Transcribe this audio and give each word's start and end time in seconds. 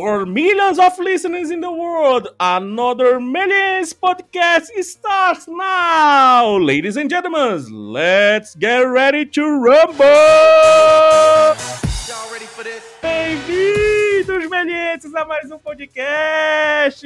For 0.00 0.24
millions 0.24 0.78
of 0.78 0.98
listeners 0.98 1.50
in 1.50 1.60
the 1.60 1.70
world, 1.70 2.28
another 2.40 3.20
Millions 3.20 3.92
podcast 3.92 4.72
starts 4.80 5.46
now. 5.46 6.56
Ladies 6.56 6.96
and 6.96 7.10
gentlemen, 7.10 7.92
let's 7.92 8.54
get 8.54 8.78
ready 8.78 9.26
to 9.26 9.42
rumble! 9.44 10.06
Y'all 12.08 12.32
ready 12.32 12.46
for 12.46 12.64
this? 12.64 12.82
Bem-vindos, 13.02 14.48
melienses, 14.48 15.14
a 15.14 15.26
mais 15.26 15.50
um 15.52 15.58
podcast. 15.58 17.04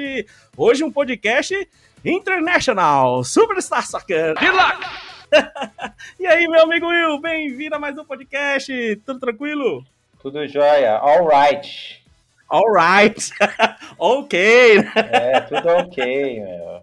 Hoje 0.57 0.85
um 0.85 0.93
podcast 0.93 1.69
international, 2.05 3.25
Superstar 3.25 3.85
Soccer. 3.85 4.35
Good 4.39 4.55
luck! 4.55 4.87
e 6.21 6.29
aí, 6.29 6.47
meu 6.47 6.63
amigo 6.63 6.87
Will, 6.87 7.19
bem-vindo 7.19 7.75
a 7.75 7.79
mais 7.81 7.99
um 7.99 8.05
podcast. 8.05 8.71
Tudo 9.05 9.19
tranquilo? 9.19 9.85
Tudo 10.23 10.47
jóia, 10.47 10.97
all 11.01 11.27
right. 11.27 12.04
Alright. 12.51 13.31
ok. 13.99 14.79
É, 14.95 15.41
tudo 15.41 15.69
ok, 15.69 16.41
meu. 16.41 16.83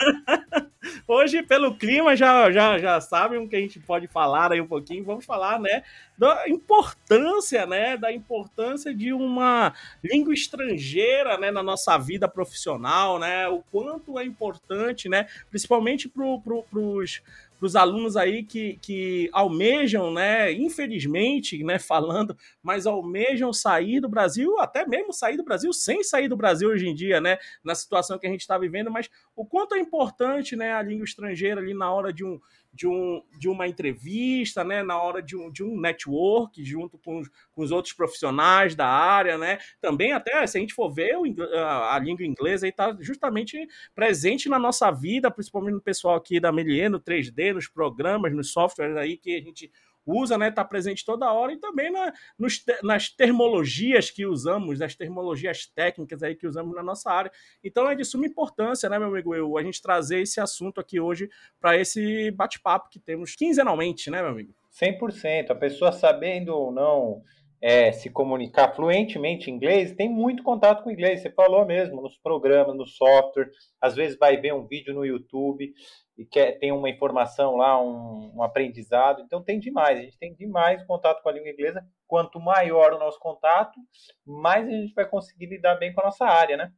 Hoje, 1.06 1.42
pelo 1.42 1.74
clima, 1.74 2.16
já, 2.16 2.50
já, 2.50 2.78
já 2.78 3.00
sabem 3.00 3.38
o 3.38 3.48
que 3.48 3.56
a 3.56 3.60
gente 3.60 3.78
pode 3.80 4.06
falar 4.06 4.52
aí 4.52 4.60
um 4.60 4.66
pouquinho. 4.66 5.04
Vamos 5.04 5.24
falar, 5.24 5.60
né, 5.60 5.82
da 6.16 6.48
importância, 6.48 7.66
né, 7.66 7.96
da 7.96 8.12
importância 8.12 8.94
de 8.94 9.12
uma 9.12 9.74
língua 10.02 10.32
estrangeira, 10.32 11.36
né, 11.36 11.50
na 11.50 11.62
nossa 11.62 11.98
vida 11.98 12.28
profissional, 12.28 13.18
né, 13.18 13.48
o 13.48 13.62
quanto 13.70 14.18
é 14.18 14.24
importante, 14.24 15.08
né, 15.08 15.26
principalmente 15.50 16.08
para 16.08 16.24
os 16.24 17.20
para 17.60 17.66
os 17.66 17.76
alunos 17.76 18.16
aí 18.16 18.42
que, 18.42 18.78
que 18.80 19.28
almejam, 19.34 20.10
né, 20.10 20.50
infelizmente, 20.50 21.62
né, 21.62 21.78
falando, 21.78 22.34
mas 22.62 22.86
almejam 22.86 23.52
sair 23.52 24.00
do 24.00 24.08
Brasil, 24.08 24.58
até 24.58 24.86
mesmo 24.86 25.12
sair 25.12 25.36
do 25.36 25.44
Brasil 25.44 25.70
sem 25.70 26.02
sair 26.02 26.26
do 26.26 26.38
Brasil 26.38 26.70
hoje 26.70 26.88
em 26.88 26.94
dia, 26.94 27.20
né, 27.20 27.36
na 27.62 27.74
situação 27.74 28.18
que 28.18 28.26
a 28.26 28.30
gente 28.30 28.40
está 28.40 28.56
vivendo, 28.56 28.90
mas 28.90 29.10
o 29.36 29.44
quanto 29.44 29.74
é 29.74 29.78
importante, 29.78 30.56
né, 30.56 30.72
a 30.72 30.80
língua 30.80 31.04
estrangeira 31.04 31.60
ali 31.60 31.74
na 31.74 31.92
hora 31.92 32.10
de 32.12 32.24
um 32.24 32.40
de, 32.72 32.86
um, 32.86 33.22
de 33.38 33.48
uma 33.48 33.66
entrevista, 33.66 34.62
né, 34.62 34.82
na 34.82 35.00
hora 35.00 35.22
de 35.22 35.36
um, 35.36 35.50
de 35.50 35.62
um 35.62 35.80
network 35.80 36.64
junto 36.64 36.98
com 36.98 37.18
os, 37.18 37.28
com 37.52 37.62
os 37.62 37.70
outros 37.70 37.92
profissionais 37.92 38.74
da 38.74 38.86
área, 38.86 39.36
né, 39.36 39.58
também 39.80 40.12
até, 40.12 40.46
se 40.46 40.56
a 40.56 40.60
gente 40.60 40.74
for 40.74 40.90
ver, 40.90 41.16
a, 41.54 41.98
língua 41.98 42.24
inglesa 42.24 42.68
está 42.68 42.96
justamente 43.00 43.58
presente 43.94 44.48
na 44.48 44.58
nossa 44.58 44.90
vida, 44.90 45.30
principalmente 45.30 45.74
no 45.74 45.82
pessoal 45.82 46.14
aqui 46.14 46.38
da 46.38 46.52
Melier, 46.52 46.90
no 46.90 47.00
3D, 47.00 47.52
nos 47.52 47.68
programas, 47.68 48.34
nos 48.34 48.52
softwares 48.52 48.96
aí 48.96 49.16
que 49.16 49.36
a 49.36 49.40
gente 49.40 49.70
usa, 50.10 50.36
né? 50.36 50.48
Está 50.48 50.64
presente 50.64 51.04
toda 51.04 51.32
hora 51.32 51.52
e 51.52 51.58
também 51.58 51.90
na, 51.90 52.12
nos, 52.38 52.64
nas 52.82 53.08
termologias 53.10 54.10
que 54.10 54.26
usamos, 54.26 54.78
nas 54.78 54.94
termologias 54.94 55.66
técnicas 55.66 56.22
aí 56.22 56.34
que 56.34 56.46
usamos 56.46 56.74
na 56.74 56.82
nossa 56.82 57.10
área. 57.10 57.30
Então 57.62 57.88
é 57.88 57.94
de 57.94 58.04
suma 58.04 58.26
importância, 58.26 58.88
né, 58.88 58.98
meu 58.98 59.08
amigo 59.08 59.34
eu, 59.34 59.56
a 59.56 59.62
gente 59.62 59.80
trazer 59.80 60.20
esse 60.20 60.40
assunto 60.40 60.80
aqui 60.80 61.00
hoje 61.00 61.28
para 61.60 61.76
esse 61.76 62.30
bate-papo 62.32 62.88
que 62.90 62.98
temos 62.98 63.34
quinzenalmente, 63.34 64.10
né, 64.10 64.20
meu 64.22 64.30
amigo? 64.32 64.54
100%. 64.72 65.50
A 65.50 65.54
pessoa 65.54 65.92
sabendo 65.92 66.54
ou 66.54 66.72
não 66.72 67.22
é, 67.60 67.92
se 67.92 68.08
comunicar 68.08 68.74
fluentemente 68.74 69.50
em 69.50 69.54
inglês, 69.54 69.92
tem 69.92 70.08
muito 70.08 70.42
contato 70.42 70.82
com 70.82 70.90
inglês. 70.90 71.20
Você 71.20 71.30
falou 71.30 71.66
mesmo, 71.66 72.00
nos 72.00 72.16
programas, 72.16 72.74
no 72.76 72.86
software. 72.86 73.50
Às 73.80 73.94
vezes 73.94 74.18
vai 74.18 74.36
ver 74.38 74.54
um 74.54 74.66
vídeo 74.66 74.94
no 74.94 75.04
YouTube 75.04 75.72
e 76.20 76.26
quer, 76.26 76.58
tem 76.58 76.70
uma 76.70 76.90
informação 76.90 77.56
lá, 77.56 77.82
um, 77.82 78.30
um, 78.36 78.42
aprendizado. 78.42 79.22
Então 79.22 79.42
tem 79.42 79.58
demais, 79.58 79.98
a 79.98 80.02
gente 80.02 80.18
tem 80.18 80.34
demais 80.34 80.84
contato 80.84 81.22
com 81.22 81.30
a 81.30 81.32
língua 81.32 81.48
inglesa. 81.48 81.82
Quanto 82.06 82.38
maior 82.38 82.92
o 82.92 82.98
nosso 82.98 83.18
contato, 83.18 83.80
mais 84.26 84.68
a 84.68 84.70
gente 84.70 84.92
vai 84.92 85.08
conseguir 85.08 85.46
lidar 85.46 85.76
bem 85.76 85.94
com 85.94 86.02
a 86.02 86.04
nossa 86.04 86.26
área, 86.26 86.58
né? 86.58 86.70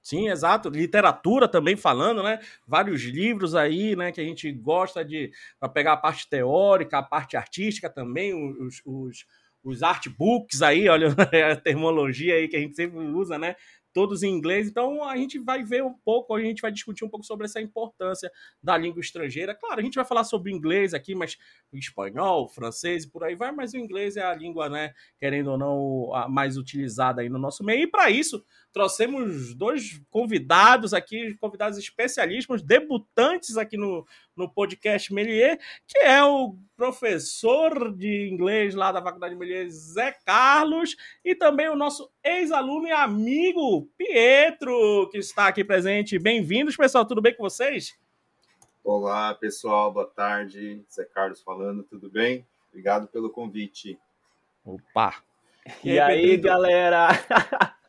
Sim, 0.00 0.30
exato. 0.30 0.70
Literatura 0.70 1.46
também 1.46 1.76
falando, 1.76 2.22
né? 2.22 2.40
Vários 2.66 3.02
livros 3.02 3.54
aí, 3.54 3.94
né? 3.94 4.10
Que 4.10 4.22
a 4.22 4.24
gente 4.24 4.50
gosta 4.50 5.04
de 5.04 5.30
pegar 5.74 5.92
a 5.92 5.98
parte 5.98 6.26
teórica, 6.26 6.96
a 6.96 7.02
parte 7.02 7.36
artística 7.36 7.90
também, 7.90 8.32
os, 8.32 8.80
os, 8.86 9.26
os 9.62 9.82
artbooks 9.82 10.62
aí, 10.62 10.88
olha 10.88 11.08
a 11.52 11.56
terminologia 11.56 12.36
aí 12.36 12.48
que 12.48 12.56
a 12.56 12.60
gente 12.60 12.74
sempre 12.74 12.98
usa, 13.00 13.38
né? 13.38 13.54
Todos 13.92 14.22
em 14.22 14.30
inglês. 14.30 14.68
Então 14.68 15.04
a 15.04 15.16
gente 15.16 15.38
vai 15.38 15.62
ver 15.62 15.82
um 15.82 15.92
pouco, 15.92 16.34
a 16.34 16.40
gente 16.40 16.62
vai 16.62 16.72
discutir 16.72 17.04
um 17.04 17.08
pouco 17.08 17.24
sobre 17.24 17.46
essa 17.46 17.60
importância 17.60 18.30
da 18.62 18.76
língua 18.76 19.00
estrangeira. 19.00 19.54
Claro, 19.54 19.80
a 19.80 19.82
gente 19.82 19.94
vai 19.94 20.04
falar 20.04 20.24
sobre 20.24 20.52
inglês 20.52 20.94
aqui, 20.94 21.14
mas 21.14 21.36
espanhol, 21.72 22.48
francês 22.48 23.04
e 23.04 23.10
por 23.10 23.24
aí 23.24 23.34
vai, 23.34 23.52
mas 23.52 23.72
o 23.72 23.78
inglês 23.78 24.16
é 24.16 24.22
a 24.22 24.34
língua, 24.34 24.68
né, 24.68 24.92
querendo 25.18 25.52
ou 25.52 25.58
não, 25.58 26.14
a 26.14 26.28
mais 26.28 26.56
utilizada 26.56 27.22
aí 27.22 27.28
no 27.28 27.38
nosso 27.38 27.64
meio. 27.64 27.82
E 27.82 27.86
para 27.86 28.10
isso, 28.10 28.44
trouxemos 28.72 29.54
dois 29.54 30.00
convidados 30.10 30.94
aqui, 30.94 31.34
convidados 31.34 31.78
especialíssimos, 31.78 32.62
debutantes 32.62 33.56
aqui 33.56 33.76
no, 33.76 34.06
no 34.34 34.48
podcast 34.48 35.12
Melier, 35.12 35.60
que 35.86 35.98
é 35.98 36.24
o 36.24 36.56
professor 36.74 37.94
de 37.94 38.28
inglês 38.30 38.74
lá 38.74 38.90
da 38.90 39.02
Faculdade 39.02 39.34
Melier, 39.34 39.68
Zé 39.68 40.12
Carlos, 40.24 40.96
e 41.24 41.34
também 41.34 41.68
o 41.68 41.76
nosso 41.76 42.10
ex-aluno 42.24 42.88
e 42.88 42.92
amigo 42.92 43.88
Pietro, 43.96 45.08
que 45.10 45.18
está 45.18 45.48
aqui 45.48 45.62
presente. 45.62 46.18
Bem-vindos, 46.18 46.76
pessoal, 46.76 47.04
tudo 47.04 47.20
bem 47.20 47.36
com 47.36 47.42
vocês? 47.42 47.94
Olá, 48.82 49.34
pessoal, 49.34 49.92
boa 49.92 50.06
tarde. 50.06 50.82
Zé 50.90 51.04
Carlos 51.04 51.42
falando, 51.42 51.82
tudo 51.82 52.10
bem? 52.10 52.44
Obrigado 52.70 53.06
pelo 53.06 53.28
convite. 53.28 53.98
Opa! 54.64 55.22
E, 55.84 55.90
e 55.90 56.00
aí, 56.00 56.30
aí 56.30 56.36
galera? 56.38 57.08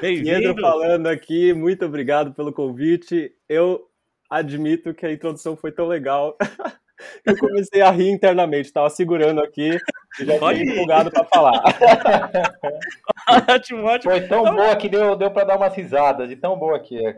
Pedro 0.00 0.60
falando 0.60 1.06
aqui, 1.06 1.52
muito 1.52 1.84
obrigado 1.84 2.32
pelo 2.32 2.52
convite. 2.52 3.32
Eu 3.48 3.86
admito 4.28 4.94
que 4.94 5.06
a 5.06 5.12
introdução 5.12 5.56
foi 5.56 5.72
tão 5.72 5.86
legal 5.86 6.36
eu 7.24 7.36
comecei 7.38 7.80
a 7.80 7.90
rir 7.90 8.10
internamente, 8.10 8.66
estava 8.66 8.90
segurando 8.90 9.40
aqui 9.42 9.78
e 10.18 10.24
já 10.24 10.34
fiquei 10.34 10.62
empolgado 10.62 11.10
para 11.10 11.24
falar. 11.24 11.62
ótimo, 13.48 13.84
ótimo. 13.84 14.12
Foi 14.12 14.20
tão 14.22 14.44
boa 14.44 14.76
que 14.76 14.88
deu, 14.88 15.16
deu 15.16 15.30
para 15.30 15.44
dar 15.44 15.56
umas 15.56 15.74
risadas, 15.74 16.28
de 16.28 16.36
tão 16.36 16.58
boa 16.58 16.78
que 16.80 17.04
é. 17.04 17.16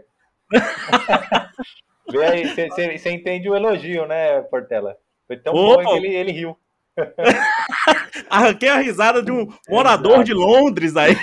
Você 2.07 3.11
entende 3.11 3.49
o 3.49 3.57
elogio, 3.57 4.07
né, 4.07 4.43
Portela? 4.43 4.97
Foi 5.27 5.37
tão 5.37 5.55
Opa. 5.55 5.83
boa 5.83 5.95
que 5.95 6.05
ele, 6.05 6.15
ele 6.15 6.33
riu. 6.33 6.57
Arranquei 8.29 8.69
a 8.69 8.77
risada 8.77 9.23
de 9.23 9.33
um 9.33 9.49
morador 9.69 10.13
Exato. 10.13 10.25
de 10.25 10.35
Londres 10.35 10.95
aí. 10.95 11.17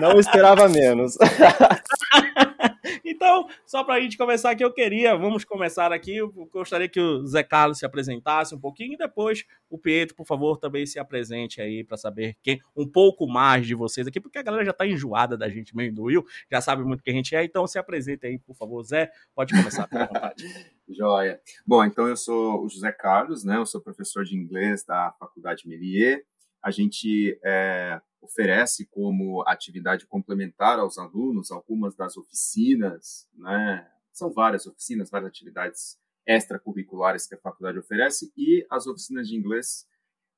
Não 0.00 0.18
esperava 0.18 0.68
menos. 0.68 1.16
Então, 3.04 3.48
só 3.66 3.82
para 3.82 3.94
a 3.94 4.00
gente 4.00 4.16
começar 4.16 4.50
aqui, 4.50 4.64
eu 4.64 4.72
queria, 4.72 5.16
vamos 5.16 5.44
começar 5.44 5.92
aqui. 5.92 6.16
Eu 6.16 6.30
gostaria 6.52 6.88
que 6.88 7.00
o 7.00 7.26
Zé 7.26 7.42
Carlos 7.42 7.78
se 7.78 7.84
apresentasse 7.84 8.54
um 8.54 8.60
pouquinho 8.60 8.94
e 8.94 8.96
depois 8.96 9.44
o 9.68 9.76
Pietro, 9.76 10.14
por 10.14 10.26
favor, 10.26 10.56
também 10.56 10.86
se 10.86 10.98
apresente 10.98 11.60
aí 11.60 11.82
para 11.82 11.96
saber 11.96 12.36
quem, 12.42 12.60
um 12.76 12.86
pouco 12.86 13.26
mais 13.26 13.66
de 13.66 13.74
vocês 13.74 14.06
aqui, 14.06 14.20
porque 14.20 14.38
a 14.38 14.42
galera 14.42 14.64
já 14.64 14.70
está 14.70 14.86
enjoada 14.86 15.36
da 15.36 15.48
gente 15.48 15.76
meio 15.76 15.92
do 15.92 16.04
Will, 16.04 16.24
já 16.50 16.60
sabe 16.60 16.84
muito 16.84 17.02
que 17.02 17.10
a 17.10 17.14
gente 17.14 17.34
é. 17.34 17.44
Então, 17.44 17.66
se 17.66 17.78
apresente 17.78 18.24
aí, 18.24 18.38
por 18.38 18.54
favor, 18.54 18.82
Zé. 18.84 19.10
Pode 19.34 19.52
começar, 19.52 19.88
à 19.90 20.06
vontade. 20.06 20.44
Joia. 20.88 21.40
Bom, 21.66 21.84
então 21.84 22.08
eu 22.08 22.16
sou 22.16 22.64
o 22.64 22.68
José 22.68 22.92
Carlos, 22.92 23.44
né? 23.44 23.56
Eu 23.56 23.66
sou 23.66 23.80
professor 23.80 24.24
de 24.24 24.36
inglês 24.36 24.84
da 24.84 25.12
Faculdade 25.18 25.68
Melier. 25.68 26.24
A 26.62 26.70
gente 26.70 27.38
é, 27.44 28.00
oferece 28.20 28.86
como 28.86 29.42
atividade 29.46 30.06
complementar 30.06 30.78
aos 30.78 30.98
alunos 30.98 31.50
algumas 31.50 31.94
das 31.94 32.16
oficinas, 32.16 33.28
né? 33.34 33.88
São 34.12 34.32
várias 34.32 34.66
oficinas, 34.66 35.10
várias 35.10 35.30
atividades 35.30 35.98
extracurriculares 36.26 37.26
que 37.26 37.34
a 37.34 37.40
faculdade 37.40 37.78
oferece 37.78 38.32
e 38.36 38.66
as 38.70 38.86
oficinas 38.86 39.28
de 39.28 39.36
inglês 39.36 39.86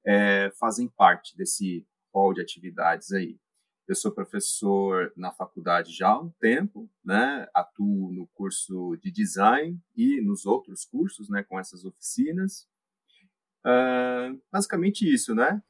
é, 0.04 0.50
fazem 0.58 0.86
parte 0.88 1.36
desse 1.36 1.86
hall 2.12 2.32
de 2.32 2.40
atividades 2.40 3.12
aí. 3.12 3.38
Eu 3.88 3.96
sou 3.96 4.12
professor 4.12 5.12
na 5.16 5.32
faculdade 5.32 5.92
já 5.92 6.10
há 6.10 6.20
um 6.20 6.30
tempo, 6.38 6.88
né? 7.04 7.48
Atuo 7.52 8.12
no 8.12 8.28
curso 8.28 8.96
de 9.02 9.10
design 9.10 9.80
e 9.96 10.20
nos 10.20 10.46
outros 10.46 10.84
cursos, 10.84 11.28
né? 11.28 11.42
Com 11.42 11.58
essas 11.58 11.84
oficinas. 11.84 12.68
Uh, 13.66 14.40
basicamente 14.52 15.12
isso, 15.12 15.34
né? 15.34 15.60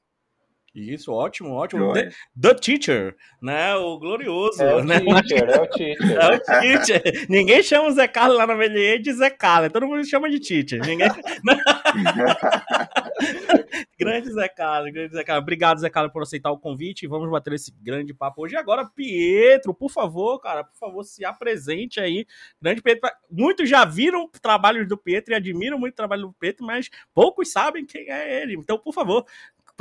Isso, 0.75 1.13
ótimo, 1.13 1.51
ótimo. 1.51 1.93
The, 1.93 2.11
the, 2.41 2.55
Teacher, 2.55 3.15
né? 3.43 3.75
O 3.75 3.99
glorioso. 3.99 4.63
É 4.63 4.77
o 4.77 4.85
né? 4.85 5.01
teacher, 5.01 5.51
é 5.51 5.61
o 5.61 5.67
teacher. 5.67 6.13
É 6.13 6.35
o 6.35 6.41
teacher. 6.41 7.03
Ninguém 7.29 7.61
chama 7.63 7.89
o 7.89 7.93
Zé 7.93 8.07
Carlos 8.07 8.39
lá 8.39 8.47
na 8.47 8.55
Melier 8.55 9.01
de 9.01 9.13
Zé 9.13 9.31
Carlos, 9.31 9.73
todo 9.73 9.89
mundo 9.89 10.05
chama 10.05 10.31
de 10.31 10.39
teacher. 10.39 10.81
Ninguém... 10.87 11.09
grande 13.99 14.33
Zé 14.33 14.49
Carlos, 14.49 14.93
grande 14.93 15.13
Zé 15.13 15.25
Carlos. 15.25 15.43
Obrigado, 15.43 15.81
Zé 15.81 15.91
Carlos, 15.91 16.13
por 16.13 16.23
aceitar 16.23 16.53
o 16.53 16.59
convite. 16.59 17.07
Vamos 17.07 17.29
bater 17.29 17.53
esse 17.53 17.73
grande 17.83 18.15
papo 18.15 18.43
hoje. 18.43 18.55
E 18.55 18.59
agora, 18.59 18.87
Pietro, 18.87 19.75
por 19.75 19.91
favor, 19.91 20.39
cara, 20.39 20.63
por 20.63 20.79
favor, 20.79 21.05
se 21.05 21.25
apresente 21.25 22.01
aí. 22.01 22.25
Grande 22.63 22.81
Pietro. 22.81 23.11
Muitos 23.31 23.69
já 23.69 23.85
viram 23.85 24.31
trabalhos 24.41 24.89
do 24.89 24.97
Pietro 24.97 25.33
e 25.33 25.37
admiram 25.37 25.79
muito 25.79 25.95
o 25.95 25.97
trabalho 25.97 26.29
do 26.29 26.33
Pietro, 26.33 26.65
mas 26.65 26.89
poucos 27.13 27.51
sabem 27.51 27.85
quem 27.85 28.09
é 28.09 28.41
ele. 28.41 28.55
Então, 28.55 28.79
por 28.79 28.95
favor, 28.95 29.27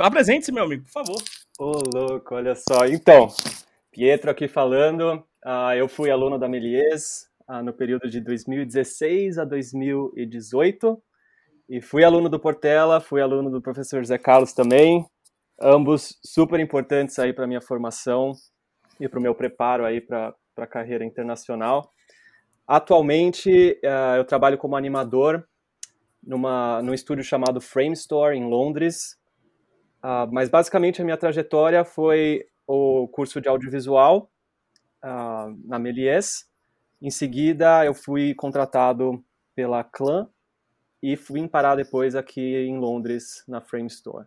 Apresente-se, 0.00 0.50
meu 0.50 0.64
amigo, 0.64 0.84
por 0.84 0.92
favor. 0.92 1.22
Ô, 1.58 1.72
louco, 1.94 2.34
olha 2.34 2.54
só. 2.54 2.86
Então, 2.86 3.28
Pietro 3.92 4.30
aqui 4.30 4.48
falando. 4.48 5.22
Uh, 5.44 5.74
eu 5.76 5.88
fui 5.88 6.10
aluno 6.10 6.38
da 6.38 6.48
Melies 6.48 7.26
uh, 7.46 7.62
no 7.62 7.70
período 7.70 8.08
de 8.08 8.18
2016 8.18 9.36
a 9.36 9.44
2018 9.44 11.02
e 11.68 11.82
fui 11.82 12.02
aluno 12.02 12.30
do 12.30 12.40
Portela, 12.40 12.98
fui 12.98 13.20
aluno 13.20 13.50
do 13.50 13.60
professor 13.60 14.02
Zé 14.02 14.16
Carlos 14.16 14.54
também, 14.54 15.04
ambos 15.60 16.18
super 16.24 16.58
importantes 16.60 17.18
aí 17.18 17.34
para 17.34 17.46
minha 17.46 17.60
formação 17.60 18.32
e 18.98 19.06
para 19.06 19.18
o 19.18 19.22
meu 19.22 19.34
preparo 19.34 19.84
aí 19.84 20.00
para 20.00 20.34
a 20.56 20.66
carreira 20.66 21.04
internacional. 21.04 21.92
Atualmente 22.66 23.78
uh, 23.84 24.16
eu 24.16 24.24
trabalho 24.24 24.56
como 24.56 24.76
animador 24.76 25.46
numa 26.22 26.80
num 26.80 26.94
estúdio 26.94 27.22
chamado 27.22 27.60
Frame 27.60 27.92
Store 27.92 28.34
em 28.34 28.48
Londres, 28.48 29.19
mas 30.30 30.48
basicamente 30.48 31.00
a 31.00 31.04
minha 31.04 31.16
trajetória 31.16 31.84
foi 31.84 32.46
o 32.66 33.08
curso 33.08 33.40
de 33.40 33.48
audiovisual 33.48 34.30
uh, 35.04 35.68
na 35.68 35.78
Melies. 35.78 36.48
Em 37.02 37.10
seguida, 37.10 37.84
eu 37.84 37.94
fui 37.94 38.34
contratado 38.34 39.24
pela 39.54 39.82
Clan 39.82 40.28
e 41.02 41.16
fui 41.16 41.46
parar 41.48 41.76
depois 41.76 42.14
aqui 42.14 42.40
em 42.40 42.78
Londres, 42.78 43.42
na 43.48 43.60
Frame 43.60 43.88
Store. 43.88 44.26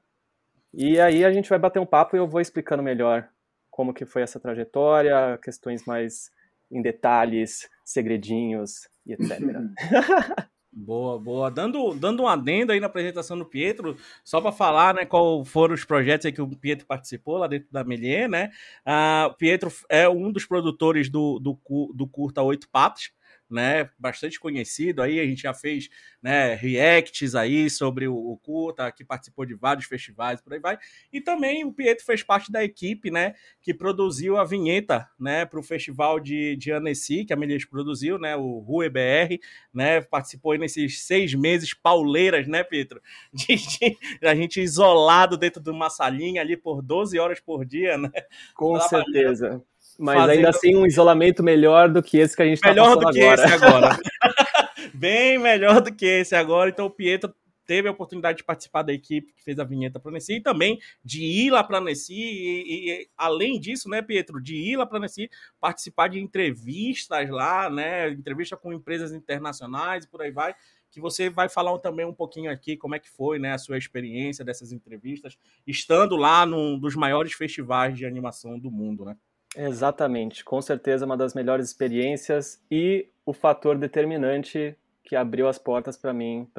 E 0.73 0.99
aí 0.99 1.23
a 1.23 1.31
gente 1.31 1.49
vai 1.49 1.59
bater 1.59 1.79
um 1.79 1.85
papo 1.85 2.15
e 2.15 2.19
eu 2.19 2.27
vou 2.27 2.41
explicando 2.41 2.81
melhor 2.81 3.29
como 3.69 3.93
que 3.93 4.05
foi 4.05 4.23
essa 4.23 4.39
trajetória, 4.39 5.37
questões 5.41 5.85
mais 5.85 6.31
em 6.71 6.81
detalhes, 6.81 7.69
segredinhos 7.85 8.87
e 9.05 9.13
etc. 9.13 9.39
Boa, 10.75 11.19
boa. 11.19 11.51
Dando, 11.51 11.93
dando 11.93 12.23
um 12.23 12.27
adendo 12.27 12.71
aí 12.71 12.79
na 12.79 12.87
apresentação 12.87 13.37
do 13.37 13.45
Pietro, 13.45 13.95
só 14.23 14.41
para 14.41 14.51
falar, 14.51 14.95
né, 14.95 15.05
qual 15.05 15.45
foram 15.45 15.75
os 15.75 15.85
projetos 15.85 16.29
que 16.31 16.41
o 16.41 16.47
Pietro 16.47 16.87
participou 16.87 17.37
lá 17.37 17.45
dentro 17.45 17.67
da 17.71 17.83
Melier, 17.83 18.27
né? 18.27 18.49
Ah, 18.83 19.27
o 19.29 19.35
Pietro 19.35 19.71
é 19.87 20.09
um 20.09 20.31
dos 20.31 20.45
produtores 20.45 21.09
do, 21.09 21.37
do, 21.39 21.59
do 21.93 22.07
curta 22.07 22.41
Oito 22.41 22.67
Patos, 22.71 23.11
né, 23.53 23.89
bastante 23.99 24.39
conhecido 24.39 25.01
aí, 25.01 25.19
a 25.19 25.25
gente 25.25 25.43
já 25.43 25.53
fez, 25.53 25.87
né, 26.21 26.55
reacts 26.55 27.35
aí 27.35 27.69
sobre 27.69 28.07
o, 28.07 28.15
o 28.15 28.37
Curta, 28.37 28.91
que 28.91 29.05
participou 29.05 29.45
de 29.45 29.53
vários 29.53 29.85
festivais, 29.85 30.41
por 30.41 30.53
aí 30.53 30.59
vai, 30.59 30.77
e 31.11 31.21
também 31.21 31.63
o 31.63 31.71
Pietro 31.71 32.03
fez 32.03 32.23
parte 32.23 32.51
da 32.51 32.63
equipe, 32.63 33.11
né, 33.11 33.35
que 33.61 33.73
produziu 33.73 34.37
a 34.37 34.43
vinheta, 34.43 35.07
né, 35.19 35.45
para 35.45 35.59
o 35.59 35.63
festival 35.63 36.19
de, 36.19 36.55
de 36.55 36.71
Annecy, 36.71 37.25
que 37.25 37.33
a 37.33 37.35
Melias 37.35 37.63
produziu, 37.65 38.17
né, 38.17 38.35
o 38.35 38.59
Rue 38.59 38.89
BR, 38.89 39.37
né, 39.73 40.01
participou 40.01 40.57
nesses 40.57 41.03
seis 41.03 41.35
meses 41.35 41.73
pauleiras, 41.73 42.47
né, 42.47 42.63
Pietro, 42.63 43.01
de, 43.31 43.55
de, 43.55 43.97
a 44.27 44.33
gente 44.33 44.61
isolado 44.61 45.37
dentro 45.37 45.61
de 45.61 45.69
uma 45.69 45.89
salinha 45.89 46.41
ali 46.41 46.57
por 46.57 46.81
12 46.81 47.19
horas 47.19 47.39
por 47.39 47.65
dia, 47.65 47.97
né, 47.97 48.11
com 48.55 48.79
certeza. 48.79 49.63
Mas 49.99 50.15
fazendo... 50.15 50.35
ainda 50.37 50.49
assim 50.49 50.75
um 50.75 50.85
isolamento 50.85 51.43
melhor 51.43 51.89
do 51.89 52.01
que 52.01 52.17
esse 52.17 52.35
que 52.35 52.41
a 52.41 52.45
gente 52.45 52.55
está 52.55 52.69
Melhor 52.69 52.97
do 52.97 53.11
que 53.11 53.21
agora. 53.21 53.43
esse 53.43 53.53
agora. 53.53 53.97
Bem 54.93 55.37
melhor 55.37 55.81
do 55.81 55.93
que 55.93 56.05
esse 56.05 56.35
agora. 56.35 56.69
Então 56.69 56.85
o 56.85 56.91
Pietro 56.91 57.33
teve 57.65 57.87
a 57.87 57.91
oportunidade 57.91 58.39
de 58.39 58.43
participar 58.43 58.83
da 58.83 58.93
equipe 58.93 59.31
que 59.33 59.43
fez 59.43 59.57
a 59.59 59.63
vinheta 59.63 59.99
para 59.99 60.11
Nessi 60.11 60.35
e 60.35 60.41
também 60.41 60.79
de 61.03 61.23
ir 61.23 61.51
lá 61.51 61.63
para 61.63 61.79
Nessi 61.79 62.13
e, 62.13 62.91
e, 62.91 63.09
além 63.17 63.59
disso, 63.59 63.89
né, 63.89 64.01
Pietro, 64.01 64.41
de 64.41 64.55
ir 64.55 64.77
lá 64.77 64.85
para 64.85 64.99
Nessi 64.99 65.29
participar 65.59 66.09
de 66.09 66.19
entrevistas 66.19 67.29
lá, 67.29 67.69
né, 67.69 68.09
entrevista 68.09 68.57
com 68.57 68.73
empresas 68.73 69.13
internacionais 69.13 70.05
e 70.05 70.07
por 70.07 70.21
aí 70.21 70.31
vai, 70.31 70.53
que 70.91 71.01
você 71.01 71.29
vai 71.29 71.49
falar 71.49 71.77
também 71.79 72.05
um 72.05 72.13
pouquinho 72.13 72.51
aqui 72.51 72.77
como 72.77 72.95
é 72.95 72.99
que 72.99 73.09
foi, 73.09 73.39
né, 73.39 73.53
a 73.53 73.57
sua 73.57 73.77
experiência 73.77 74.45
dessas 74.45 74.71
entrevistas, 74.71 75.37
estando 75.65 76.15
lá 76.15 76.45
num 76.45 76.77
dos 76.77 76.95
maiores 76.95 77.33
festivais 77.33 77.97
de 77.97 78.05
animação 78.05 78.59
do 78.59 78.69
mundo, 78.69 79.05
né? 79.05 79.17
Exatamente, 79.55 80.43
com 80.43 80.61
certeza 80.61 81.05
uma 81.05 81.15
das 81.15 81.33
melhores 81.33 81.67
experiências 81.67 82.63
e 82.71 83.07
o 83.25 83.33
fator 83.33 83.77
determinante 83.77 84.75
que 85.03 85.15
abriu 85.15 85.47
as 85.47 85.59
portas 85.59 85.95
para 85.95 86.13
mim 86.13 86.49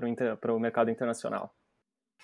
para 0.41 0.55
o 0.55 0.61
mercado 0.61 0.91
internacional. 0.91 1.53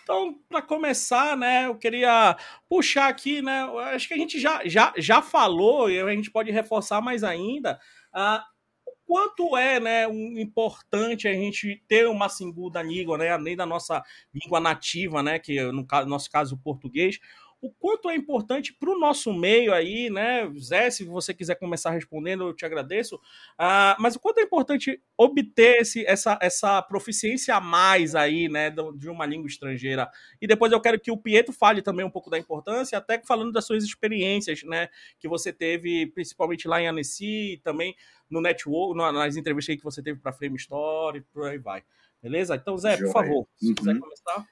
Então, 0.02 0.34
para 0.48 0.62
começar, 0.62 1.36
né, 1.36 1.66
eu 1.66 1.76
queria 1.76 2.36
puxar 2.68 3.08
aqui, 3.08 3.42
né, 3.42 3.62
acho 3.94 4.08
que 4.08 4.14
a 4.14 4.16
gente 4.16 4.40
já, 4.40 4.66
já, 4.66 4.92
já 4.96 5.20
falou 5.20 5.90
e 5.90 6.00
a 6.00 6.10
gente 6.10 6.30
pode 6.30 6.50
reforçar 6.50 7.00
mais 7.00 7.22
ainda 7.22 7.78
uh, 8.14 8.40
o 8.86 8.92
quanto 9.04 9.56
é, 9.56 9.78
né, 9.78 10.08
um, 10.08 10.38
importante 10.38 11.28
a 11.28 11.32
gente 11.32 11.82
ter 11.86 12.08
uma 12.08 12.28
segunda 12.28 12.82
língua, 12.82 13.18
né, 13.18 13.30
além 13.30 13.56
da 13.56 13.66
nossa 13.66 14.02
língua 14.34 14.58
nativa, 14.58 15.22
né, 15.22 15.38
que 15.38 15.60
no 15.62 15.86
nosso 16.06 16.30
caso 16.30 16.54
o 16.54 16.58
português, 16.58 17.18
o 17.62 17.70
quanto 17.70 18.08
é 18.08 18.16
importante 18.16 18.72
para 18.72 18.90
o 18.90 18.98
nosso 18.98 19.32
meio 19.34 19.74
aí, 19.74 20.08
né? 20.08 20.50
Zé, 20.58 20.90
se 20.90 21.04
você 21.04 21.34
quiser 21.34 21.56
começar 21.56 21.90
respondendo, 21.90 22.48
eu 22.48 22.54
te 22.54 22.64
agradeço. 22.64 23.16
Uh, 23.16 23.94
mas 23.98 24.16
o 24.16 24.20
quanto 24.20 24.38
é 24.38 24.42
importante 24.42 25.02
obter 25.16 25.80
esse, 25.80 26.04
essa, 26.06 26.38
essa 26.40 26.80
proficiência 26.80 27.54
a 27.54 27.60
mais 27.60 28.14
aí, 28.14 28.48
né, 28.48 28.70
de 28.96 29.10
uma 29.10 29.26
língua 29.26 29.46
estrangeira. 29.46 30.10
E 30.40 30.46
depois 30.46 30.72
eu 30.72 30.80
quero 30.80 30.98
que 30.98 31.10
o 31.10 31.18
Pietro 31.18 31.52
fale 31.52 31.82
também 31.82 32.04
um 32.04 32.10
pouco 32.10 32.30
da 32.30 32.38
importância, 32.38 32.96
até 32.96 33.20
falando 33.22 33.52
das 33.52 33.66
suas 33.66 33.84
experiências, 33.84 34.62
né, 34.62 34.88
que 35.18 35.28
você 35.28 35.52
teve, 35.52 36.06
principalmente 36.06 36.66
lá 36.66 36.80
em 36.80 36.86
Annecy, 36.86 37.60
também 37.62 37.94
no 38.30 38.40
network, 38.40 38.96
nas 38.96 39.36
entrevistas 39.36 39.76
que 39.76 39.84
você 39.84 40.02
teve 40.02 40.18
para 40.18 40.32
Frame 40.32 40.56
Store 40.56 41.18
e 41.18 41.20
por 41.20 41.46
aí 41.46 41.58
vai. 41.58 41.82
Beleza? 42.22 42.54
Então, 42.54 42.76
Zé, 42.78 42.96
por 42.96 43.12
favor, 43.12 43.48
se 43.56 43.68
uhum. 43.68 43.74
quiser 43.74 43.98
começar. 43.98 44.46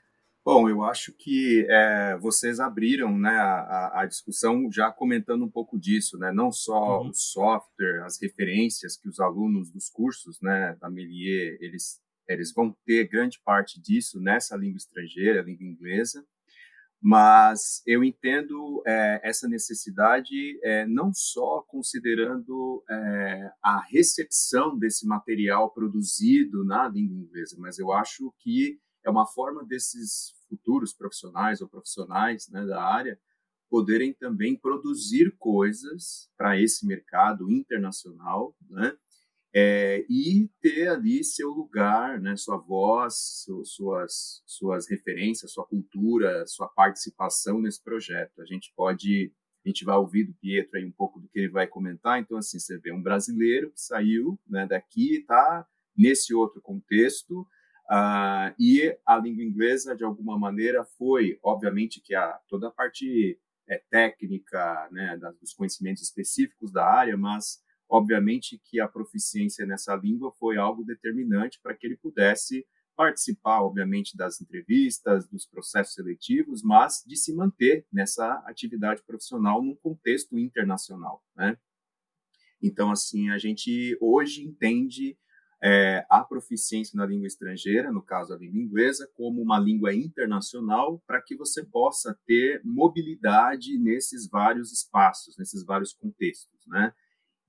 Bom, 0.50 0.66
eu 0.66 0.82
acho 0.82 1.12
que 1.12 1.66
é, 1.68 2.16
vocês 2.16 2.58
abriram 2.58 3.18
né, 3.18 3.36
a, 3.36 4.00
a, 4.00 4.06
discussão 4.06 4.72
já 4.72 4.90
comentando 4.90 5.44
um 5.44 5.50
pouco 5.50 5.78
disso, 5.78 6.16
né? 6.16 6.32
não 6.32 6.50
só 6.50 7.02
uhum. 7.02 7.10
o 7.10 7.12
software, 7.12 8.02
as 8.06 8.18
referências 8.18 8.96
que 8.96 9.10
os 9.10 9.20
alunos 9.20 9.70
dos 9.70 9.90
cursos 9.90 10.40
né, 10.40 10.74
da 10.80 10.88
Melier, 10.88 11.58
eles, 11.60 12.00
eles 12.26 12.50
vão 12.54 12.74
ter 12.86 13.06
grande 13.08 13.38
parte 13.44 13.78
disso 13.78 14.18
nessa 14.22 14.56
língua 14.56 14.78
estrangeira, 14.78 15.42
língua 15.42 15.66
inglesa, 15.66 16.24
mas 16.98 17.82
eu 17.86 18.02
entendo 18.02 18.82
é, 18.86 19.20
essa 19.22 19.46
necessidade 19.46 20.58
é, 20.64 20.86
não 20.86 21.12
só 21.12 21.62
considerando 21.68 22.82
é, 22.88 23.50
a 23.62 23.82
recepção 23.82 24.78
desse 24.78 25.06
material 25.06 25.70
produzido 25.74 26.64
na 26.64 26.88
língua 26.88 27.18
inglesa, 27.18 27.54
mas 27.58 27.78
eu 27.78 27.92
acho 27.92 28.32
que 28.38 28.80
é 29.08 29.10
uma 29.10 29.26
forma 29.26 29.64
desses 29.64 30.34
futuros 30.48 30.92
profissionais 30.92 31.60
ou 31.60 31.68
profissionais 31.68 32.48
né, 32.48 32.64
da 32.64 32.82
área 32.82 33.18
poderem 33.70 34.14
também 34.14 34.56
produzir 34.56 35.34
coisas 35.38 36.30
para 36.36 36.60
esse 36.60 36.86
mercado 36.86 37.50
internacional, 37.50 38.56
né? 38.68 38.96
É, 39.54 40.04
e 40.10 40.48
ter 40.60 40.88
ali 40.88 41.24
seu 41.24 41.48
lugar, 41.48 42.20
né, 42.20 42.36
sua 42.36 42.58
voz, 42.58 43.44
suas, 43.64 44.42
suas 44.46 44.88
referências, 44.88 45.52
sua 45.52 45.66
cultura, 45.66 46.46
sua 46.46 46.68
participação 46.68 47.60
nesse 47.60 47.82
projeto. 47.82 48.42
A 48.42 48.44
gente 48.44 48.72
pode, 48.76 49.32
a 49.64 49.68
gente 49.68 49.86
vai 49.86 49.96
ouvir 49.96 50.24
do 50.24 50.34
Pietro 50.34 50.78
aí 50.78 50.84
um 50.84 50.92
pouco 50.92 51.18
do 51.18 51.28
que 51.28 51.38
ele 51.38 51.48
vai 51.48 51.66
comentar. 51.66 52.20
Então, 52.20 52.36
assim, 52.36 52.58
você 52.58 52.78
vê 52.78 52.92
um 52.92 53.02
brasileiro 53.02 53.70
que 53.72 53.80
saiu 53.80 54.38
né, 54.46 54.66
daqui, 54.66 55.16
está 55.16 55.66
nesse 55.96 56.34
outro 56.34 56.60
contexto, 56.60 57.46
Uh, 57.90 58.52
e 58.58 58.94
a 59.06 59.16
língua 59.16 59.42
inglesa, 59.42 59.96
de 59.96 60.04
alguma 60.04 60.38
maneira, 60.38 60.84
foi, 60.84 61.38
obviamente, 61.42 62.00
que 62.02 62.14
a, 62.14 62.38
toda 62.46 62.68
a 62.68 62.70
parte 62.70 63.40
é, 63.66 63.82
técnica, 63.90 64.88
né, 64.90 65.18
dos 65.40 65.54
conhecimentos 65.54 66.02
específicos 66.02 66.70
da 66.70 66.84
área, 66.84 67.16
mas, 67.16 67.62
obviamente, 67.88 68.60
que 68.64 68.78
a 68.78 68.88
proficiência 68.88 69.64
nessa 69.64 69.94
língua 69.96 70.32
foi 70.32 70.58
algo 70.58 70.84
determinante 70.84 71.58
para 71.62 71.74
que 71.74 71.86
ele 71.86 71.96
pudesse 71.96 72.66
participar, 72.94 73.62
obviamente, 73.62 74.16
das 74.16 74.40
entrevistas, 74.40 75.26
dos 75.28 75.46
processos 75.46 75.94
seletivos, 75.94 76.62
mas 76.62 77.04
de 77.06 77.16
se 77.16 77.32
manter 77.32 77.86
nessa 77.92 78.34
atividade 78.44 79.02
profissional 79.02 79.62
num 79.62 79.76
contexto 79.76 80.36
internacional, 80.36 81.24
né? 81.36 81.56
Então, 82.60 82.90
assim, 82.90 83.30
a 83.30 83.38
gente 83.38 83.96
hoje 84.00 84.44
entende 84.44 85.16
é, 85.62 86.06
a 86.08 86.22
proficiência 86.22 86.96
na 86.96 87.04
língua 87.04 87.26
estrangeira, 87.26 87.90
no 87.90 88.02
caso 88.02 88.32
a 88.32 88.38
língua 88.38 88.60
inglesa, 88.60 89.10
como 89.14 89.42
uma 89.42 89.58
língua 89.58 89.94
internacional, 89.94 91.02
para 91.06 91.20
que 91.20 91.36
você 91.36 91.64
possa 91.64 92.16
ter 92.26 92.60
mobilidade 92.64 93.76
nesses 93.78 94.28
vários 94.28 94.72
espaços, 94.72 95.36
nesses 95.36 95.64
vários 95.64 95.92
contextos, 95.92 96.66
né? 96.66 96.92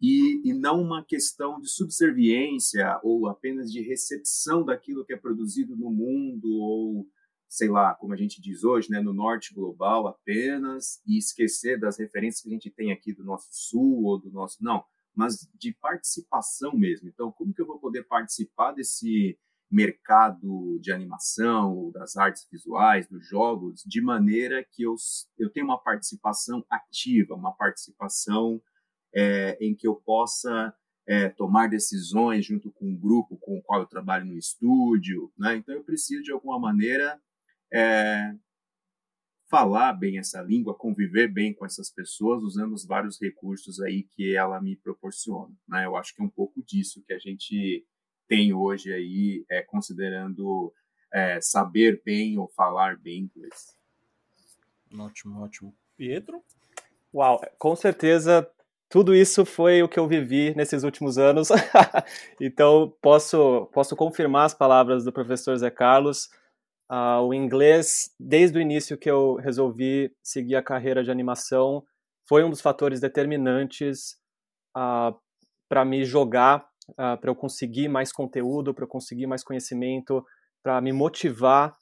E, 0.01 0.49
e 0.49 0.53
não 0.53 0.81
uma 0.81 1.03
questão 1.05 1.59
de 1.59 1.69
subserviência 1.69 2.99
ou 3.03 3.27
apenas 3.27 3.69
de 3.69 3.81
recepção 3.81 4.63
daquilo 4.63 5.05
que 5.05 5.13
é 5.13 5.17
produzido 5.17 5.75
no 5.75 5.91
mundo 5.91 6.49
ou 6.49 7.05
sei 7.49 7.67
lá, 7.67 7.95
como 7.95 8.13
a 8.13 8.15
gente 8.15 8.39
diz 8.39 8.63
hoje, 8.63 8.91
né, 8.91 9.01
no 9.01 9.11
norte 9.11 9.55
global 9.55 10.07
apenas 10.07 11.01
e 11.05 11.17
esquecer 11.17 11.79
das 11.79 11.97
referências 11.97 12.43
que 12.43 12.47
a 12.47 12.51
gente 12.53 12.69
tem 12.69 12.91
aqui 12.91 13.11
do 13.11 13.23
nosso 13.23 13.49
sul 13.51 14.03
ou 14.03 14.19
do 14.19 14.31
nosso 14.31 14.63
não 14.63 14.85
mas 15.15 15.47
de 15.55 15.73
participação 15.73 16.73
mesmo. 16.75 17.09
Então, 17.09 17.31
como 17.31 17.53
que 17.53 17.61
eu 17.61 17.67
vou 17.67 17.79
poder 17.79 18.03
participar 18.03 18.71
desse 18.71 19.37
mercado 19.71 20.79
de 20.79 20.91
animação, 20.91 21.91
das 21.91 22.17
artes 22.17 22.47
visuais, 22.51 23.07
dos 23.07 23.27
jogos, 23.27 23.83
de 23.85 24.01
maneira 24.01 24.65
que 24.71 24.83
eu, 24.83 24.95
eu 25.37 25.49
tenha 25.51 25.65
uma 25.65 25.77
participação 25.77 26.65
ativa, 26.69 27.35
uma 27.35 27.53
participação 27.53 28.59
é, 29.13 29.57
em 29.61 29.75
que 29.75 29.87
eu 29.87 29.95
possa 29.95 30.73
é, 31.07 31.29
tomar 31.29 31.67
decisões 31.67 32.45
junto 32.45 32.71
com 32.71 32.87
um 32.87 32.97
grupo 32.97 33.37
com 33.37 33.57
o 33.57 33.61
qual 33.61 33.81
eu 33.81 33.87
trabalho 33.87 34.25
no 34.25 34.37
estúdio, 34.37 35.31
né? 35.37 35.55
Então 35.55 35.75
eu 35.75 35.83
preciso 35.83 36.23
de 36.23 36.31
alguma 36.31 36.59
maneira 36.59 37.19
é, 37.71 38.31
falar 39.49 39.93
bem 39.93 40.19
essa 40.19 40.41
língua, 40.41 40.75
conviver 40.75 41.27
bem 41.27 41.53
com 41.53 41.65
essas 41.65 41.89
pessoas, 41.89 42.43
usando 42.43 42.73
os 42.73 42.85
vários 42.85 43.19
recursos 43.19 43.81
aí 43.81 44.03
que 44.03 44.35
ela 44.35 44.61
me 44.61 44.75
proporciona. 44.75 45.51
Né? 45.67 45.85
Eu 45.85 45.95
acho 45.95 46.15
que 46.15 46.21
é 46.21 46.25
um 46.25 46.29
pouco 46.29 46.63
disso 46.63 47.03
que 47.05 47.13
a 47.13 47.19
gente 47.19 47.85
tem 48.27 48.53
hoje 48.53 48.93
aí, 48.93 49.43
é, 49.49 49.63
considerando 49.63 50.71
é, 51.11 51.41
saber 51.41 52.01
bem 52.05 52.37
ou 52.37 52.47
falar 52.47 52.95
bem 52.97 53.23
inglês. 53.23 53.75
Ótimo, 54.95 55.41
ótimo. 55.41 55.75
Pedro? 55.97 56.43
Uau, 57.11 57.41
com 57.57 57.75
certeza 57.75 58.47
tudo 58.89 59.13
isso 59.13 59.45
foi 59.45 59.83
o 59.83 59.87
que 59.87 59.99
eu 59.99 60.07
vivi 60.07 60.53
nesses 60.55 60.83
últimos 60.83 61.19
anos. 61.19 61.49
então, 62.41 62.91
posso, 62.99 63.69
posso 63.71 63.95
confirmar 63.95 64.45
as 64.45 64.53
palavras 64.55 65.05
do 65.05 65.13
professor 65.13 65.55
Zé 65.55 65.69
Carlos. 65.69 66.29
Uh, 66.91 67.21
o 67.21 67.33
inglês, 67.35 68.11
desde 68.19 68.57
o 68.57 68.61
início 68.61 68.97
que 68.97 69.09
eu 69.09 69.35
resolvi 69.35 70.11
seguir 70.23 70.55
a 70.55 70.63
carreira 70.63 71.03
de 71.03 71.11
animação, 71.11 71.83
foi 72.27 72.43
um 72.43 72.49
dos 72.49 72.61
fatores 72.61 72.99
determinantes 72.99 74.17
uh, 74.75 75.15
para 75.69 75.85
me 75.85 76.03
jogar, 76.03 76.67
uh, 76.91 77.15
para 77.21 77.29
eu 77.29 77.35
conseguir 77.35 77.87
mais 77.87 78.11
conteúdo, 78.11 78.73
para 78.73 78.85
eu 78.85 78.87
conseguir 78.87 79.27
mais 79.27 79.43
conhecimento, 79.43 80.25
para 80.63 80.81
me 80.81 80.91
motivar 80.91 81.77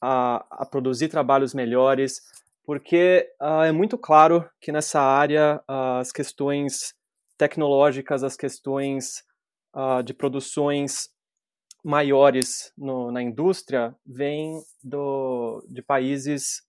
a, 0.00 0.46
a, 0.62 0.66
produzir 0.66 1.08
trabalhos 1.08 1.52
melhores, 1.52 2.20
porque 2.64 3.28
é 3.40 3.72
muito 3.72 3.98
claro 3.98 4.48
que 4.60 4.70
nessa 4.70 5.00
área 5.00 5.60
as 5.66 6.12
questões 6.12 6.94
tecnológicas, 7.36 8.22
as 8.22 8.36
questões 8.36 9.24
de 10.04 10.14
produções 10.14 11.08
maiores 11.88 12.70
no, 12.76 13.10
na 13.10 13.22
indústria 13.22 13.96
vêm 14.04 14.60
do, 14.84 15.64
de 15.70 15.80
países 15.80 16.60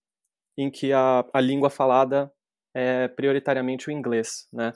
em 0.57 0.71
que 0.71 0.93
a, 0.93 1.25
a 1.33 1.41
língua 1.41 1.69
falada 1.69 2.31
é 2.73 3.09
prioritariamente 3.09 3.89
o 3.89 3.91
inglês, 3.91 4.47
né? 4.53 4.71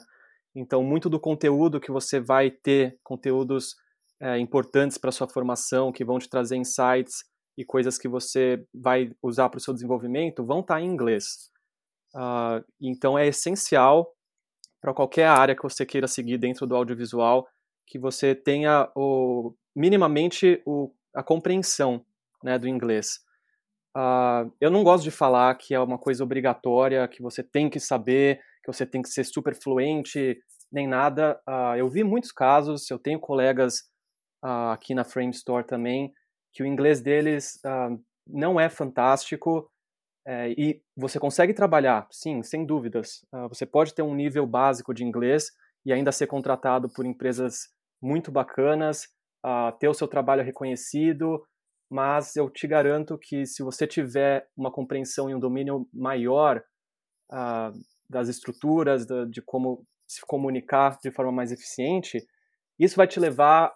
Então, 0.54 0.84
muito 0.84 1.08
do 1.08 1.18
conteúdo 1.18 1.80
que 1.80 1.90
você 1.90 2.20
vai 2.20 2.50
ter, 2.50 2.98
conteúdos 3.02 3.74
é, 4.20 4.38
importantes 4.38 4.98
para 4.98 5.10
sua 5.10 5.26
formação, 5.26 5.90
que 5.90 6.04
vão 6.04 6.18
te 6.18 6.28
trazer 6.28 6.56
insights 6.56 7.24
e 7.56 7.64
coisas 7.64 7.96
que 7.96 8.06
você 8.06 8.62
vai 8.72 9.12
usar 9.22 9.48
para 9.48 9.56
o 9.56 9.60
seu 9.60 9.72
desenvolvimento, 9.72 10.44
vão 10.44 10.60
estar 10.60 10.74
tá 10.74 10.80
em 10.80 10.86
inglês. 10.86 11.50
Uh, 12.14 12.62
então, 12.80 13.18
é 13.18 13.26
essencial 13.26 14.12
para 14.78 14.92
qualquer 14.92 15.26
área 15.26 15.56
que 15.56 15.62
você 15.62 15.86
queira 15.86 16.06
seguir 16.06 16.36
dentro 16.36 16.66
do 16.66 16.76
audiovisual 16.76 17.48
que 17.86 17.98
você 17.98 18.34
tenha 18.34 18.90
o, 18.94 19.54
minimamente 19.74 20.62
o, 20.64 20.92
a 21.14 21.22
compreensão 21.22 22.04
né, 22.42 22.58
do 22.58 22.68
inglês. 22.68 23.20
Uh, 23.96 24.52
eu 24.60 24.70
não 24.70 24.82
gosto 24.82 25.04
de 25.04 25.10
falar 25.10 25.54
que 25.54 25.72
é 25.72 25.78
uma 25.78 25.98
coisa 25.98 26.24
obrigatória, 26.24 27.06
que 27.06 27.22
você 27.22 27.42
tem 27.42 27.70
que 27.70 27.78
saber, 27.78 28.40
que 28.62 28.72
você 28.72 28.84
tem 28.84 29.00
que 29.00 29.08
ser 29.08 29.24
super 29.24 29.54
fluente, 29.54 30.38
nem 30.70 30.86
nada. 30.86 31.40
Uh, 31.48 31.76
eu 31.76 31.88
vi 31.88 32.02
muitos 32.02 32.32
casos, 32.32 32.90
eu 32.90 32.98
tenho 32.98 33.20
colegas 33.20 33.82
uh, 34.44 34.72
aqui 34.72 34.94
na 34.94 35.04
Frame 35.04 35.30
Store 35.30 35.64
também, 35.64 36.12
que 36.52 36.62
o 36.62 36.66
inglês 36.66 37.00
deles 37.00 37.60
não 38.24 38.60
é 38.60 38.68
fantástico 38.68 39.68
é, 40.24 40.50
e 40.50 40.80
você 40.96 41.18
consegue 41.18 41.52
trabalhar, 41.52 42.06
sim, 42.12 42.44
sem 42.44 42.64
dúvidas. 42.64 43.26
você 43.48 43.66
pode 43.66 43.92
ter 43.92 44.02
um 44.02 44.14
nível 44.14 44.46
básico 44.46 44.94
de 44.94 45.02
inglês 45.02 45.50
e 45.84 45.92
ainda 45.92 46.12
ser 46.12 46.28
contratado 46.28 46.88
por 46.88 47.04
empresas 47.04 47.68
muito 48.00 48.30
bacanas, 48.30 49.08
uh, 49.44 49.76
ter 49.78 49.88
o 49.88 49.94
seu 49.94 50.08
trabalho 50.08 50.42
reconhecido, 50.42 51.44
mas 51.90 52.34
eu 52.34 52.48
te 52.48 52.66
garanto 52.66 53.18
que 53.18 53.44
se 53.44 53.62
você 53.62 53.86
tiver 53.86 54.48
uma 54.56 54.72
compreensão 54.72 55.28
e 55.28 55.34
um 55.34 55.38
domínio 55.38 55.86
maior 55.92 56.62
uh, 57.30 57.78
das 58.08 58.28
estruturas, 58.28 59.06
de, 59.06 59.26
de, 59.26 59.42
como 59.42 59.86
se 60.08 60.22
comunicar 60.26 60.98
de 61.02 61.10
forma 61.10 61.30
mais 61.30 61.52
eficiente, 61.52 62.26
isso 62.78 62.96
vai 62.96 63.06
te 63.06 63.20
levar 63.20 63.72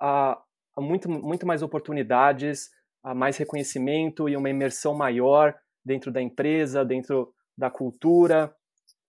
a, 0.00 0.40
a 0.76 0.80
muito, 0.80 1.08
muito 1.10 1.46
mais 1.46 1.62
oportunidades, 1.62 2.70
a 3.02 3.14
mais 3.14 3.36
reconhecimento 3.36 4.28
e 4.28 4.36
uma 4.36 4.48
imersão 4.48 4.94
maior 4.94 5.54
dentro 5.84 6.12
da 6.12 6.22
empresa, 6.22 6.84
dentro 6.84 7.32
da 7.56 7.70
cultura. 7.70 8.54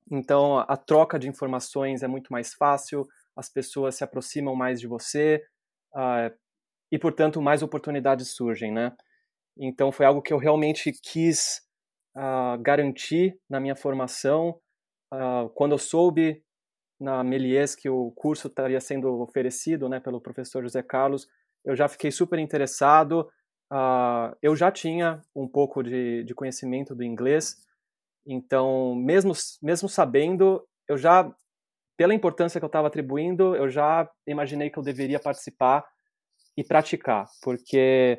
Então, 0.10 0.60
a 0.60 0.76
troca 0.76 1.18
de 1.20 1.30
informações 1.30 2.04
é 2.04 2.08
muito 2.08 2.32
mais 2.32 2.54
fácil, 2.54 3.08
as 3.36 3.50
pessoas 3.50 3.96
se 3.96 4.04
aproximam 4.04 4.56
mais 4.56 4.80
de 4.80 4.88
você 4.88 5.42
uh, 5.96 6.34
e, 6.92 7.00
portanto, 7.00 7.42
mais 7.42 7.64
oportunidades 7.64 8.30
surgem, 8.30 8.72
né? 8.72 8.96
Então, 9.58 9.92
foi 9.92 10.06
algo 10.06 10.22
que 10.22 10.34
eu 10.34 10.38
realmente 10.38 10.92
quis 10.92 11.62
uh, 12.16 12.62
garantir 12.62 13.38
na 13.50 13.60
minha 13.60 13.76
formação. 13.76 14.60
Uh, 15.14 15.50
quando 15.56 15.74
eu 15.74 15.78
soube 15.78 16.44
na 17.00 17.24
Melies 17.24 17.76
que 17.76 17.90
o 17.90 18.12
curso 18.12 18.48
estaria 18.48 18.80
sendo 18.80 19.22
oferecido 19.22 19.90
né, 19.90 20.00
pelo 20.00 20.22
professor 20.22 20.62
José 20.62 20.84
Carlos, 20.84 21.28
eu 21.66 21.76
já 21.76 21.88
fiquei 21.88 22.12
super 22.12 22.40
interessado. 22.40 23.28
Uh, 23.72 24.36
eu 24.42 24.56
já 24.56 24.72
tinha 24.72 25.22
um 25.36 25.48
pouco 25.48 25.82
de, 25.82 26.24
de, 26.24 26.36
conhecimento 26.36 26.94
do 26.94 27.04
inglês, 27.04 27.56
então, 28.28 28.94
mesmo, 28.96 29.34
mesmo 29.62 29.88
sabendo, 29.88 30.62
eu 30.88 30.98
já 30.98 31.34
pela 32.02 32.16
importância 32.16 32.60
que 32.60 32.66
eu 32.66 32.68
estava 32.68 32.88
atribuindo, 32.88 33.56
eu 33.56 33.70
já 33.70 34.10
imaginei 34.26 34.72
que 34.72 34.80
eu 34.80 34.82
deveria 34.82 35.20
participar 35.20 35.86
e 36.58 36.64
praticar, 36.64 37.28
porque 37.44 38.18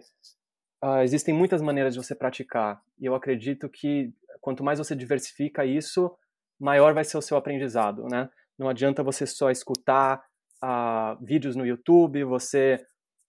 uh, 0.85 1.01
existem 1.03 1.35
muitas 1.35 1.61
maneiras 1.61 1.93
de 1.93 2.01
você 2.01 2.15
praticar. 2.15 2.81
E 3.01 3.07
eu 3.07 3.12
acredito 3.17 3.69
que 3.69 4.12
quanto 4.41 4.62
mais 4.62 4.79
você 4.79 4.95
diversifica 4.95 5.67
isso, 5.67 6.17
maior 6.61 6.95
vai 6.95 7.03
ser 7.03 7.19
o 7.19 7.21
seu 7.21 7.37
aprendizado, 7.37 8.05
né? 8.09 8.31
Não 8.57 8.69
adianta 8.69 9.03
você 9.03 9.27
só 9.27 9.51
escutar 9.51 10.23
uh, 10.62 11.19
vídeos 11.21 11.57
no 11.57 11.67
YouTube, 11.67 12.23
você 12.23 12.79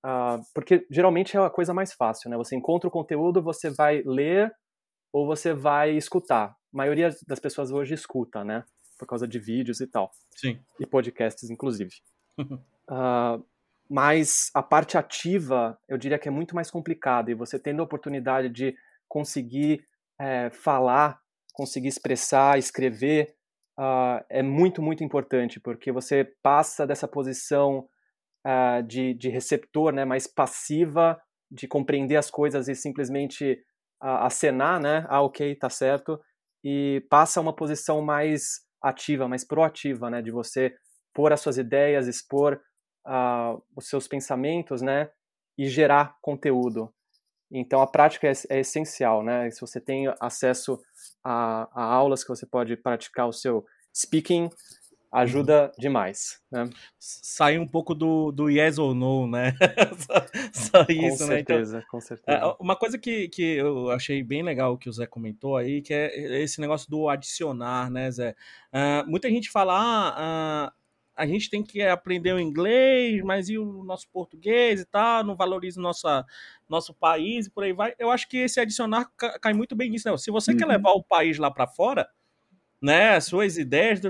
uh, 0.05 0.39
porque 0.53 0.86
geralmente 0.91 1.36
é 1.36 1.39
a 1.39 1.50
coisa 1.50 1.74
mais 1.74 1.93
fácil, 1.93 2.29
né? 2.29 2.38
Você 2.38 2.55
encontra 2.55 2.88
o 2.88 2.91
conteúdo, 2.91 3.41
você 3.41 3.72
vai 3.72 4.03
ler 4.05 4.53
ou 5.12 5.25
você 5.25 5.51
vai 5.51 5.98
escutar. 5.98 6.50
A 6.50 6.55
maioria 6.72 7.10
das 7.27 7.39
pessoas 7.39 7.72
hoje 7.72 7.95
escuta, 7.95 8.43
né? 8.43 8.63
Por 8.97 9.07
causa 9.07 9.27
de 9.27 9.39
vídeos 9.39 9.81
e 9.81 9.88
tal. 9.88 10.12
Sim. 10.35 10.59
E 10.79 10.85
podcasts, 10.85 11.50
inclusive. 11.50 11.91
uh, 12.39 13.43
mas 13.89 14.50
a 14.53 14.63
parte 14.63 14.97
ativa, 14.97 15.77
eu 15.88 15.97
diria 15.97 16.19
que 16.19 16.27
é 16.27 16.31
muito 16.31 16.55
mais 16.55 16.71
complicada. 16.71 17.31
E 17.31 17.35
você 17.35 17.59
tendo 17.59 17.81
a 17.81 17.85
oportunidade 17.85 18.50
de 18.50 18.75
conseguir 19.07 19.85
é, 20.19 20.50
falar, 20.50 21.19
conseguir 21.53 21.89
expressar, 21.89 22.57
escrever, 22.57 23.35
uh, 23.77 24.23
é 24.29 24.41
muito, 24.41 24.81
muito 24.81 25.03
importante, 25.03 25.59
porque 25.59 25.91
você 25.91 26.23
passa 26.41 26.88
dessa 26.88 27.07
posição 27.07 27.88
uh, 28.45 28.81
de, 28.83 29.13
de 29.13 29.29
receptor 29.29 29.93
né, 29.93 30.05
mais 30.05 30.25
passiva, 30.25 31.21
de 31.51 31.67
compreender 31.67 32.15
as 32.15 32.31
coisas 32.31 32.67
e 32.67 32.75
simplesmente 32.75 33.63
acenar, 34.03 34.81
né? 34.81 35.05
Ah, 35.07 35.21
ok, 35.21 35.55
tá 35.55 35.69
certo. 35.69 36.19
E 36.62 37.05
passa 37.09 37.39
a 37.39 37.43
uma 37.43 37.55
posição 37.55 38.01
mais 38.01 38.62
ativa, 38.83 39.27
mais 39.27 39.45
proativa, 39.45 40.09
né, 40.09 40.21
de 40.21 40.29
você 40.29 40.75
pôr 41.13 41.31
as 41.31 41.41
suas 41.41 41.57
ideias, 41.57 42.07
expor 42.07 42.59
uh, 43.07 43.63
os 43.75 43.87
seus 43.87 44.07
pensamentos, 44.07 44.81
né, 44.81 45.09
e 45.57 45.67
gerar 45.67 46.17
conteúdo. 46.21 46.93
Então 47.51 47.81
a 47.81 47.87
prática 47.87 48.27
é, 48.27 48.33
é 48.49 48.59
essencial, 48.61 49.23
né? 49.23 49.49
Se 49.51 49.61
você 49.61 49.79
tem 49.79 50.11
acesso 50.19 50.79
a, 51.23 51.69
a, 51.71 51.83
aulas 51.83 52.23
que 52.23 52.29
você 52.29 52.47
pode 52.47 52.75
praticar 52.75 53.27
o 53.27 53.33
seu 53.33 53.63
speaking, 53.95 54.49
ajuda 55.13 55.72
demais, 55.77 56.41
né? 56.51 56.67
Sai 56.98 57.60
um 57.60 57.67
pouco 57.67 57.93
do, 57.93 58.32
do 58.32 58.50
yes 58.50 58.79
ou 58.79 58.96
no, 58.96 59.27
né? 59.27 59.53
só, 60.51 60.82
só 60.82 60.86
isso, 60.89 61.20
com 61.20 61.29
né? 61.29 61.36
Certeza, 61.36 61.77
então, 61.77 61.89
com 61.91 62.01
certeza, 62.01 62.38
é, 62.39 62.55
Uma 62.60 62.75
coisa 62.75 62.98
que, 62.98 63.29
que 63.29 63.43
eu 63.58 63.91
achei 63.91 64.24
bem 64.24 64.41
legal 64.41 64.75
que 64.75 64.89
o 64.89 64.91
Zé 64.91 65.05
comentou 65.05 65.55
aí, 65.55 65.84
que 65.84 65.93
é 65.93 66.41
esse 66.41 66.60
negócio 66.60 66.89
do 66.89 67.08
adicionar, 67.08 67.91
né, 67.91 68.10
Zé? 68.10 68.36
Uh, 68.74 69.08
muita 69.08 69.29
gente 69.29 69.51
fala, 69.51 69.75
ah, 69.77 70.72
uh, 70.72 70.84
a 71.15 71.27
gente 71.27 71.48
tem 71.48 71.62
que 71.62 71.84
aprender 71.84 72.34
o 72.34 72.39
inglês, 72.39 73.22
mas 73.24 73.50
e 73.50 73.58
o 73.60 73.84
nosso 73.84 74.10
português 74.10 74.82
e 74.82 74.86
tal, 74.86 75.24
não 75.24 75.36
valoriza 75.36 75.79
o 75.79 75.84
nosso, 75.84 76.08
nosso 76.67 76.91
país 76.91 77.46
e 77.46 77.51
por 77.51 77.63
aí 77.63 77.72
vai. 77.72 77.93
Eu 78.00 78.10
acho 78.10 78.27
que 78.27 78.38
esse 78.38 78.60
adicionar 78.60 79.12
cai 79.39 79.53
muito 79.53 79.75
bem 79.75 79.91
nisso, 79.91 80.10
né? 80.10 80.17
Se 80.17 80.32
você 80.32 80.51
uhum. 80.53 80.58
quer 80.58 80.65
levar 80.65 80.93
o 80.93 81.03
país 81.03 81.38
lá 81.38 81.51
para 81.51 81.67
fora, 81.67 82.10
né, 82.83 83.19
suas 83.21 83.57
ideias, 83.57 84.01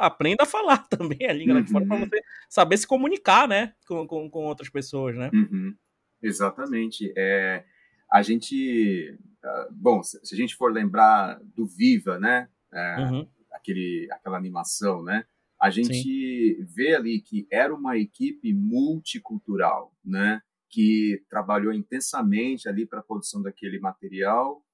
aprenda 0.00 0.42
a 0.42 0.46
falar 0.46 0.86
também 0.88 1.26
a 1.26 1.32
língua 1.32 1.56
uhum. 1.56 1.62
de 1.62 1.70
fora 1.70 1.86
para 1.86 1.98
você 1.98 2.22
saber 2.48 2.76
se 2.76 2.86
comunicar, 2.86 3.48
né, 3.48 3.72
com, 3.88 4.06
com, 4.06 4.30
com 4.30 4.44
outras 4.44 4.68
pessoas, 4.68 5.16
né? 5.16 5.30
Uhum. 5.32 5.74
Exatamente. 6.22 7.12
É, 7.16 7.64
a 8.12 8.20
gente, 8.20 9.18
ah, 9.42 9.68
bom, 9.70 10.02
se 10.02 10.34
a 10.34 10.36
gente 10.36 10.54
for 10.54 10.70
lembrar 10.70 11.40
do 11.56 11.66
Viva, 11.66 12.18
né, 12.18 12.48
é, 12.72 12.96
uhum. 13.00 13.28
aquele, 13.52 14.06
aquela 14.12 14.36
animação, 14.36 15.02
né, 15.02 15.24
a 15.60 15.68
gente 15.68 15.94
Sim. 15.94 16.64
vê 16.74 16.94
ali 16.94 17.20
que 17.20 17.46
era 17.50 17.74
uma 17.74 17.98
equipe 17.98 18.52
multicultural, 18.54 19.94
né? 20.02 20.40
Que 20.70 21.22
trabalhou 21.28 21.70
intensamente 21.70 22.66
ali 22.66 22.86
para 22.86 23.00
a 23.00 23.02
produção 23.02 23.42
daquele 23.42 23.78
material. 23.78 24.64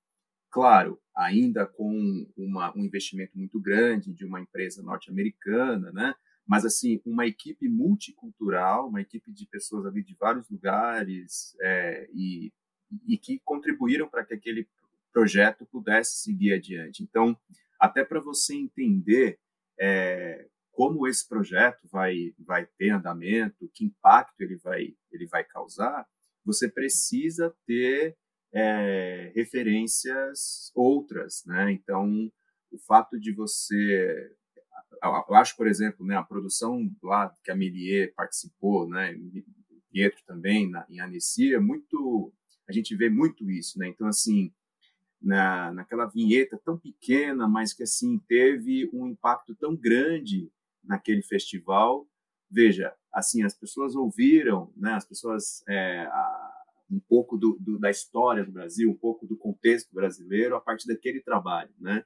Claro, 0.57 0.99
ainda 1.15 1.67
com 1.67 2.27
uma, 2.35 2.75
um 2.75 2.83
investimento 2.83 3.37
muito 3.37 3.61
grande 3.61 4.11
de 4.15 4.25
uma 4.25 4.41
empresa 4.41 4.83
norte-americana, 4.83 5.93
né? 5.93 6.15
Mas, 6.47 6.65
assim, 6.65 6.99
uma 7.05 7.27
equipe 7.27 7.69
multicultural, 7.69 8.89
uma 8.89 9.03
equipe 9.03 9.31
de 9.31 9.47
pessoas 9.47 9.85
ali 9.85 10.03
de 10.03 10.17
vários 10.19 10.49
lugares 10.49 11.55
é, 11.61 12.09
e, 12.11 12.55
e 13.07 13.19
que 13.19 13.39
contribuíram 13.45 14.09
para 14.09 14.25
que 14.25 14.33
aquele 14.33 14.67
projeto 15.13 15.67
pudesse 15.67 16.23
seguir 16.23 16.55
adiante. 16.55 17.03
Então, 17.03 17.39
até 17.79 18.03
para 18.03 18.19
você 18.19 18.55
entender 18.55 19.39
é, 19.79 20.49
como 20.73 21.07
esse 21.07 21.29
projeto 21.29 21.87
vai, 21.93 22.33
vai 22.39 22.65
ter 22.79 22.89
andamento, 22.89 23.71
que 23.75 23.85
impacto 23.85 24.41
ele 24.41 24.57
vai, 24.57 24.97
ele 25.13 25.27
vai 25.27 25.45
causar, 25.45 26.09
você 26.43 26.67
precisa 26.67 27.55
ter 27.67 28.17
é, 28.57 29.33
referências 29.35 30.73
outras, 30.75 31.45
né? 31.45 31.71
Então, 31.73 32.33
o 32.73 32.79
fato 32.79 33.21
de 33.21 33.31
você, 33.31 34.35
eu 35.03 35.35
acho, 35.35 35.55
por 35.57 35.67
exemplo, 35.67 36.07
né, 36.07 36.17
a 36.17 36.23
produção 36.23 36.91
lá 37.03 37.31
que 37.45 37.51
a 37.51 37.55
Melier 37.55 38.15
participou, 38.15 38.89
né, 38.89 39.15
Pietro 39.91 40.23
também 40.27 40.71
na, 40.71 40.87
em 40.89 41.01
Annecy, 41.01 41.55
é 41.55 41.61
muito, 41.61 42.33
a 42.67 42.73
gente 42.73 42.97
vê 42.97 43.11
muito 43.11 43.51
isso, 43.51 43.79
né? 43.79 43.89
Então, 43.89 44.07
assim, 44.07 44.51
na, 45.21 45.71
naquela 45.73 46.07
vinheta 46.07 46.59
tão 46.65 46.79
pequena, 46.79 47.47
mas 47.47 47.75
que 47.75 47.83
assim 47.83 48.19
teve 48.27 48.89
um 48.91 49.07
impacto 49.07 49.55
tão 49.55 49.77
grande 49.77 50.51
naquele 50.83 51.23
festival. 51.23 52.09
Veja, 52.51 52.95
assim, 53.13 53.43
as 53.43 53.55
pessoas 53.55 53.95
ouviram, 53.95 54.73
né, 54.77 54.95
as 54.95 55.05
pessoas, 55.05 55.63
é, 55.69 56.09
um 56.91 57.01
pouco 57.01 57.37
do, 57.37 57.57
do, 57.61 57.79
da 57.79 57.91
história 57.91 58.45
do 58.45 58.53
Brasil, 58.53 58.91
um 58.91 58.97
pouco 58.97 59.27
do 59.27 59.37
contexto 59.37 59.93
brasileiro 59.93 60.57
a 60.57 60.61
partir 60.61 60.87
daquele 60.87 61.21
trabalho, 61.21 61.73
né? 61.79 62.05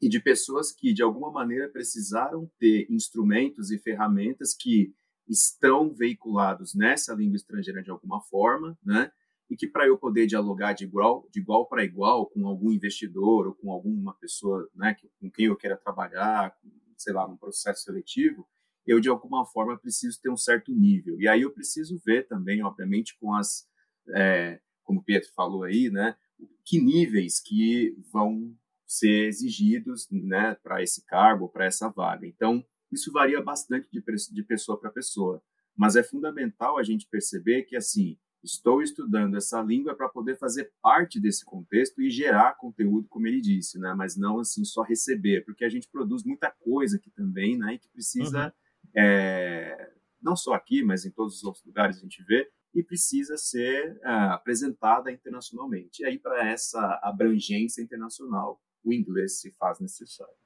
E 0.00 0.08
de 0.08 0.20
pessoas 0.20 0.72
que, 0.72 0.92
de 0.92 1.02
alguma 1.02 1.30
maneira, 1.30 1.68
precisaram 1.68 2.50
ter 2.58 2.86
instrumentos 2.90 3.70
e 3.70 3.78
ferramentas 3.78 4.54
que 4.54 4.92
estão 5.28 5.94
veiculados 5.94 6.74
nessa 6.74 7.14
língua 7.14 7.36
estrangeira 7.36 7.82
de 7.82 7.90
alguma 7.90 8.20
forma, 8.20 8.78
né? 8.84 9.10
E 9.48 9.56
que 9.56 9.66
para 9.66 9.86
eu 9.86 9.96
poder 9.96 10.26
dialogar 10.26 10.72
de 10.72 10.84
igual 10.84 11.28
de 11.30 11.40
igual 11.40 11.66
para 11.66 11.84
igual 11.84 12.26
com 12.26 12.46
algum 12.46 12.72
investidor 12.72 13.46
ou 13.46 13.54
com 13.54 13.70
alguma 13.70 14.14
pessoa, 14.14 14.68
né, 14.74 14.96
com 15.20 15.30
quem 15.30 15.46
eu 15.46 15.56
queira 15.56 15.76
trabalhar, 15.76 16.54
sei 16.96 17.12
lá, 17.12 17.28
num 17.28 17.36
processo 17.36 17.82
seletivo, 17.82 18.46
eu 18.86 19.00
de 19.00 19.08
alguma 19.08 19.44
forma 19.46 19.78
preciso 19.78 20.20
ter 20.20 20.30
um 20.30 20.36
certo 20.36 20.72
nível. 20.72 21.20
E 21.20 21.28
aí 21.28 21.42
eu 21.42 21.52
preciso 21.52 22.00
ver 22.04 22.26
também, 22.26 22.62
obviamente, 22.62 23.16
com 23.18 23.34
as, 23.34 23.66
é, 24.10 24.60
como 24.82 25.00
o 25.00 25.02
Pietro 25.02 25.30
falou 25.34 25.64
aí, 25.64 25.90
né, 25.90 26.16
que 26.64 26.80
níveis 26.80 27.40
que 27.40 27.96
vão 28.12 28.54
ser 28.86 29.26
exigidos, 29.26 30.08
né, 30.10 30.56
para 30.62 30.82
esse 30.82 31.04
cargo, 31.04 31.48
para 31.48 31.64
essa 31.64 31.88
vaga. 31.88 32.26
Então, 32.26 32.64
isso 32.92 33.10
varia 33.12 33.42
bastante 33.42 33.88
de, 33.90 34.02
de 34.32 34.42
pessoa 34.42 34.78
para 34.78 34.90
pessoa, 34.90 35.42
mas 35.76 35.96
é 35.96 36.02
fundamental 36.02 36.78
a 36.78 36.82
gente 36.82 37.08
perceber 37.08 37.62
que 37.62 37.76
assim 37.76 38.18
Estou 38.44 38.82
estudando 38.82 39.38
essa 39.38 39.62
língua 39.62 39.96
para 39.96 40.06
poder 40.06 40.36
fazer 40.36 40.70
parte 40.82 41.18
desse 41.18 41.42
contexto 41.42 42.02
e 42.02 42.10
gerar 42.10 42.58
conteúdo, 42.58 43.08
como 43.08 43.26
ele 43.26 43.40
disse, 43.40 43.78
né? 43.78 43.94
Mas 43.94 44.18
não 44.18 44.38
assim 44.38 44.64
só 44.66 44.82
receber, 44.82 45.42
porque 45.46 45.64
a 45.64 45.68
gente 45.70 45.88
produz 45.88 46.22
muita 46.24 46.50
coisa 46.50 46.98
aqui 46.98 47.10
também, 47.10 47.56
né? 47.56 47.74
E 47.74 47.78
que 47.78 47.88
precisa, 47.88 48.46
uhum. 48.46 48.90
é, 48.94 49.90
não 50.20 50.36
só 50.36 50.52
aqui, 50.52 50.82
mas 50.82 51.06
em 51.06 51.10
todos 51.10 51.36
os 51.36 51.44
outros 51.44 51.64
lugares 51.64 51.96
a 51.96 52.00
gente 52.00 52.22
vê, 52.22 52.46
e 52.74 52.82
precisa 52.82 53.36
ser 53.36 53.98
é, 54.02 54.10
apresentada 54.32 55.10
internacionalmente. 55.10 56.02
E 56.02 56.06
aí, 56.06 56.18
para 56.18 56.48
essa 56.48 57.00
abrangência 57.02 57.80
internacional, 57.82 58.60
o 58.82 58.92
inglês 58.92 59.40
se 59.40 59.50
faz 59.52 59.78
necessário. 59.80 60.43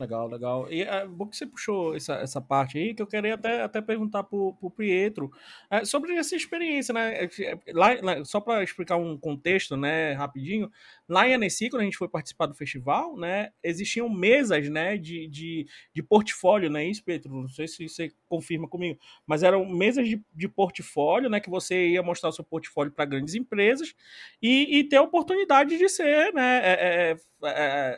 Legal, 0.00 0.28
legal. 0.28 0.72
E 0.72 0.80
é 0.82 1.06
bom 1.06 1.26
que 1.26 1.36
você 1.36 1.44
puxou 1.44 1.94
essa, 1.94 2.14
essa 2.14 2.40
parte 2.40 2.78
aí, 2.78 2.94
que 2.94 3.02
eu 3.02 3.06
queria 3.06 3.34
até, 3.34 3.60
até 3.60 3.82
perguntar 3.82 4.22
para 4.22 4.38
o 4.38 4.70
Pietro 4.74 5.30
é, 5.70 5.84
sobre 5.84 6.14
essa 6.14 6.34
experiência, 6.34 6.94
né? 6.94 7.24
É, 7.24 7.28
é, 7.42 7.58
lá, 7.74 7.88
lá 8.00 8.24
só 8.24 8.40
para 8.40 8.62
explicar 8.64 8.96
um 8.96 9.18
contexto, 9.18 9.76
né, 9.76 10.14
rapidinho, 10.14 10.70
lá 11.06 11.28
em 11.28 11.34
Annecy, 11.34 11.68
quando 11.68 11.82
a 11.82 11.84
gente 11.84 11.98
foi 11.98 12.08
participar 12.08 12.46
do 12.46 12.54
festival, 12.54 13.14
né, 13.14 13.50
existiam 13.62 14.08
mesas, 14.08 14.70
né, 14.70 14.96
de, 14.96 15.28
de, 15.28 15.66
de 15.92 16.02
portfólio, 16.02 16.70
né, 16.70 16.82
isso, 16.86 17.04
Pietro? 17.04 17.30
Não 17.30 17.48
sei 17.48 17.68
se 17.68 17.86
você 17.86 18.10
confirma 18.26 18.66
comigo, 18.66 18.98
mas 19.26 19.42
eram 19.42 19.66
mesas 19.66 20.08
de, 20.08 20.24
de 20.34 20.48
portfólio, 20.48 21.28
né, 21.28 21.40
que 21.40 21.50
você 21.50 21.88
ia 21.88 22.02
mostrar 22.02 22.30
o 22.30 22.32
seu 22.32 22.44
portfólio 22.44 22.90
para 22.90 23.04
grandes 23.04 23.34
empresas 23.34 23.94
e, 24.40 24.78
e 24.78 24.84
ter 24.84 24.96
a 24.96 25.02
oportunidade 25.02 25.76
de 25.76 25.88
ser, 25.90 26.32
né, 26.32 26.60
é, 26.64 27.12
é, 27.12 27.96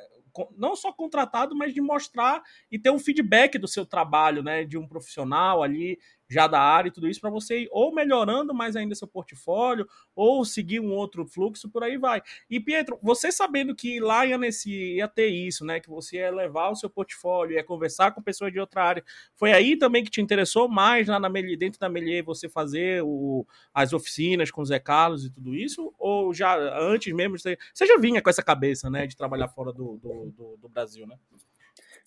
não 0.57 0.75
só 0.77 0.93
contratado, 0.93 1.55
mas 1.57 1.75
de 1.75 1.81
mostrar 1.81 2.43
e 2.71 2.79
ter 2.79 2.91
um 2.91 2.99
feedback 2.99 3.59
do 3.59 3.69
seu 3.69 3.85
trabalho, 3.87 4.43
né, 4.43 4.65
de 4.65 4.79
um 4.79 4.87
profissional 4.87 5.63
ali 5.63 5.99
já 6.33 6.47
da 6.47 6.61
área 6.61 6.89
e 6.89 6.91
tudo 6.91 7.09
isso 7.09 7.21
para 7.21 7.29
você 7.29 7.61
ir 7.61 7.69
ou 7.71 7.95
melhorando 7.95 8.55
mais 8.55 8.75
ainda 8.75 8.95
seu 8.95 9.07
portfólio 9.07 9.87
ou 10.17 10.45
seguir 10.45 10.81
um 10.81 10.93
outro 10.93 11.27
fluxo 11.27 11.69
por 11.69 11.85
aí 11.85 11.99
vai. 11.99 12.23
E 12.49 12.59
Pietro, 12.59 12.99
você 13.03 13.31
sabendo 13.31 13.75
que 13.75 14.01
lá 14.01 14.27
em 14.27 14.33
Annecy 14.33 14.97
ia 14.97 15.07
ter 15.07 15.29
isso, 15.29 15.65
né, 15.65 15.79
que 15.79 15.91
você 15.91 16.17
ia 16.17 16.31
levar 16.31 16.71
o 16.71 16.75
seu 16.75 16.89
portfólio, 16.89 17.55
ia 17.55 17.63
conversar 17.63 18.13
com 18.13 18.23
pessoas 18.23 18.51
de 18.51 18.59
outra 18.59 18.83
área, 18.83 19.05
foi 19.35 19.53
aí 19.53 19.77
também 19.77 20.03
que 20.03 20.11
te 20.11 20.23
interessou 20.23 20.69
mais 20.69 21.07
lá 21.07 21.21
na 21.21 21.29
Melier, 21.29 21.59
dentro 21.59 21.79
da 21.79 21.89
Melier 21.89 22.25
você 22.25 22.49
fazer 22.49 23.03
o, 23.05 23.47
as 23.75 23.93
oficinas 23.93 24.51
com 24.51 24.63
o 24.63 24.67
Zé 24.67 24.79
Carlos 24.79 25.27
e 25.27 25.31
tudo 25.31 25.55
isso? 25.55 25.93
Ou 25.99 26.33
já 26.33 26.57
antes 26.81 27.13
mesmo 27.13 27.39
você, 27.39 27.59
você 27.75 27.87
já 27.87 27.99
vinha 27.99 28.23
com 28.23 28.31
essa 28.31 28.43
cabeça, 28.43 28.89
né, 28.89 29.07
de 29.07 29.17
trabalhar 29.17 29.49
fora 29.49 29.73
do, 29.73 29.99
do, 29.99 30.33
do, 30.35 30.57
do 30.63 30.69
Brasil, 30.69 31.07
né? 31.07 31.17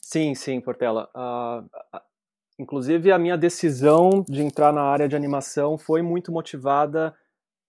Sim, 0.02 0.34
sim, 0.34 0.60
Portela. 0.62 1.10
Uh, 1.16 2.00
Inclusive, 2.58 3.12
a 3.12 3.20
minha 3.20 3.38
decisão 3.38 4.24
de 4.28 4.42
entrar 4.42 4.72
na 4.72 4.84
área 4.84 5.08
de 5.08 5.16
animação 5.16 5.78
foi 5.78 6.02
muito 6.02 6.32
motivada 6.32 7.14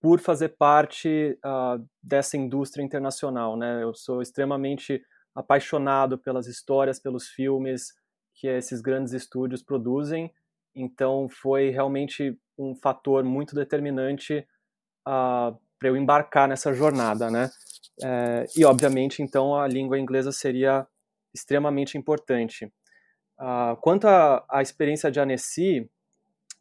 por 0.00 0.20
fazer 0.20 0.50
parte 0.50 1.36
uh, 1.44 1.84
dessa 2.02 2.36
indústria 2.36 2.84
internacional. 2.84 3.56
Né? 3.56 3.82
Eu 3.82 3.94
sou 3.94 4.22
extremamente 4.22 5.02
apaixonado 5.34 6.16
pelas 6.16 6.46
histórias, 6.46 7.00
pelos 7.00 7.28
filmes 7.28 7.92
que 8.34 8.46
esses 8.46 8.80
grandes 8.80 9.12
estúdios 9.12 9.62
produzem. 9.62 10.32
Então, 10.74 11.28
foi 11.28 11.70
realmente 11.70 12.38
um 12.56 12.74
fator 12.74 13.24
muito 13.24 13.54
determinante 13.54 14.38
uh, 14.38 14.44
ah, 15.08 15.56
para 15.78 15.88
eu 15.88 15.96
embarcar 15.96 16.48
nessa 16.48 16.72
jornada, 16.72 17.30
né? 17.30 17.50
É, 18.02 18.44
e, 18.56 18.64
obviamente, 18.64 19.22
então, 19.22 19.54
a 19.54 19.66
língua 19.66 19.98
inglesa 19.98 20.32
seria 20.32 20.86
extremamente 21.34 21.98
importante. 21.98 22.70
Uh, 23.38 23.76
quanto 23.80 24.06
à 24.06 24.62
experiência 24.62 25.10
de 25.10 25.20
Annecy, 25.20 25.90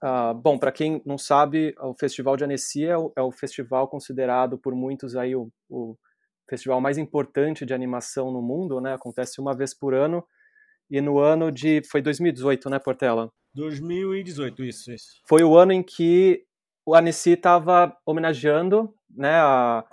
uh, 0.03 0.33
bom, 0.33 0.57
para 0.57 0.71
quem 0.71 1.01
não 1.05 1.17
sabe, 1.17 1.73
o 1.79 1.93
Festival 1.93 2.35
de 2.35 2.43
Annecy 2.43 2.85
é 2.85 2.97
o, 2.97 3.13
é 3.15 3.21
o 3.21 3.31
festival 3.31 3.87
considerado 3.87 4.57
por 4.57 4.75
muitos 4.75 5.15
aí 5.15 5.35
o, 5.35 5.49
o, 5.69 5.97
festival 6.49 6.79
mais 6.79 6.97
importante 6.97 7.65
de 7.65 7.73
animação 7.73 8.31
no 8.31 8.41
mundo, 8.41 8.79
né? 8.79 8.93
Acontece 8.93 9.41
uma 9.41 9.55
vez 9.55 9.73
por 9.73 9.93
ano. 9.93 10.23
E 10.89 11.01
no 11.01 11.17
ano 11.17 11.51
de. 11.51 11.81
Foi 11.89 12.01
2018, 12.01 12.69
né, 12.69 12.77
Portela? 12.77 13.31
2018, 13.55 14.63
isso, 14.63 14.91
isso. 14.91 15.21
Foi 15.27 15.43
o 15.43 15.57
ano 15.57 15.71
em 15.71 15.81
que 15.81 16.45
o 16.85 16.93
Annecy 16.93 17.31
estava 17.31 17.97
homenageando 18.05 18.93
né, 19.09 19.33
a, 19.39 19.83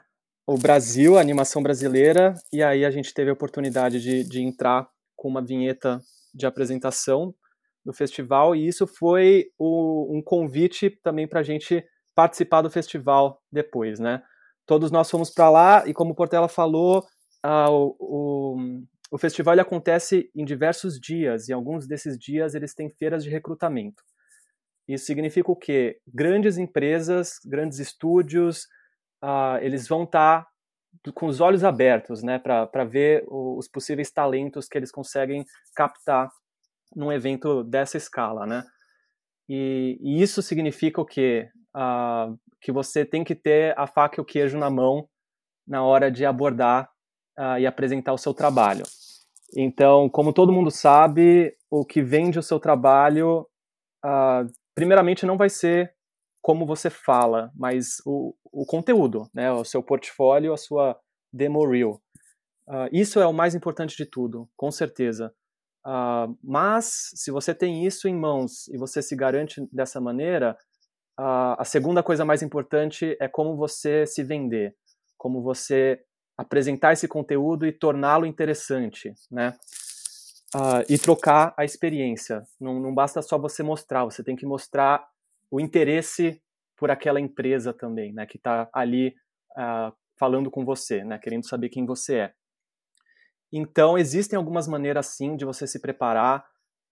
o 0.46 0.58
Brasil, 0.58 1.16
a 1.16 1.20
animação 1.20 1.62
brasileira, 1.62 2.34
e 2.52 2.62
aí 2.62 2.84
a 2.84 2.90
gente 2.90 3.14
teve 3.14 3.30
a 3.30 3.32
oportunidade 3.32 4.00
de, 4.00 4.24
de 4.24 4.42
entrar 4.42 4.88
com 5.16 5.28
uma 5.28 5.40
vinheta 5.40 6.02
de 6.34 6.46
apresentação 6.46 7.34
do 7.84 7.92
festival, 7.92 8.54
e 8.54 8.66
isso 8.66 8.86
foi 8.86 9.46
o, 9.58 10.16
um 10.16 10.22
convite 10.22 10.90
também 11.02 11.26
para 11.26 11.40
a 11.40 11.42
gente 11.42 11.84
participar 12.14 12.62
do 12.62 12.70
festival 12.70 13.42
depois, 13.50 13.98
né? 13.98 14.22
Todos 14.66 14.90
nós 14.90 15.10
fomos 15.10 15.30
para 15.30 15.50
lá, 15.50 15.84
e 15.86 15.92
como 15.92 16.12
o 16.12 16.14
Portela 16.14 16.48
falou, 16.48 17.04
o, 17.44 17.96
o, 17.98 18.56
o 19.10 19.18
festival 19.18 19.58
acontece 19.58 20.30
em 20.34 20.44
diversos 20.44 20.98
dias, 21.00 21.48
e 21.48 21.52
alguns 21.52 21.86
desses 21.86 22.16
dias 22.16 22.54
eles 22.54 22.74
têm 22.74 22.88
feiras 22.88 23.24
de 23.24 23.30
recrutamento. 23.30 24.02
Isso 24.86 25.06
significa 25.06 25.50
o 25.50 25.56
quê? 25.56 25.98
Grandes 26.06 26.58
empresas, 26.58 27.38
grandes 27.44 27.78
estúdios, 27.78 28.66
uh, 29.22 29.58
eles 29.60 29.88
vão 29.88 30.04
estar 30.04 30.42
tá 30.42 30.51
com 31.14 31.26
os 31.26 31.40
olhos 31.40 31.64
abertos, 31.64 32.22
né, 32.22 32.38
para 32.38 32.84
ver 32.84 33.24
os 33.28 33.68
possíveis 33.68 34.10
talentos 34.10 34.68
que 34.68 34.78
eles 34.78 34.92
conseguem 34.92 35.44
captar 35.74 36.30
num 36.94 37.10
evento 37.10 37.64
dessa 37.64 37.96
escala, 37.96 38.46
né? 38.46 38.64
E, 39.48 39.98
e 40.00 40.22
isso 40.22 40.42
significa 40.42 41.00
o 41.00 41.04
quê? 41.04 41.48
Uh, 41.74 42.38
que 42.60 42.70
você 42.70 43.04
tem 43.04 43.24
que 43.24 43.34
ter 43.34 43.76
a 43.78 43.86
faca 43.86 44.20
e 44.20 44.22
o 44.22 44.24
queijo 44.24 44.58
na 44.58 44.70
mão 44.70 45.08
na 45.66 45.82
hora 45.82 46.10
de 46.10 46.24
abordar 46.24 46.88
uh, 47.38 47.58
e 47.58 47.66
apresentar 47.66 48.12
o 48.12 48.18
seu 48.18 48.34
trabalho. 48.34 48.84
Então, 49.56 50.08
como 50.08 50.32
todo 50.32 50.52
mundo 50.52 50.70
sabe, 50.70 51.54
o 51.70 51.84
que 51.84 52.02
vende 52.02 52.38
o 52.38 52.42
seu 52.42 52.58
trabalho, 52.58 53.46
uh, 54.04 54.50
primeiramente, 54.74 55.26
não 55.26 55.36
vai 55.36 55.48
ser 55.48 55.92
como 56.42 56.66
você 56.66 56.90
fala, 56.90 57.52
mas 57.54 58.02
o, 58.04 58.34
o 58.44 58.66
conteúdo, 58.66 59.30
né? 59.32 59.50
O 59.52 59.64
seu 59.64 59.80
portfólio, 59.80 60.52
a 60.52 60.56
sua 60.56 60.98
demo 61.32 61.64
reel. 61.64 62.02
Uh, 62.68 62.88
isso 62.92 63.20
é 63.20 63.26
o 63.26 63.32
mais 63.32 63.54
importante 63.54 63.96
de 63.96 64.04
tudo, 64.04 64.50
com 64.56 64.70
certeza. 64.70 65.32
Uh, 65.86 66.36
mas, 66.42 67.10
se 67.14 67.30
você 67.30 67.54
tem 67.54 67.86
isso 67.86 68.08
em 68.08 68.14
mãos 68.14 68.68
e 68.68 68.76
você 68.76 69.00
se 69.00 69.14
garante 69.14 69.66
dessa 69.72 70.00
maneira, 70.00 70.56
uh, 71.18 71.54
a 71.58 71.64
segunda 71.64 72.02
coisa 72.02 72.24
mais 72.24 72.42
importante 72.42 73.16
é 73.20 73.28
como 73.28 73.56
você 73.56 74.04
se 74.04 74.24
vender, 74.24 74.76
como 75.16 75.42
você 75.42 76.04
apresentar 76.36 76.92
esse 76.92 77.06
conteúdo 77.06 77.66
e 77.66 77.72
torná-lo 77.72 78.26
interessante, 78.26 79.14
né? 79.30 79.56
e 80.86 80.98
trocar 80.98 81.54
a 81.56 81.64
experiência. 81.64 82.42
Não, 82.60 82.78
não 82.78 82.92
basta 82.92 83.22
só 83.22 83.38
você 83.38 83.62
mostrar, 83.62 84.04
você 84.04 84.22
tem 84.22 84.36
que 84.36 84.44
mostrar 84.44 85.02
o 85.52 85.60
interesse 85.60 86.40
por 86.76 86.90
aquela 86.90 87.20
empresa 87.20 87.72
também, 87.72 88.12
né? 88.12 88.26
Que 88.26 88.38
está 88.38 88.68
ali 88.72 89.14
falando 90.18 90.50
com 90.50 90.64
você, 90.64 91.04
né? 91.04 91.18
Querendo 91.18 91.46
saber 91.46 91.68
quem 91.68 91.84
você 91.84 92.16
é. 92.16 92.32
Então, 93.52 93.98
existem 93.98 94.36
algumas 94.36 94.66
maneiras, 94.66 95.08
sim, 95.08 95.36
de 95.36 95.44
você 95.44 95.66
se 95.66 95.78
preparar, 95.78 96.42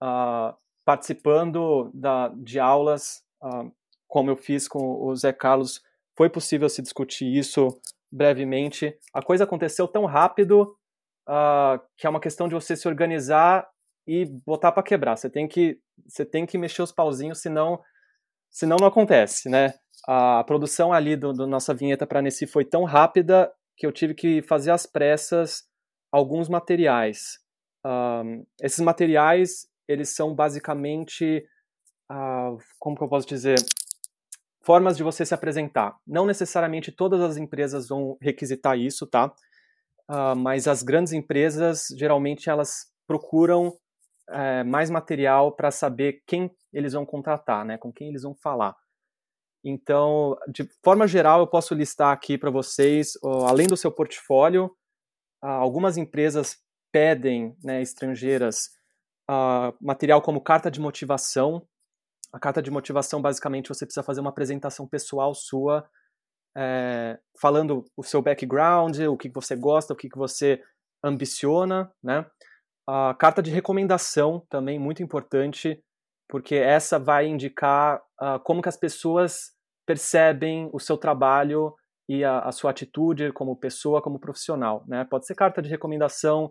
uh, 0.02 0.54
participando 0.84 1.90
da, 1.94 2.28
de 2.28 2.60
aulas, 2.60 3.22
uh, 3.42 3.72
como 4.06 4.30
eu 4.30 4.36
fiz 4.36 4.68
com 4.68 5.02
o 5.02 5.16
Zé 5.16 5.32
Carlos, 5.32 5.80
foi 6.14 6.28
possível 6.28 6.68
se 6.68 6.82
discutir 6.82 7.34
isso 7.34 7.68
brevemente. 8.12 8.94
A 9.14 9.22
coisa 9.22 9.44
aconteceu 9.44 9.88
tão 9.88 10.04
rápido 10.04 10.76
uh, 11.26 11.80
que 11.96 12.06
é 12.06 12.10
uma 12.10 12.20
questão 12.20 12.46
de 12.46 12.54
você 12.54 12.76
se 12.76 12.86
organizar 12.86 13.66
e 14.06 14.26
botar 14.44 14.72
para 14.72 14.82
quebrar. 14.82 15.16
Você 15.16 15.30
tem 15.30 15.48
que 15.48 15.80
você 16.06 16.24
tem 16.24 16.44
que 16.44 16.58
mexer 16.58 16.82
os 16.82 16.92
pauzinhos, 16.92 17.40
senão 17.40 17.80
senão 18.50 18.76
não 18.78 18.88
acontece, 18.88 19.48
né? 19.48 19.74
A 20.06 20.42
produção 20.44 20.92
ali 20.92 21.16
do, 21.16 21.32
nossa 21.46 21.74
vinheta 21.74 22.06
para 22.06 22.22
Nessi 22.22 22.46
foi 22.46 22.64
tão 22.64 22.84
rápida 22.84 23.52
que 23.76 23.86
eu 23.86 23.92
tive 23.92 24.14
que 24.14 24.42
fazer 24.42 24.70
às 24.70 24.86
pressas 24.86 25.64
alguns 26.10 26.48
materiais. 26.48 27.38
Um, 27.84 28.44
esses 28.60 28.80
materiais, 28.80 29.68
eles 29.86 30.10
são 30.10 30.34
basicamente, 30.34 31.44
uh, 32.10 32.58
como 32.78 32.96
que 32.96 33.02
eu 33.02 33.08
posso 33.08 33.26
dizer, 33.26 33.58
formas 34.62 34.96
de 34.96 35.02
você 35.02 35.24
se 35.24 35.34
apresentar. 35.34 35.96
Não 36.06 36.26
necessariamente 36.26 36.92
todas 36.92 37.20
as 37.20 37.36
empresas 37.36 37.88
vão 37.88 38.16
requisitar 38.20 38.78
isso, 38.78 39.06
tá? 39.06 39.32
Uh, 40.08 40.36
mas 40.36 40.66
as 40.66 40.82
grandes 40.82 41.12
empresas, 41.12 41.86
geralmente, 41.96 42.50
elas 42.50 42.90
procuram 43.06 43.72
uh, 44.30 44.64
mais 44.64 44.90
material 44.90 45.52
para 45.52 45.70
saber 45.70 46.22
quem 46.26 46.50
eles 46.72 46.92
vão 46.92 47.04
contratar, 47.04 47.64
né? 47.64 47.76
Com 47.76 47.92
quem 47.92 48.08
eles 48.08 48.22
vão 48.22 48.34
falar. 48.34 48.74
Então, 49.62 50.38
de 50.48 50.66
forma 50.82 51.06
geral, 51.06 51.40
eu 51.40 51.46
posso 51.46 51.74
listar 51.74 52.12
aqui 52.12 52.38
para 52.38 52.50
vocês, 52.50 53.12
além 53.46 53.66
do 53.66 53.76
seu 53.76 53.92
portfólio, 53.92 54.74
algumas 55.42 55.98
empresas 55.98 56.56
pedem, 56.90 57.54
né, 57.62 57.82
estrangeiras, 57.82 58.70
uh, 59.30 59.76
material 59.80 60.20
como 60.20 60.40
carta 60.40 60.70
de 60.70 60.80
motivação. 60.80 61.66
A 62.32 62.38
carta 62.38 62.62
de 62.62 62.70
motivação, 62.70 63.20
basicamente, 63.20 63.68
você 63.68 63.84
precisa 63.84 64.02
fazer 64.02 64.20
uma 64.20 64.30
apresentação 64.30 64.86
pessoal 64.86 65.34
sua, 65.34 65.88
é, 66.56 67.18
falando 67.40 67.84
o 67.96 68.02
seu 68.02 68.22
background, 68.22 68.98
o 69.00 69.16
que 69.16 69.28
você 69.28 69.56
gosta, 69.56 69.92
o 69.92 69.96
que 69.96 70.08
você 70.14 70.62
ambiciona, 71.02 71.92
né? 72.02 72.24
A 72.92 73.14
carta 73.14 73.40
de 73.40 73.53
recomendação 73.53 74.44
também 74.50 74.76
muito 74.76 75.00
importante, 75.00 75.81
porque 76.29 76.57
essa 76.57 76.98
vai 76.98 77.29
indicar 77.29 78.03
uh, 78.20 78.40
como 78.42 78.61
que 78.61 78.68
as 78.68 78.76
pessoas 78.76 79.53
percebem 79.87 80.68
o 80.72 80.81
seu 80.81 80.98
trabalho 80.98 81.72
e 82.09 82.24
a, 82.24 82.40
a, 82.40 82.50
sua 82.50 82.72
atitude 82.72 83.31
como 83.31 83.55
pessoa, 83.55 84.03
como 84.03 84.18
profissional. 84.18 84.85
Né? 84.88 85.05
Pode 85.05 85.24
ser 85.24 85.37
carta 85.37 85.62
de 85.62 85.68
recomendação 85.68 86.50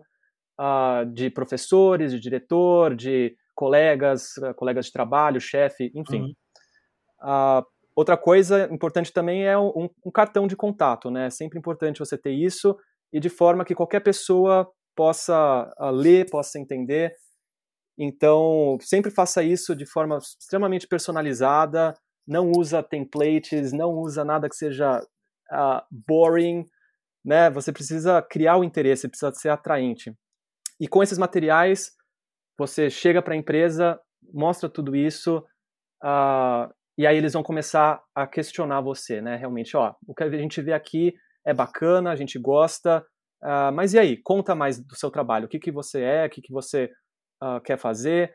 uh, 0.58 1.04
de 1.12 1.28
professores, 1.28 2.10
de 2.10 2.18
diretor, 2.18 2.96
de 2.96 3.36
colegas, 3.54 4.34
uh, 4.38 4.54
colegas 4.54 4.86
de 4.86 4.92
trabalho, 4.92 5.42
chefe, 5.42 5.92
enfim. 5.94 6.22
Uhum. 6.22 7.58
Uh, 7.60 7.66
outra 7.94 8.16
coisa 8.16 8.66
importante 8.72 9.12
também 9.12 9.46
é 9.46 9.58
um, 9.58 9.90
um, 10.06 10.10
cartão 10.10 10.46
de 10.46 10.56
contato. 10.56 11.10
Né? 11.10 11.26
É 11.26 11.30
sempre 11.30 11.58
importante 11.58 11.98
você 11.98 12.16
ter 12.16 12.32
isso 12.32 12.74
e 13.12 13.20
de 13.20 13.28
forma 13.28 13.62
que 13.62 13.74
qualquer 13.74 14.00
pessoa 14.00 14.66
possa 15.00 15.72
ler, 15.94 16.28
possa 16.28 16.58
entender. 16.58 17.16
Então, 17.98 18.76
sempre 18.82 19.10
faça 19.10 19.42
isso 19.42 19.74
de 19.74 19.86
forma 19.86 20.18
extremamente 20.18 20.86
personalizada, 20.86 21.94
não 22.28 22.52
usa 22.54 22.82
templates, 22.82 23.72
não 23.72 23.92
usa 23.94 24.26
nada 24.26 24.46
que 24.46 24.54
seja 24.54 25.00
uh, 25.00 25.80
boring, 25.90 26.66
né? 27.24 27.48
Você 27.48 27.72
precisa 27.72 28.20
criar 28.20 28.58
o 28.58 28.64
interesse, 28.64 29.08
precisa 29.08 29.32
ser 29.32 29.48
atraente. 29.48 30.14
E 30.78 30.86
com 30.86 31.02
esses 31.02 31.16
materiais, 31.16 31.92
você 32.58 32.90
chega 32.90 33.22
para 33.22 33.32
a 33.32 33.38
empresa, 33.38 33.98
mostra 34.34 34.68
tudo 34.68 34.94
isso, 34.94 35.38
uh, 36.04 36.70
e 36.98 37.06
aí 37.06 37.16
eles 37.16 37.32
vão 37.32 37.42
começar 37.42 38.02
a 38.14 38.26
questionar 38.26 38.82
você, 38.82 39.22
né? 39.22 39.34
Realmente, 39.36 39.74
ó, 39.78 39.94
o 40.06 40.14
que 40.14 40.24
a 40.24 40.30
gente 40.30 40.60
vê 40.60 40.74
aqui 40.74 41.14
é 41.42 41.54
bacana, 41.54 42.10
a 42.10 42.16
gente 42.16 42.38
gosta, 42.38 43.02
uh, 43.42 43.72
mas 43.72 43.94
e 43.94 43.98
aí? 43.98 44.16
Conta 44.16 44.54
mais 44.54 44.78
do 44.78 44.94
seu 44.96 45.10
trabalho, 45.10 45.46
o 45.46 45.48
que, 45.48 45.58
que 45.58 45.70
você 45.70 46.02
é, 46.02 46.26
o 46.26 46.30
que, 46.30 46.40
que 46.40 46.52
você 46.52 46.90
uh, 47.42 47.60
quer 47.62 47.78
fazer. 47.78 48.34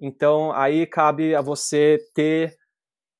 Então, 0.00 0.52
aí 0.52 0.86
cabe 0.86 1.34
a 1.34 1.40
você 1.40 1.98
ter 2.14 2.56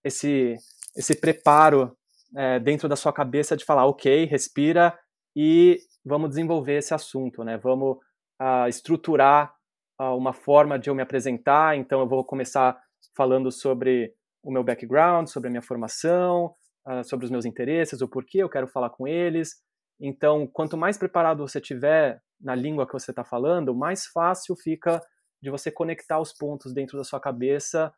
esse, 0.05 0.55
esse 0.94 1.18
preparo 1.18 1.96
é, 2.37 2.61
dentro 2.61 2.87
da 2.87 2.96
sua 2.96 3.12
cabeça 3.14 3.57
de 3.57 3.64
falar, 3.64 3.87
ok, 3.87 4.27
respira 4.27 4.96
e 5.35 5.79
vamos 6.05 6.29
desenvolver 6.29 6.77
esse 6.77 6.92
assunto, 6.92 7.42
né? 7.42 7.57
Vamos 7.57 7.96
uh, 8.40 8.68
estruturar 8.68 9.55
uma 9.99 10.35
forma 10.35 10.79
de 10.79 10.90
eu 10.90 10.94
me 10.94 11.01
apresentar. 11.01 11.75
Então, 11.79 12.01
eu 12.01 12.07
vou 12.07 12.22
começar 12.22 12.79
falando 13.16 13.51
sobre 13.51 14.12
o 14.44 14.53
meu 14.53 14.62
background, 14.62 15.27
sobre 15.27 15.49
a 15.49 15.51
minha 15.51 15.62
formação, 15.62 16.55
sobre 17.03 17.25
os 17.25 17.31
meus 17.31 17.46
interesses, 17.46 18.03
o 18.03 18.09
porquê 18.09 18.42
eu 18.42 18.49
quero 18.51 18.68
falar 18.68 18.90
com 18.90 19.09
eles. 19.09 19.55
Então, 20.00 20.46
quanto 20.46 20.76
mais 20.76 20.98
preparado 20.98 21.46
você 21.46 21.61
tiver 21.61 22.20
na 22.40 22.54
língua 22.54 22.87
que 22.87 22.92
você 22.92 23.11
está 23.11 23.24
falando, 23.24 23.74
mais 23.74 24.06
fácil 24.06 24.54
fica 24.56 25.00
de 25.42 25.50
você 25.50 25.70
conectar 25.70 26.20
os 26.20 26.32
pontos 26.32 26.72
dentro 26.72 26.98
da 26.98 27.04
sua 27.04 27.20
cabeça 27.20 27.92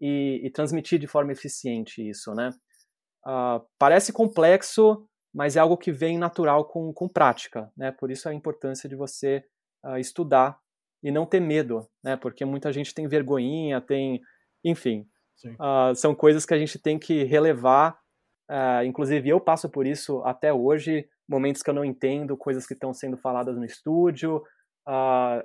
e, 0.00 0.40
e 0.44 0.50
transmitir 0.50 0.98
de 0.98 1.06
forma 1.06 1.32
eficiente 1.32 2.06
isso, 2.06 2.34
né? 2.34 2.50
Uh, 3.26 3.64
parece 3.78 4.12
complexo, 4.12 5.06
mas 5.32 5.56
é 5.56 5.60
algo 5.60 5.76
que 5.76 5.92
vem 5.92 6.18
natural 6.18 6.64
com, 6.64 6.92
com 6.92 7.08
prática, 7.08 7.70
né? 7.76 7.92
Por 7.92 8.10
isso 8.10 8.28
a 8.28 8.34
importância 8.34 8.88
de 8.88 8.96
você 8.96 9.44
uh, 9.84 9.98
estudar 9.98 10.58
e 11.02 11.10
não 11.10 11.26
ter 11.26 11.40
medo, 11.40 11.88
né? 12.02 12.16
Porque 12.16 12.44
muita 12.44 12.72
gente 12.72 12.94
tem 12.94 13.06
vergonhinha, 13.06 13.80
tem, 13.80 14.20
enfim, 14.64 15.06
uh, 15.44 15.94
são 15.94 16.14
coisas 16.14 16.46
que 16.46 16.54
a 16.54 16.58
gente 16.58 16.78
tem 16.78 16.98
que 16.98 17.24
relevar. 17.24 17.98
inclusive 18.84 19.28
eu 19.28 19.40
passo 19.40 19.68
por 19.68 19.86
isso 19.86 20.22
até 20.24 20.52
hoje, 20.52 21.08
momentos 21.30 21.62
que 21.62 21.70
eu 21.70 21.74
não 21.74 21.84
entendo, 21.84 22.36
coisas 22.36 22.66
que 22.66 22.74
estão 22.74 22.92
sendo 22.92 23.16
faladas 23.16 23.56
no 23.56 23.64
estúdio. 23.64 24.42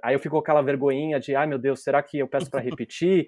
aí 0.04 0.16
eu 0.16 0.20
fico 0.20 0.36
com 0.36 0.42
aquela 0.42 0.64
vergonhinha 0.64 1.20
de, 1.20 1.36
ai 1.36 1.46
ah, 1.46 1.48
meu 1.48 1.60
Deus, 1.60 1.84
será 1.84 2.02
que 2.02 2.18
eu 2.18 2.28
peço 2.28 2.50
para 2.50 2.60
repetir? 2.62 3.28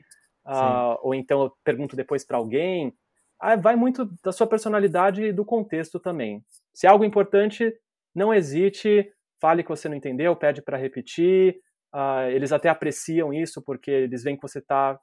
ou 1.01 1.13
então 1.13 1.43
eu 1.43 1.51
pergunto 1.63 1.95
depois 1.95 2.25
para 2.25 2.37
alguém. 2.37 2.93
Ah, 3.39 3.55
vai 3.55 3.75
muito 3.75 4.09
da 4.23 4.31
sua 4.31 4.47
personalidade 4.47 5.23
e 5.23 5.33
do 5.33 5.45
contexto 5.45 5.99
também. 5.99 6.43
Se 6.73 6.87
é 6.87 6.89
algo 6.89 7.05
importante, 7.05 7.71
não 8.15 8.33
hesite, 8.33 9.07
fale 9.39 9.63
que 9.63 9.69
você 9.69 9.87
não 9.87 9.95
entendeu, 9.95 10.35
pede 10.35 10.61
para 10.61 10.77
repetir. 10.77 11.55
Uh, 11.93 12.29
eles 12.31 12.51
até 12.51 12.69
apreciam 12.69 13.33
isso 13.33 13.61
porque 13.61 13.91
eles 13.91 14.23
veem 14.23 14.35
que 14.35 14.41
você 14.41 14.59
está 14.59 14.99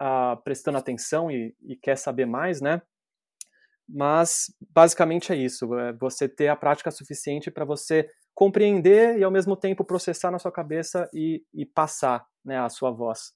uh, 0.00 0.42
prestando 0.42 0.78
atenção 0.78 1.30
e, 1.30 1.54
e, 1.62 1.76
quer 1.76 1.96
saber 1.96 2.26
mais, 2.26 2.60
né? 2.60 2.82
Mas 3.88 4.52
basicamente 4.70 5.32
é 5.32 5.36
isso: 5.36 5.74
é 5.78 5.92
você 5.92 6.28
ter 6.28 6.48
a 6.48 6.56
prática 6.56 6.90
suficiente 6.90 7.50
para 7.50 7.64
você 7.64 8.08
compreender 8.34 9.18
e 9.18 9.24
ao 9.24 9.30
mesmo 9.30 9.56
tempo 9.56 9.84
processar 9.84 10.30
na 10.30 10.38
sua 10.38 10.50
cabeça 10.50 11.08
e, 11.12 11.44
e 11.52 11.64
passar 11.64 12.26
né, 12.44 12.58
a 12.58 12.68
sua 12.68 12.90
voz. 12.90 13.32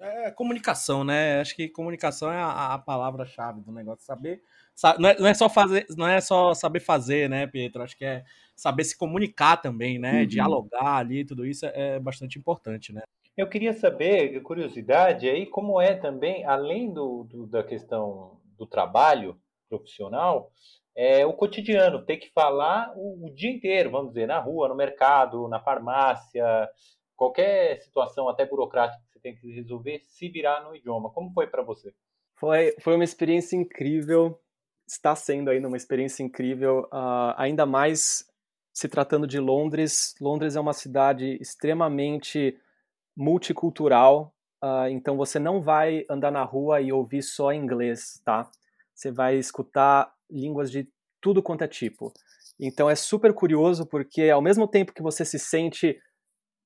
É 0.00 0.30
comunicação, 0.30 1.04
né? 1.04 1.40
Acho 1.40 1.54
que 1.54 1.68
comunicação 1.68 2.32
é 2.32 2.38
a, 2.38 2.74
a 2.74 2.78
palavra-chave 2.78 3.60
do 3.60 3.70
negócio. 3.70 4.02
Saber. 4.02 4.42
Sabe, 4.74 5.02
não, 5.02 5.08
é, 5.10 5.18
não, 5.18 5.26
é, 5.26 5.34
só 5.34 5.46
fazer, 5.46 5.86
não 5.94 6.08
é 6.08 6.22
só 6.22 6.54
saber 6.54 6.80
fazer, 6.80 7.28
né, 7.28 7.46
Pietro? 7.46 7.82
Acho 7.82 7.98
que 7.98 8.04
é 8.06 8.24
saber 8.56 8.84
se 8.84 8.96
comunicar 8.96 9.58
também, 9.58 9.98
né? 9.98 10.20
Uhum. 10.20 10.26
Dialogar 10.26 10.96
ali, 10.96 11.22
tudo 11.22 11.44
isso 11.44 11.66
é, 11.66 11.72
é 11.74 12.00
bastante 12.00 12.38
importante, 12.38 12.94
né? 12.94 13.02
Eu 13.36 13.46
queria 13.46 13.74
saber, 13.74 14.40
curiosidade, 14.40 15.28
aí 15.28 15.44
como 15.46 15.78
é 15.78 15.94
também, 15.94 16.46
além 16.46 16.90
do, 16.92 17.24
do 17.24 17.46
da 17.46 17.62
questão 17.62 18.40
do 18.56 18.66
trabalho 18.66 19.38
profissional, 19.70 20.50
é 20.94 21.24
o 21.24 21.32
cotidiano, 21.32 22.04
ter 22.04 22.18
que 22.18 22.30
falar 22.32 22.92
o, 22.94 23.26
o 23.26 23.34
dia 23.34 23.50
inteiro, 23.50 23.90
vamos 23.90 24.08
dizer, 24.08 24.26
na 24.26 24.38
rua, 24.38 24.68
no 24.68 24.74
mercado, 24.74 25.48
na 25.48 25.60
farmácia, 25.60 26.68
qualquer 27.16 27.80
situação, 27.80 28.28
até 28.28 28.44
burocrática 28.44 29.02
que 29.04 29.12
você 29.12 29.20
tem 29.20 29.36
que 29.36 29.50
resolver, 29.52 30.00
se 30.00 30.28
virar 30.28 30.62
no 30.62 30.74
idioma. 30.74 31.10
Como 31.10 31.32
foi 31.32 31.46
para 31.46 31.62
você? 31.62 31.94
Foi, 32.38 32.74
foi 32.80 32.94
uma 32.94 33.04
experiência 33.04 33.56
incrível, 33.56 34.38
está 34.86 35.14
sendo 35.14 35.50
ainda 35.50 35.68
uma 35.68 35.76
experiência 35.76 36.22
incrível, 36.22 36.88
uh, 36.92 37.34
ainda 37.36 37.64
mais 37.64 38.24
se 38.72 38.88
tratando 38.88 39.26
de 39.26 39.38
Londres. 39.38 40.14
Londres 40.20 40.56
é 40.56 40.60
uma 40.60 40.72
cidade 40.72 41.38
extremamente 41.40 42.58
multicultural, 43.16 44.34
uh, 44.64 44.88
então 44.90 45.16
você 45.16 45.38
não 45.38 45.60
vai 45.60 46.04
andar 46.08 46.30
na 46.30 46.42
rua 46.42 46.80
e 46.80 46.92
ouvir 46.92 47.22
só 47.22 47.52
inglês, 47.52 48.20
tá? 48.24 48.50
Você 49.00 49.10
vai 49.10 49.36
escutar 49.36 50.12
línguas 50.30 50.70
de 50.70 50.86
tudo 51.22 51.42
quanto 51.42 51.64
é 51.64 51.68
tipo. 51.68 52.12
Então 52.60 52.90
é 52.90 52.94
super 52.94 53.32
curioso 53.32 53.86
porque 53.86 54.28
ao 54.28 54.42
mesmo 54.42 54.68
tempo 54.68 54.92
que 54.92 55.02
você 55.02 55.24
se 55.24 55.38
sente 55.38 55.98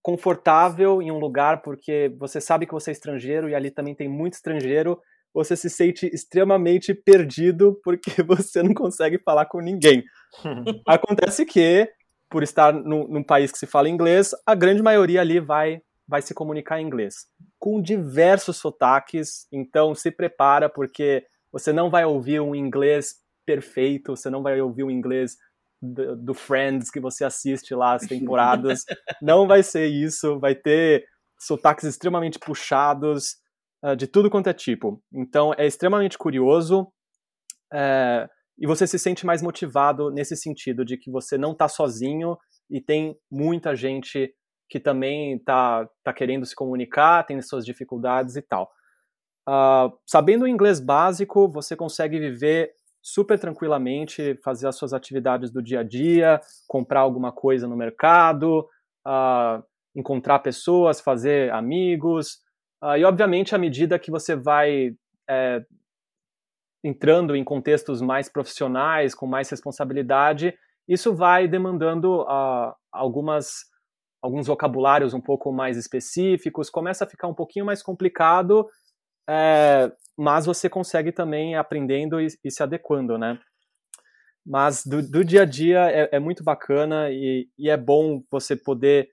confortável 0.02 1.00
em 1.00 1.12
um 1.12 1.20
lugar 1.20 1.62
porque 1.62 2.12
você 2.18 2.40
sabe 2.40 2.66
que 2.66 2.72
você 2.72 2.90
é 2.90 2.92
estrangeiro 2.92 3.48
e 3.48 3.54
ali 3.54 3.70
também 3.70 3.94
tem 3.94 4.08
muito 4.08 4.32
estrangeiro, 4.32 5.00
você 5.32 5.54
se 5.54 5.70
sente 5.70 6.06
extremamente 6.12 6.92
perdido 6.92 7.80
porque 7.84 8.10
você 8.26 8.64
não 8.64 8.74
consegue 8.74 9.20
falar 9.20 9.46
com 9.46 9.60
ninguém. 9.60 10.02
Acontece 10.88 11.46
que, 11.46 11.88
por 12.28 12.42
estar 12.42 12.72
no, 12.72 13.06
num 13.06 13.22
país 13.22 13.52
que 13.52 13.58
se 13.58 13.66
fala 13.66 13.88
inglês, 13.88 14.32
a 14.44 14.56
grande 14.56 14.82
maioria 14.82 15.20
ali 15.20 15.38
vai, 15.38 15.80
vai 16.06 16.20
se 16.20 16.34
comunicar 16.34 16.80
em 16.80 16.86
inglês, 16.86 17.28
com 17.60 17.80
diversos 17.80 18.56
sotaques, 18.56 19.46
então 19.52 19.94
se 19.94 20.10
prepara 20.10 20.68
porque 20.68 21.24
você 21.54 21.72
não 21.72 21.88
vai 21.88 22.04
ouvir 22.04 22.40
um 22.40 22.52
inglês 22.52 23.14
perfeito, 23.46 24.16
você 24.16 24.28
não 24.28 24.42
vai 24.42 24.60
ouvir 24.60 24.82
um 24.82 24.90
inglês 24.90 25.36
do, 25.80 26.16
do 26.16 26.34
Friends 26.34 26.90
que 26.90 26.98
você 26.98 27.24
assiste 27.24 27.76
lá 27.76 27.94
as 27.94 28.08
temporadas, 28.08 28.80
não 29.22 29.46
vai 29.46 29.62
ser 29.62 29.86
isso, 29.86 30.40
vai 30.40 30.56
ter 30.56 31.04
sotaques 31.38 31.84
extremamente 31.84 32.40
puxados, 32.40 33.36
uh, 33.84 33.94
de 33.94 34.08
tudo 34.08 34.28
quanto 34.28 34.48
é 34.48 34.52
tipo. 34.52 35.00
Então 35.12 35.54
é 35.56 35.64
extremamente 35.64 36.18
curioso 36.18 36.88
é, 37.72 38.28
e 38.58 38.66
você 38.66 38.84
se 38.84 38.98
sente 38.98 39.24
mais 39.24 39.40
motivado 39.40 40.10
nesse 40.10 40.36
sentido 40.36 40.84
de 40.84 40.96
que 40.96 41.08
você 41.08 41.38
não 41.38 41.52
está 41.52 41.68
sozinho 41.68 42.36
e 42.68 42.80
tem 42.80 43.16
muita 43.30 43.76
gente 43.76 44.34
que 44.68 44.80
também 44.80 45.36
está 45.36 45.88
tá 46.02 46.12
querendo 46.12 46.44
se 46.44 46.54
comunicar, 46.54 47.24
tem 47.24 47.40
suas 47.40 47.64
dificuldades 47.64 48.34
e 48.34 48.42
tal. 48.42 48.68
Uh, 49.48 49.92
sabendo 50.06 50.44
o 50.44 50.48
inglês 50.48 50.80
básico, 50.80 51.48
você 51.48 51.76
consegue 51.76 52.18
viver 52.18 52.72
super 53.02 53.38
tranquilamente, 53.38 54.38
fazer 54.42 54.66
as 54.66 54.76
suas 54.76 54.92
atividades 54.92 55.50
do 55.50 55.62
dia 55.62 55.80
a 55.80 55.82
dia, 55.82 56.40
comprar 56.66 57.00
alguma 57.00 57.30
coisa 57.30 57.68
no 57.68 57.76
mercado, 57.76 58.66
uh, 59.06 59.62
encontrar 59.94 60.38
pessoas, 60.38 61.00
fazer 61.00 61.52
amigos, 61.52 62.42
Uh, 62.84 62.98
e, 62.98 63.04
obviamente, 63.04 63.54
à 63.54 63.58
medida 63.58 63.98
que 63.98 64.10
você 64.10 64.36
vai 64.36 64.94
é, 65.26 65.64
entrando 66.84 67.34
em 67.34 67.42
contextos 67.42 68.02
mais 68.02 68.28
profissionais, 68.28 69.14
com 69.14 69.26
mais 69.26 69.48
responsabilidade, 69.48 70.54
isso 70.86 71.14
vai 71.14 71.48
demandando 71.48 72.26
algumas, 72.92 73.60
alguns 74.20 74.46
vocabulários 74.46 75.14
um 75.14 75.20
pouco 75.20 75.50
mais 75.50 75.78
específicos, 75.78 76.68
começa 76.68 77.04
a 77.04 77.08
ficar 77.08 77.26
um 77.26 77.32
pouquinho 77.32 77.64
mais 77.64 77.82
complicado, 77.82 78.68
é, 79.28 79.90
mas 80.16 80.46
você 80.46 80.68
consegue 80.68 81.12
também 81.12 81.56
aprendendo 81.56 82.20
e, 82.20 82.28
e, 82.44 82.50
se 82.50 82.62
adequando, 82.62 83.18
né? 83.18 83.38
Mas 84.46 84.84
do, 84.84 85.02
do 85.02 85.24
dia 85.24 85.42
a 85.42 85.44
dia 85.46 85.90
é, 85.90 86.08
é 86.12 86.18
muito 86.18 86.44
bacana 86.44 87.10
e, 87.10 87.48
e, 87.58 87.70
é 87.70 87.76
bom 87.76 88.22
você 88.30 88.54
poder, 88.54 89.08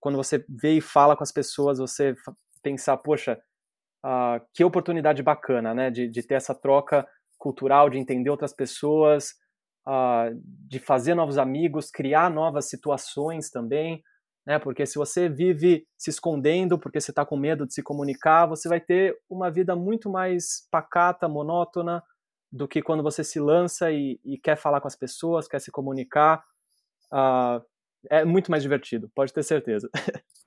quando 0.00 0.16
você 0.16 0.44
vê 0.48 0.72
e 0.72 0.80
fala 0.80 1.16
com 1.16 1.22
as 1.22 1.32
pessoas, 1.32 1.78
você 1.78 2.14
pensar, 2.62 2.96
poxa, 2.96 3.38
uh, 4.04 4.44
que 4.54 4.64
oportunidade 4.64 5.22
bacana, 5.22 5.74
né, 5.74 5.90
de, 5.90 6.08
de 6.08 6.22
ter 6.22 6.34
essa 6.34 6.54
troca 6.54 7.06
cultural, 7.38 7.90
de 7.90 7.98
entender 7.98 8.30
outras 8.30 8.54
pessoas, 8.54 9.32
uh, 9.86 10.34
de 10.66 10.78
fazer 10.78 11.14
novos 11.14 11.36
amigos, 11.36 11.90
criar 11.90 12.30
novas 12.30 12.68
situações 12.68 13.50
também, 13.50 14.02
né, 14.46 14.58
porque 14.58 14.86
se 14.86 14.96
você 14.96 15.28
vive 15.28 15.86
se 15.96 16.10
escondendo 16.10 16.78
porque 16.78 17.00
você 17.00 17.10
está 17.10 17.24
com 17.24 17.36
medo 17.36 17.66
de 17.66 17.74
se 17.74 17.82
comunicar, 17.82 18.46
você 18.46 18.68
vai 18.68 18.80
ter 18.80 19.18
uma 19.28 19.50
vida 19.50 19.76
muito 19.76 20.10
mais 20.10 20.66
pacata, 20.70 21.28
monótona, 21.28 22.02
do 22.52 22.66
que 22.66 22.82
quando 22.82 23.02
você 23.02 23.22
se 23.22 23.38
lança 23.38 23.92
e, 23.92 24.18
e 24.24 24.36
quer 24.36 24.56
falar 24.56 24.80
com 24.80 24.88
as 24.88 24.96
pessoas, 24.96 25.46
quer 25.46 25.60
se 25.60 25.70
comunicar. 25.70 26.44
Uh, 27.12 27.64
é 28.08 28.24
muito 28.24 28.50
mais 28.50 28.62
divertido, 28.62 29.10
pode 29.14 29.32
ter 29.32 29.42
certeza. 29.42 29.88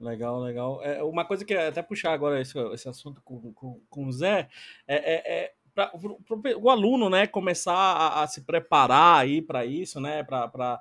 Legal, 0.00 0.40
legal. 0.40 0.82
É, 0.82 1.02
uma 1.04 1.24
coisa 1.24 1.44
que 1.44 1.54
até 1.54 1.80
puxar 1.80 2.12
agora 2.12 2.40
esse, 2.40 2.58
esse 2.72 2.88
assunto 2.88 3.22
com, 3.22 3.52
com, 3.52 3.80
com 3.88 4.06
o 4.06 4.12
Zé 4.12 4.48
é, 4.88 4.96
é, 4.96 5.44
é 5.44 5.54
para 5.74 5.90
o 6.60 6.70
aluno 6.70 7.08
né, 7.08 7.26
começar 7.26 7.74
a, 7.74 8.22
a 8.22 8.26
se 8.26 8.42
preparar 8.42 9.20
aí 9.20 9.40
para 9.40 9.64
isso, 9.64 10.00
né? 10.00 10.22
Para 10.22 10.80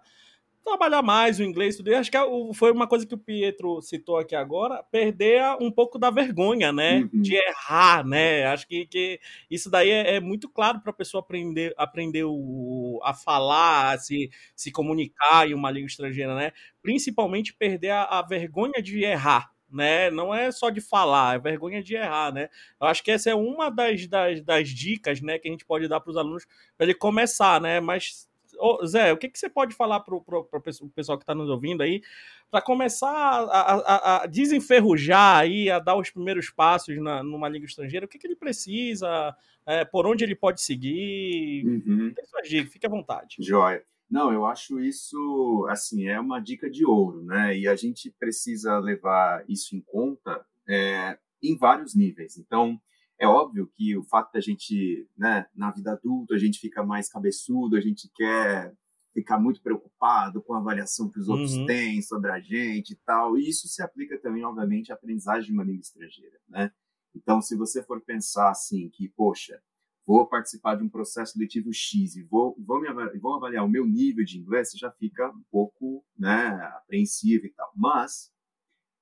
trabalhar 0.63 1.01
mais 1.01 1.39
o 1.39 1.43
inglês, 1.43 1.75
tudo. 1.75 1.93
acho 1.93 2.09
que 2.09 2.17
é 2.17 2.21
foi 2.53 2.71
uma 2.71 2.87
coisa 2.87 3.05
que 3.05 3.13
o 3.13 3.17
Pietro 3.17 3.81
citou 3.81 4.17
aqui 4.17 4.35
agora, 4.35 4.83
perder 4.83 5.43
um 5.59 5.71
pouco 5.71 5.99
da 5.99 6.09
vergonha, 6.09 6.71
né? 6.71 7.07
Uhum. 7.13 7.21
De 7.21 7.35
errar, 7.35 8.05
né? 8.05 8.45
Acho 8.45 8.67
que, 8.67 8.85
que 8.87 9.19
isso 9.49 9.69
daí 9.69 9.89
é, 9.89 10.15
é 10.15 10.19
muito 10.19 10.49
claro 10.49 10.79
para 10.79 10.91
a 10.91 10.95
pessoa 10.95 11.21
aprender, 11.21 11.73
aprender 11.77 12.23
o, 12.23 12.99
a 13.03 13.13
falar, 13.13 13.93
a 13.93 13.97
se, 13.97 14.29
se 14.55 14.71
comunicar 14.71 15.47
em 15.47 15.53
uma 15.53 15.69
língua 15.69 15.87
estrangeira, 15.87 16.35
né? 16.35 16.51
Principalmente 16.81 17.53
perder 17.53 17.91
a, 17.91 18.03
a 18.03 18.21
vergonha 18.21 18.81
de 18.81 19.03
errar, 19.03 19.51
né? 19.69 20.09
Não 20.09 20.33
é 20.33 20.51
só 20.51 20.69
de 20.69 20.79
falar, 20.79 21.35
é 21.35 21.39
vergonha 21.39 21.83
de 21.83 21.95
errar, 21.95 22.31
né? 22.33 22.49
Eu 22.79 22.87
acho 22.87 23.03
que 23.03 23.11
essa 23.11 23.29
é 23.29 23.35
uma 23.35 23.69
das, 23.69 24.07
das, 24.07 24.41
das 24.41 24.69
dicas, 24.69 25.21
né, 25.21 25.37
que 25.39 25.47
a 25.47 25.51
gente 25.51 25.65
pode 25.65 25.87
dar 25.87 25.99
para 25.99 26.11
os 26.11 26.17
alunos 26.17 26.45
para 26.77 26.85
ele 26.85 26.93
começar, 26.93 27.59
né? 27.59 27.79
Mas 27.79 28.27
Ô, 28.59 28.85
Zé, 28.85 29.11
o 29.13 29.17
que, 29.17 29.29
que 29.29 29.37
você 29.37 29.49
pode 29.49 29.75
falar 29.75 29.99
para 30.01 30.15
o 30.15 30.61
pessoal 30.93 31.17
que 31.17 31.23
está 31.23 31.35
nos 31.35 31.49
ouvindo 31.49 31.81
aí, 31.81 32.01
para 32.49 32.61
começar 32.61 33.09
a, 33.09 33.45
a, 33.45 34.23
a, 34.23 34.25
desenferrujar 34.25 35.39
aí, 35.39 35.69
a 35.69 35.79
dar 35.79 35.97
os 35.97 36.09
primeiros 36.09 36.49
passos 36.49 36.95
na, 37.01 37.23
numa 37.23 37.49
língua 37.49 37.65
estrangeira? 37.65 38.05
O 38.05 38.09
que, 38.09 38.17
que 38.17 38.27
ele 38.27 38.35
precisa? 38.35 39.35
É, 39.65 39.85
por 39.85 40.05
onde 40.05 40.23
ele 40.23 40.35
pode 40.35 40.61
seguir? 40.61 41.65
Uhum. 41.65 42.13
Tem 42.13 42.25
suas 42.25 42.47
dicas, 42.47 42.71
fique 42.71 42.85
à 42.85 42.89
vontade. 42.89 43.37
Joia. 43.39 43.83
Não, 44.09 44.31
eu 44.31 44.45
acho 44.45 44.79
isso, 44.79 45.65
assim, 45.69 46.07
é 46.07 46.19
uma 46.19 46.39
dica 46.39 46.69
de 46.69 46.85
ouro, 46.85 47.23
né? 47.23 47.57
E 47.57 47.67
a 47.67 47.75
gente 47.75 48.11
precisa 48.11 48.77
levar 48.77 49.43
isso 49.47 49.75
em 49.75 49.81
conta 49.81 50.45
é, 50.69 51.17
em 51.41 51.57
vários 51.57 51.95
níveis. 51.95 52.37
Então, 52.37 52.79
é 53.19 53.27
óbvio 53.27 53.69
que 53.75 53.95
o 53.95 54.03
fato 54.03 54.33
da 54.33 54.39
gente, 54.39 55.07
né, 55.17 55.45
na 55.55 55.71
vida 55.71 55.93
adulta, 55.93 56.35
a 56.35 56.37
gente 56.37 56.59
fica 56.59 56.83
mais 56.83 57.09
cabeçudo, 57.09 57.75
a 57.75 57.81
gente 57.81 58.09
quer 58.15 58.75
ficar 59.13 59.39
muito 59.39 59.61
preocupado 59.61 60.41
com 60.41 60.53
a 60.53 60.57
avaliação 60.57 61.09
que 61.09 61.19
os 61.19 61.29
outros 61.29 61.55
uhum. 61.55 61.65
têm 61.67 62.01
sobre 62.01 62.31
a 62.31 62.39
gente 62.39 62.93
e 62.93 62.95
tal. 63.05 63.37
E 63.37 63.47
isso 63.47 63.67
se 63.67 63.81
aplica 63.81 64.19
também, 64.19 64.43
obviamente, 64.43 64.91
à 64.91 64.95
aprendizagem 64.95 65.47
de 65.47 65.53
uma 65.53 65.63
língua 65.63 65.81
estrangeira, 65.81 66.39
né? 66.49 66.71
Então, 67.15 67.39
se 67.39 67.55
você 67.55 67.83
for 67.83 68.01
pensar 68.01 68.49
assim, 68.49 68.89
que, 68.89 69.07
poxa, 69.09 69.61
vou 70.05 70.27
participar 70.27 70.75
de 70.75 70.83
um 70.83 70.89
processo 70.89 71.37
letivo 71.37 71.71
X 71.71 72.15
e 72.15 72.23
vou, 72.23 72.55
vou, 72.59 72.81
me 72.81 72.87
avaliar, 72.87 73.19
vou 73.19 73.35
avaliar 73.35 73.63
o 73.63 73.69
meu 73.69 73.85
nível 73.85 74.25
de 74.25 74.39
inglês, 74.39 74.71
você 74.71 74.77
já 74.79 74.91
fica 74.91 75.29
um 75.29 75.43
pouco 75.51 76.03
né, 76.17 76.47
apreensivo 76.77 77.45
e 77.45 77.51
tal. 77.51 77.71
Mas 77.75 78.31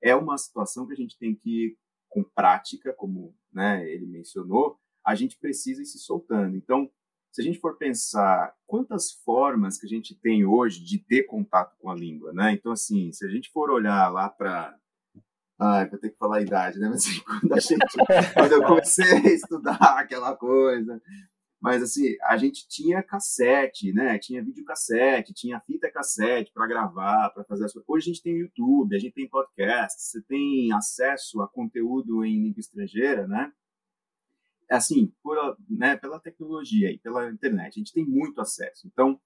é 0.01 0.13
uma 0.13 0.37
situação 0.37 0.85
que 0.85 0.93
a 0.93 0.97
gente 0.97 1.17
tem 1.17 1.33
que 1.33 1.77
com 2.09 2.23
prática, 2.23 2.93
como 2.93 3.33
né, 3.53 3.89
ele 3.89 4.05
mencionou, 4.05 4.77
a 5.05 5.15
gente 5.15 5.37
precisa 5.37 5.81
ir 5.81 5.85
se 5.85 5.99
soltando. 5.99 6.55
Então, 6.55 6.89
se 7.31 7.41
a 7.41 7.43
gente 7.43 7.59
for 7.59 7.77
pensar 7.77 8.53
quantas 8.67 9.11
formas 9.11 9.79
que 9.79 9.85
a 9.85 9.89
gente 9.89 10.13
tem 10.13 10.45
hoje 10.45 10.83
de 10.83 10.99
ter 10.99 11.23
contato 11.23 11.75
com 11.79 11.89
a 11.89 11.95
língua, 11.95 12.33
né? 12.33 12.51
Então, 12.51 12.71
assim, 12.71 13.11
se 13.11 13.25
a 13.25 13.29
gente 13.29 13.49
for 13.51 13.71
olhar 13.71 14.09
lá 14.09 14.29
para 14.29 14.77
Ai, 15.63 15.87
vou 15.87 15.99
ter 15.99 16.09
que 16.09 16.17
falar 16.17 16.37
a 16.37 16.41
idade, 16.41 16.79
né? 16.79 16.89
Mas 16.89 17.05
assim, 17.05 17.21
quando, 17.23 17.59
gente, 17.61 18.33
quando 18.33 18.51
eu 18.51 18.63
comecei 18.63 19.05
a 19.05 19.31
estudar 19.31 19.77
aquela 19.99 20.35
coisa, 20.35 20.99
mas 21.61 21.83
assim, 21.83 22.15
a 22.23 22.35
gente 22.37 22.67
tinha 22.67 23.03
cassete, 23.03 23.93
né? 23.93 24.17
Tinha 24.17 24.43
videocassete, 24.43 25.31
tinha 25.31 25.59
fita 25.59 25.91
cassete 25.91 26.51
para 26.51 26.65
gravar, 26.65 27.29
para 27.29 27.43
fazer 27.43 27.65
as 27.65 27.71
coisas. 27.71 27.87
Hoje 27.87 28.09
a 28.09 28.13
gente 28.13 28.23
tem 28.23 28.39
YouTube, 28.39 28.95
a 28.95 28.99
gente 28.99 29.13
tem 29.13 29.29
podcast, 29.29 30.01
você 30.01 30.19
tem 30.23 30.73
acesso 30.73 31.39
a 31.39 31.47
conteúdo 31.47 32.25
em 32.25 32.41
língua 32.41 32.59
estrangeira, 32.59 33.27
né? 33.27 33.53
É 34.67 34.75
assim, 34.75 35.13
por, 35.21 35.37
né, 35.69 35.95
pela 35.97 36.19
tecnologia 36.19 36.91
e 36.91 36.97
pela 36.97 37.29
internet, 37.29 37.73
a 37.75 37.79
gente 37.79 37.93
tem 37.93 38.05
muito 38.05 38.41
acesso. 38.41 38.87
Então, 38.87 39.21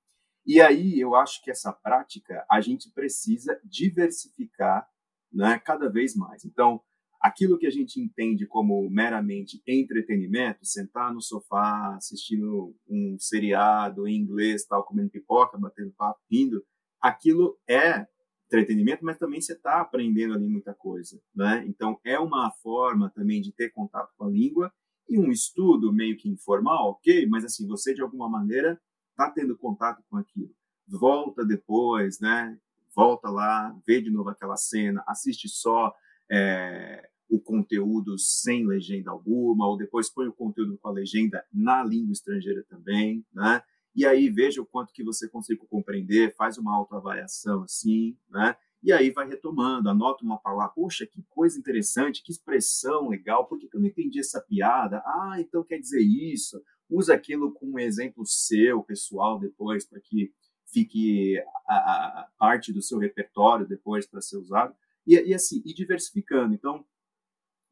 e 0.46 0.60
aí 0.60 1.00
eu 1.00 1.16
acho 1.16 1.42
que 1.42 1.50
essa 1.50 1.72
prática 1.72 2.46
a 2.52 2.60
gente 2.60 2.92
precisa 2.92 3.58
diversificar, 3.64 4.86
né, 5.32 5.58
cada 5.60 5.90
vez 5.90 6.16
mais. 6.16 6.44
Então, 6.44 6.82
aquilo 7.26 7.58
que 7.58 7.66
a 7.66 7.72
gente 7.72 8.00
entende 8.00 8.46
como 8.46 8.88
meramente 8.88 9.60
entretenimento, 9.66 10.64
sentar 10.64 11.12
no 11.12 11.20
sofá 11.20 11.96
assistindo 11.96 12.76
um 12.88 13.18
seriado 13.18 14.08
em 14.08 14.16
inglês, 14.16 14.64
tal, 14.68 14.84
comendo 14.84 15.10
pipoca, 15.10 15.58
batendo 15.58 15.92
papo, 15.98 16.20
rindo, 16.32 16.64
aquilo 17.02 17.58
é 17.68 18.06
entretenimento, 18.46 19.04
mas 19.04 19.18
também 19.18 19.42
você 19.42 19.54
está 19.54 19.82
aprendendo 19.82 20.36
ali 20.36 20.48
muita 20.48 20.72
coisa, 20.76 21.20
né? 21.36 21.66
Então 21.68 22.00
é 22.04 22.20
uma 22.20 22.52
forma 22.62 23.10
também 23.10 23.42
de 23.42 23.52
ter 23.52 23.72
contato 23.72 24.14
com 24.16 24.26
a 24.26 24.30
língua 24.30 24.72
e 25.10 25.18
um 25.18 25.32
estudo 25.32 25.92
meio 25.92 26.16
que 26.18 26.30
informal, 26.30 26.92
ok? 26.92 27.26
Mas 27.26 27.44
assim 27.44 27.68
você 27.68 27.96
de 27.96 28.04
alguma 28.04 28.30
maneira 28.30 28.80
está 29.10 29.32
tendo 29.32 29.58
contato 29.58 30.04
com 30.12 30.18
aquilo. 30.18 30.54
Volta 30.88 31.44
depois, 31.44 32.20
né? 32.20 32.56
Volta 32.96 33.32
lá, 33.32 33.76
vê 33.86 34.00
de 34.00 34.12
novo 34.12 34.30
aquela 34.30 34.56
cena, 34.56 35.04
assiste 35.08 35.50
só 35.50 35.92
é, 36.30 37.10
o 37.36 37.42
conteúdo 37.42 38.18
sem 38.18 38.66
legenda 38.66 39.12
alguma, 39.12 39.68
ou 39.68 39.78
depois 39.78 40.10
põe 40.10 40.28
o 40.28 40.34
conteúdo 40.34 40.78
com 40.78 40.88
a 40.88 40.92
legenda 40.92 41.44
na 41.54 41.84
língua 41.84 42.14
estrangeira 42.14 42.64
também, 42.70 43.26
né? 43.34 43.62
E 43.96 44.06
aí 44.06 44.30
veja 44.30 44.62
o 44.62 44.66
quanto 44.66 44.94
que 44.94 45.04
você 45.04 45.28
consegue 45.28 45.62
compreender, 45.70 46.36
faz 46.36 46.58
uma 46.58 46.76
autoavaliação 46.76 47.64
assim, 47.64 48.18
né? 48.30 48.56
E 48.84 48.92
aí 48.92 49.10
vai 49.10 49.28
retomando, 49.28 49.90
anota 49.90 50.24
uma 50.24 50.38
palavra, 50.38 50.74
poxa, 50.76 51.08
que 51.08 51.24
coisa 51.30 51.58
interessante, 51.58 52.22
que 52.22 52.32
expressão 52.32 53.10
legal, 53.10 53.48
por 53.48 53.58
que, 53.58 53.68
que 53.68 53.76
eu 53.76 53.82
não 53.82 53.88
entendi 53.88 54.20
essa 54.20 54.40
piada? 54.40 55.02
Ah, 55.06 55.38
então 55.40 55.64
quer 55.64 55.80
dizer 55.80 56.02
isso. 56.02 56.62
Usa 56.90 57.16
aquilo 57.16 57.52
com 57.52 57.66
um 57.66 57.80
exemplo 57.80 58.24
seu, 58.26 58.84
pessoal, 58.84 59.40
depois, 59.40 59.86
para 59.86 60.00
que 60.00 60.32
fique 60.72 61.42
a, 61.68 61.76
a, 61.76 62.30
parte 62.38 62.72
do 62.72 62.82
seu 62.82 63.00
repertório 63.00 63.68
depois 63.68 64.06
para 64.06 64.22
ser 64.22 64.38
usado. 64.38 64.76
E, 65.08 65.16
e 65.16 65.34
assim, 65.34 65.64
e 65.66 65.74
diversificando. 65.74 66.54
Então, 66.54 66.86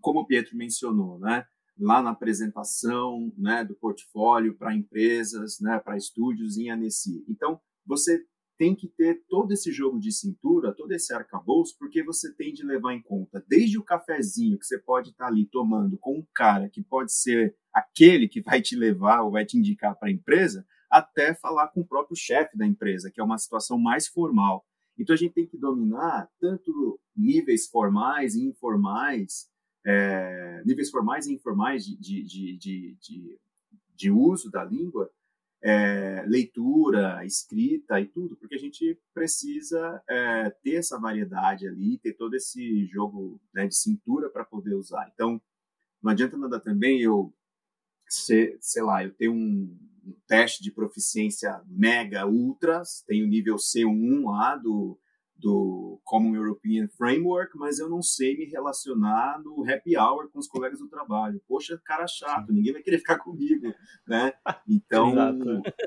como 0.03 0.19
o 0.19 0.27
Pietro 0.27 0.55
mencionou, 0.55 1.17
né? 1.17 1.45
lá 1.79 2.01
na 2.01 2.11
apresentação 2.11 3.31
né, 3.37 3.63
do 3.63 3.73
portfólio 3.75 4.55
para 4.55 4.75
empresas, 4.75 5.59
né, 5.59 5.79
para 5.79 5.97
estúdios 5.97 6.57
em 6.57 6.69
Annecy. 6.69 7.25
Então, 7.27 7.59
você 7.83 8.23
tem 8.57 8.75
que 8.75 8.87
ter 8.87 9.23
todo 9.27 9.51
esse 9.51 9.71
jogo 9.71 9.99
de 9.99 10.11
cintura, 10.11 10.75
todo 10.75 10.91
esse 10.91 11.11
arcabouço, 11.13 11.75
porque 11.79 12.03
você 12.03 12.33
tem 12.35 12.53
de 12.53 12.63
levar 12.63 12.93
em 12.93 13.01
conta 13.01 13.43
desde 13.47 13.79
o 13.79 13.83
cafezinho 13.83 14.59
que 14.59 14.65
você 14.65 14.77
pode 14.77 15.09
estar 15.09 15.25
tá 15.25 15.31
ali 15.31 15.47
tomando 15.47 15.97
com 15.97 16.19
um 16.19 16.27
cara 16.35 16.69
que 16.69 16.83
pode 16.83 17.11
ser 17.11 17.55
aquele 17.73 18.27
que 18.27 18.41
vai 18.41 18.61
te 18.61 18.75
levar 18.75 19.23
ou 19.23 19.31
vai 19.31 19.45
te 19.45 19.57
indicar 19.57 19.97
para 19.97 20.09
a 20.09 20.11
empresa, 20.11 20.65
até 20.91 21.33
falar 21.33 21.69
com 21.69 21.81
o 21.81 21.87
próprio 21.87 22.15
chefe 22.15 22.55
da 22.55 22.67
empresa, 22.67 23.09
que 23.11 23.19
é 23.19 23.23
uma 23.23 23.39
situação 23.39 23.79
mais 23.79 24.07
formal. 24.07 24.63
Então 24.97 25.15
a 25.15 25.17
gente 25.17 25.33
tem 25.33 25.47
que 25.47 25.57
dominar 25.57 26.29
tanto 26.39 26.99
níveis 27.17 27.67
formais 27.67 28.35
e 28.35 28.45
informais 28.45 29.51
é, 29.85 30.63
níveis 30.65 30.89
formais 30.89 31.27
e 31.27 31.33
informais 31.33 31.85
de, 31.85 31.97
de, 31.97 32.57
de, 32.57 32.97
de, 32.99 33.39
de 33.95 34.11
uso 34.11 34.49
da 34.49 34.63
língua, 34.63 35.11
é, 35.61 36.23
leitura, 36.27 37.25
escrita 37.25 37.99
e 37.99 38.05
tudo, 38.05 38.35
porque 38.35 38.55
a 38.55 38.59
gente 38.59 38.99
precisa 39.13 40.03
é, 40.09 40.49
ter 40.61 40.75
essa 40.75 40.99
variedade 40.99 41.67
ali, 41.67 41.97
ter 41.97 42.13
todo 42.13 42.35
esse 42.35 42.85
jogo 42.87 43.41
né, 43.53 43.65
de 43.65 43.75
cintura 43.75 44.29
para 44.29 44.43
poder 44.43 44.75
usar. 44.75 45.09
Então, 45.13 45.41
não 46.01 46.11
adianta 46.11 46.37
nada 46.37 46.59
também 46.59 47.01
eu 47.01 47.33
ser, 48.09 48.57
sei 48.59 48.83
lá, 48.83 49.03
eu 49.03 49.13
tenho 49.13 49.33
um, 49.33 49.77
um 50.05 50.13
teste 50.27 50.61
de 50.61 50.69
proficiência 50.69 51.61
mega 51.65 52.27
ultras, 52.27 53.01
tenho 53.07 53.25
nível 53.25 53.55
C1 53.55 54.29
lá 54.29 54.57
do 54.57 54.99
do 55.35 55.99
Common 56.03 56.35
European 56.35 56.87
Framework, 56.89 57.57
mas 57.57 57.79
eu 57.79 57.89
não 57.89 58.01
sei 58.01 58.37
me 58.37 58.45
relacionar 58.45 59.41
no 59.43 59.63
happy 59.69 59.97
hour 59.97 60.29
com 60.29 60.39
os 60.39 60.47
colegas 60.47 60.79
do 60.79 60.87
trabalho. 60.87 61.41
Poxa, 61.47 61.79
cara 61.83 62.07
chato, 62.07 62.53
ninguém 62.53 62.73
vai 62.73 62.81
querer 62.81 62.99
ficar 62.99 63.19
comigo, 63.23 63.73
né? 64.07 64.33
Então, 64.67 65.13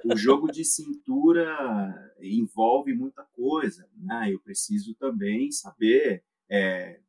o 0.05 0.17
jogo 0.17 0.51
de 0.51 0.65
cintura 0.65 2.13
envolve 2.21 2.95
muita 2.95 3.25
coisa, 3.33 3.89
né? 3.97 4.33
Eu 4.33 4.41
preciso 4.41 4.95
também 4.95 5.51
saber 5.51 6.23
é, 6.51 7.01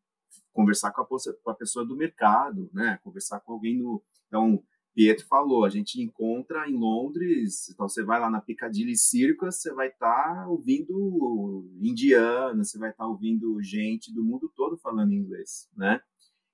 conversar 0.53 0.91
com 0.91 1.01
a, 1.01 1.05
com 1.05 1.51
a 1.51 1.55
pessoa 1.55 1.85
do 1.85 1.95
mercado, 1.95 2.69
né? 2.73 2.99
Conversar 3.03 3.39
com 3.41 3.53
alguém 3.53 3.77
no... 3.77 4.03
Então, 4.27 4.63
Pietro 4.97 5.27
falou, 5.27 5.63
a 5.63 5.69
gente 5.69 6.01
encontra 6.01 6.67
em 6.67 6.75
Londres, 6.75 7.69
então 7.69 7.87
você 7.87 8.03
vai 8.03 8.19
lá 8.19 8.31
na 8.31 8.41
Piccadilly 8.41 8.97
Circus, 8.97 9.57
você 9.57 9.71
vai 9.71 9.89
estar 9.89 10.33
tá 10.33 10.47
ouvindo 10.47 11.69
indiano, 11.79 12.65
você 12.65 12.79
vai 12.79 12.89
estar 12.89 13.03
tá 13.03 13.07
ouvindo 13.07 13.61
gente 13.61 14.11
do 14.11 14.23
mundo 14.23 14.51
todo 14.55 14.75
falando 14.75 15.13
inglês, 15.13 15.69
né? 15.77 16.01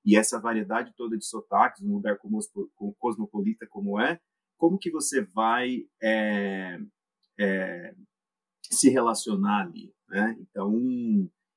E 0.06 0.18
essa 0.18 0.42
variedade 0.42 0.94
toda 0.98 1.18
de 1.18 1.26
sotaques, 1.26 1.82
um 1.84 1.94
lugar 1.94 2.18
como, 2.18 2.38
cosmopolita 3.00 3.66
como 3.66 3.98
é, 3.98 4.20
como 4.58 4.78
que 4.78 4.92
você 4.92 5.22
vai 5.22 5.88
é, 6.02 6.82
é, 7.40 7.96
se 8.70 8.90
relacionar 8.90 9.62
ali, 9.62 9.96
né? 10.10 10.36
Então, 10.42 10.78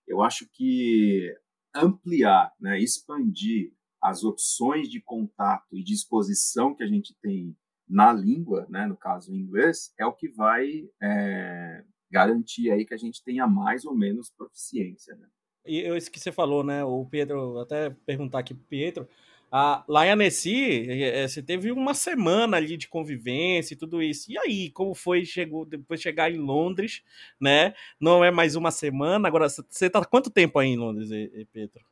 eu 0.07 0.23
acho 0.23 0.49
que 0.53 1.35
ampliar, 1.75 2.55
né, 2.61 2.81
expandir 2.81 3.76
as 4.07 4.23
opções 4.23 4.89
de 4.89 5.01
contato 5.01 5.77
e 5.77 5.83
de 5.83 5.93
exposição 5.93 6.73
que 6.73 6.85
a 6.85 6.87
gente 6.87 7.13
tem 7.21 7.57
na 7.89 8.13
língua, 8.13 8.65
né, 8.71 8.87
no 8.87 8.97
caso 8.97 9.33
em 9.33 9.37
inglês, 9.37 9.93
é 9.99 10.07
o 10.07 10.13
que 10.13 10.29
vai 10.29 10.89
é, 11.03 11.83
garantir 12.09 12.71
aí 12.71 12.87
que 12.87 12.95
a 12.95 12.97
gente 12.97 13.23
tenha 13.25 13.49
mais 13.49 13.85
ou 13.85 13.97
menos 13.97 14.31
proficiência. 14.31 15.17
Né? 15.17 15.27
E 15.67 15.81
eu, 15.81 15.97
isso 15.97 16.11
que 16.11 16.21
você 16.21 16.31
falou, 16.31 16.63
né, 16.63 16.85
o 16.85 17.05
Pedro, 17.05 17.59
até 17.59 17.91
perguntar 17.91 18.39
aqui 18.39 18.55
para 18.55 18.65
Pedro, 18.69 19.09
a, 19.51 19.85
lá 19.89 20.07
em 20.07 20.11
Annecy, 20.11 20.89
é, 20.89 21.27
você 21.27 21.43
teve 21.43 21.73
uma 21.73 21.95
semana 21.95 22.57
ali 22.57 22.77
de 22.77 22.89
convivência 22.89 23.75
e 23.75 23.77
tudo 23.77 24.01
isso. 24.01 24.31
E 24.31 24.39
aí, 24.39 24.71
como 24.71 24.95
foi 24.95 25.25
chegou 25.25 25.65
depois 25.65 25.99
de 25.99 26.05
chegar 26.05 26.31
em 26.31 26.39
Londres, 26.39 27.03
né? 27.41 27.75
Não 28.01 28.25
é 28.25 28.31
mais 28.31 28.55
uma 28.55 28.71
semana. 28.71 29.27
Agora, 29.27 29.49
você 29.49 29.87
está 29.87 30.05
quanto 30.05 30.31
tempo 30.31 30.59
aí 30.59 30.69
em 30.69 30.77
Londres, 30.77 31.11
Pedro? 31.53 31.85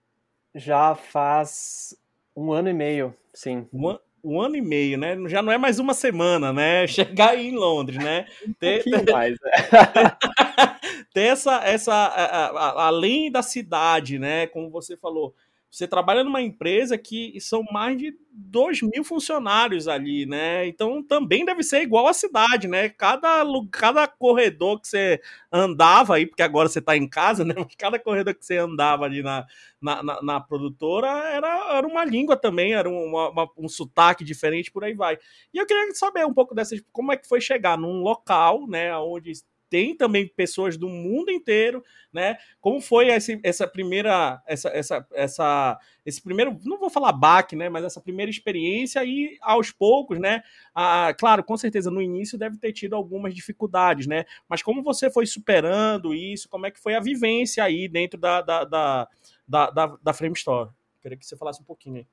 Já 0.54 0.94
faz 0.94 1.96
um 2.36 2.52
ano 2.52 2.68
e 2.68 2.72
meio, 2.72 3.14
sim. 3.32 3.66
Um, 3.72 3.96
um 4.24 4.40
ano 4.40 4.56
e 4.56 4.60
meio, 4.60 4.98
né? 4.98 5.16
Já 5.28 5.42
não 5.42 5.52
é 5.52 5.58
mais 5.58 5.78
uma 5.78 5.94
semana, 5.94 6.52
né? 6.52 6.86
Chegar 6.88 7.30
aí 7.30 7.48
em 7.48 7.54
Londres, 7.54 8.02
né? 8.02 8.26
um 8.46 8.52
ter, 8.54 8.82
ter, 8.82 9.12
mais, 9.12 9.36
né? 9.40 9.50
ter 11.12 11.22
essa, 11.22 11.62
essa 11.64 11.92
a, 11.92 12.46
a, 12.46 12.86
além 12.86 13.30
da 13.30 13.42
cidade, 13.42 14.18
né? 14.18 14.46
Como 14.46 14.70
você 14.70 14.96
falou, 14.96 15.34
você 15.74 15.88
trabalha 15.88 16.22
numa 16.22 16.40
empresa 16.40 16.96
que 16.96 17.36
são 17.40 17.64
mais 17.72 17.98
de 17.98 18.16
2 18.30 18.82
mil 18.82 19.02
funcionários 19.02 19.88
ali, 19.88 20.24
né? 20.24 20.68
Então 20.68 21.02
também 21.02 21.44
deve 21.44 21.64
ser 21.64 21.82
igual 21.82 22.06
à 22.06 22.12
cidade, 22.12 22.68
né? 22.68 22.88
Cada, 22.88 23.42
cada 23.72 24.06
corredor 24.06 24.80
que 24.80 24.86
você 24.86 25.20
andava 25.52 26.14
aí, 26.14 26.26
porque 26.26 26.44
agora 26.44 26.68
você 26.68 26.78
está 26.78 26.96
em 26.96 27.08
casa, 27.08 27.44
né? 27.44 27.54
Cada 27.76 27.98
corredor 27.98 28.34
que 28.34 28.46
você 28.46 28.56
andava 28.56 29.04
ali 29.04 29.20
na, 29.20 29.44
na, 29.82 30.00
na, 30.00 30.22
na 30.22 30.40
produtora 30.40 31.08
era, 31.08 31.76
era 31.76 31.86
uma 31.86 32.04
língua 32.04 32.36
também, 32.36 32.72
era 32.74 32.88
uma, 32.88 33.30
uma, 33.30 33.50
um 33.58 33.68
sotaque 33.68 34.22
diferente, 34.22 34.70
por 34.70 34.84
aí 34.84 34.94
vai. 34.94 35.18
E 35.52 35.58
eu 35.58 35.66
queria 35.66 35.92
saber 35.94 36.24
um 36.24 36.32
pouco 36.34 36.54
dessas, 36.54 36.80
como 36.92 37.12
é 37.12 37.16
que 37.16 37.26
foi 37.26 37.40
chegar 37.40 37.76
num 37.76 38.00
local, 38.00 38.68
né? 38.68 38.96
Onde 38.96 39.32
tem 39.74 39.92
também 39.92 40.28
pessoas 40.28 40.76
do 40.76 40.88
mundo 40.88 41.32
inteiro, 41.32 41.82
né? 42.12 42.38
Como 42.60 42.80
foi 42.80 43.08
esse, 43.08 43.40
essa 43.42 43.66
primeira, 43.66 44.40
essa, 44.46 44.68
essa, 44.68 45.04
essa, 45.12 45.80
esse 46.06 46.22
primeiro, 46.22 46.56
não 46.62 46.78
vou 46.78 46.88
falar 46.88 47.10
baque, 47.10 47.56
né? 47.56 47.68
Mas 47.68 47.84
essa 47.84 48.00
primeira 48.00 48.30
experiência 48.30 49.04
e 49.04 49.36
aos 49.40 49.72
poucos, 49.72 50.20
né? 50.20 50.44
Ah, 50.72 51.12
claro, 51.18 51.42
com 51.42 51.56
certeza 51.56 51.90
no 51.90 52.00
início 52.00 52.38
deve 52.38 52.56
ter 52.56 52.72
tido 52.72 52.94
algumas 52.94 53.34
dificuldades, 53.34 54.06
né? 54.06 54.24
Mas 54.48 54.62
como 54.62 54.80
você 54.80 55.10
foi 55.10 55.26
superando 55.26 56.14
isso? 56.14 56.48
Como 56.48 56.66
é 56.66 56.70
que 56.70 56.78
foi 56.78 56.94
a 56.94 57.00
vivência 57.00 57.64
aí 57.64 57.88
dentro 57.88 58.16
da, 58.16 58.42
da, 58.42 58.62
da, 58.62 59.08
da, 59.48 59.70
da, 59.70 59.98
da 60.00 60.12
Frame 60.12 60.36
Store? 60.36 60.70
Queria 61.02 61.18
que 61.18 61.26
você 61.26 61.36
falasse 61.36 61.60
um 61.60 61.64
pouquinho 61.64 61.96
aí. 61.96 62.06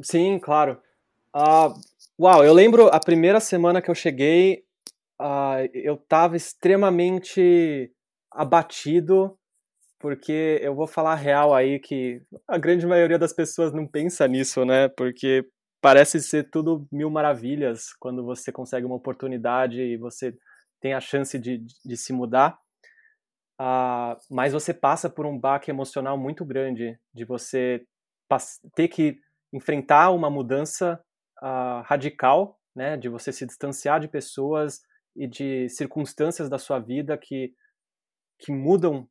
Sim, 0.00 0.38
claro. 0.38 0.80
Uh, 1.34 1.74
uau, 2.16 2.44
eu 2.44 2.54
lembro 2.54 2.86
a 2.92 3.00
primeira 3.00 3.40
semana 3.40 3.82
que 3.82 3.90
eu 3.90 3.94
cheguei, 3.96 4.67
uh, 5.20 5.68
eu 5.72 5.94
estava 5.94 6.36
extremamente 6.36 7.92
abatido, 8.30 9.36
porque 9.98 10.60
eu 10.62 10.74
vou 10.74 10.86
falar 10.86 11.16
real 11.16 11.54
aí 11.54 11.78
que 11.78 12.22
a 12.46 12.56
grande 12.56 12.86
maioria 12.86 13.18
das 13.18 13.32
pessoas 13.32 13.72
não 13.72 13.86
pensa 13.86 14.26
nisso, 14.28 14.64
né? 14.64 14.88
Porque 14.88 15.44
parece 15.80 16.20
ser 16.20 16.50
tudo 16.50 16.86
mil 16.92 17.10
maravilhas 17.10 17.92
quando 17.98 18.24
você 18.24 18.52
consegue 18.52 18.86
uma 18.86 18.96
oportunidade 18.96 19.80
e 19.80 19.96
você 19.96 20.34
tem 20.80 20.94
a 20.94 21.00
chance 21.00 21.38
de, 21.38 21.58
de 21.84 21.96
se 21.96 22.12
mudar. 22.12 22.58
Uh, 23.60 24.14
mas 24.30 24.52
você 24.52 24.72
passa 24.72 25.10
por 25.10 25.26
um 25.26 25.36
baque 25.36 25.70
emocional 25.70 26.16
muito 26.16 26.44
grande 26.44 26.96
de 27.12 27.24
você 27.24 27.84
ter 28.74 28.86
que 28.86 29.18
enfrentar 29.52 30.10
uma 30.10 30.30
mudança 30.30 31.00
uh, 31.42 31.82
radical, 31.84 32.56
né, 32.76 32.96
de 32.96 33.08
você 33.08 33.32
se 33.32 33.44
distanciar 33.44 33.98
de 33.98 34.06
pessoas 34.06 34.80
e 35.18 35.26
de 35.26 35.68
circunstâncias 35.68 36.48
da 36.48 36.58
sua 36.58 36.78
vida 36.78 37.18
que, 37.18 37.52
que 38.38 38.52
mudam 38.52 39.08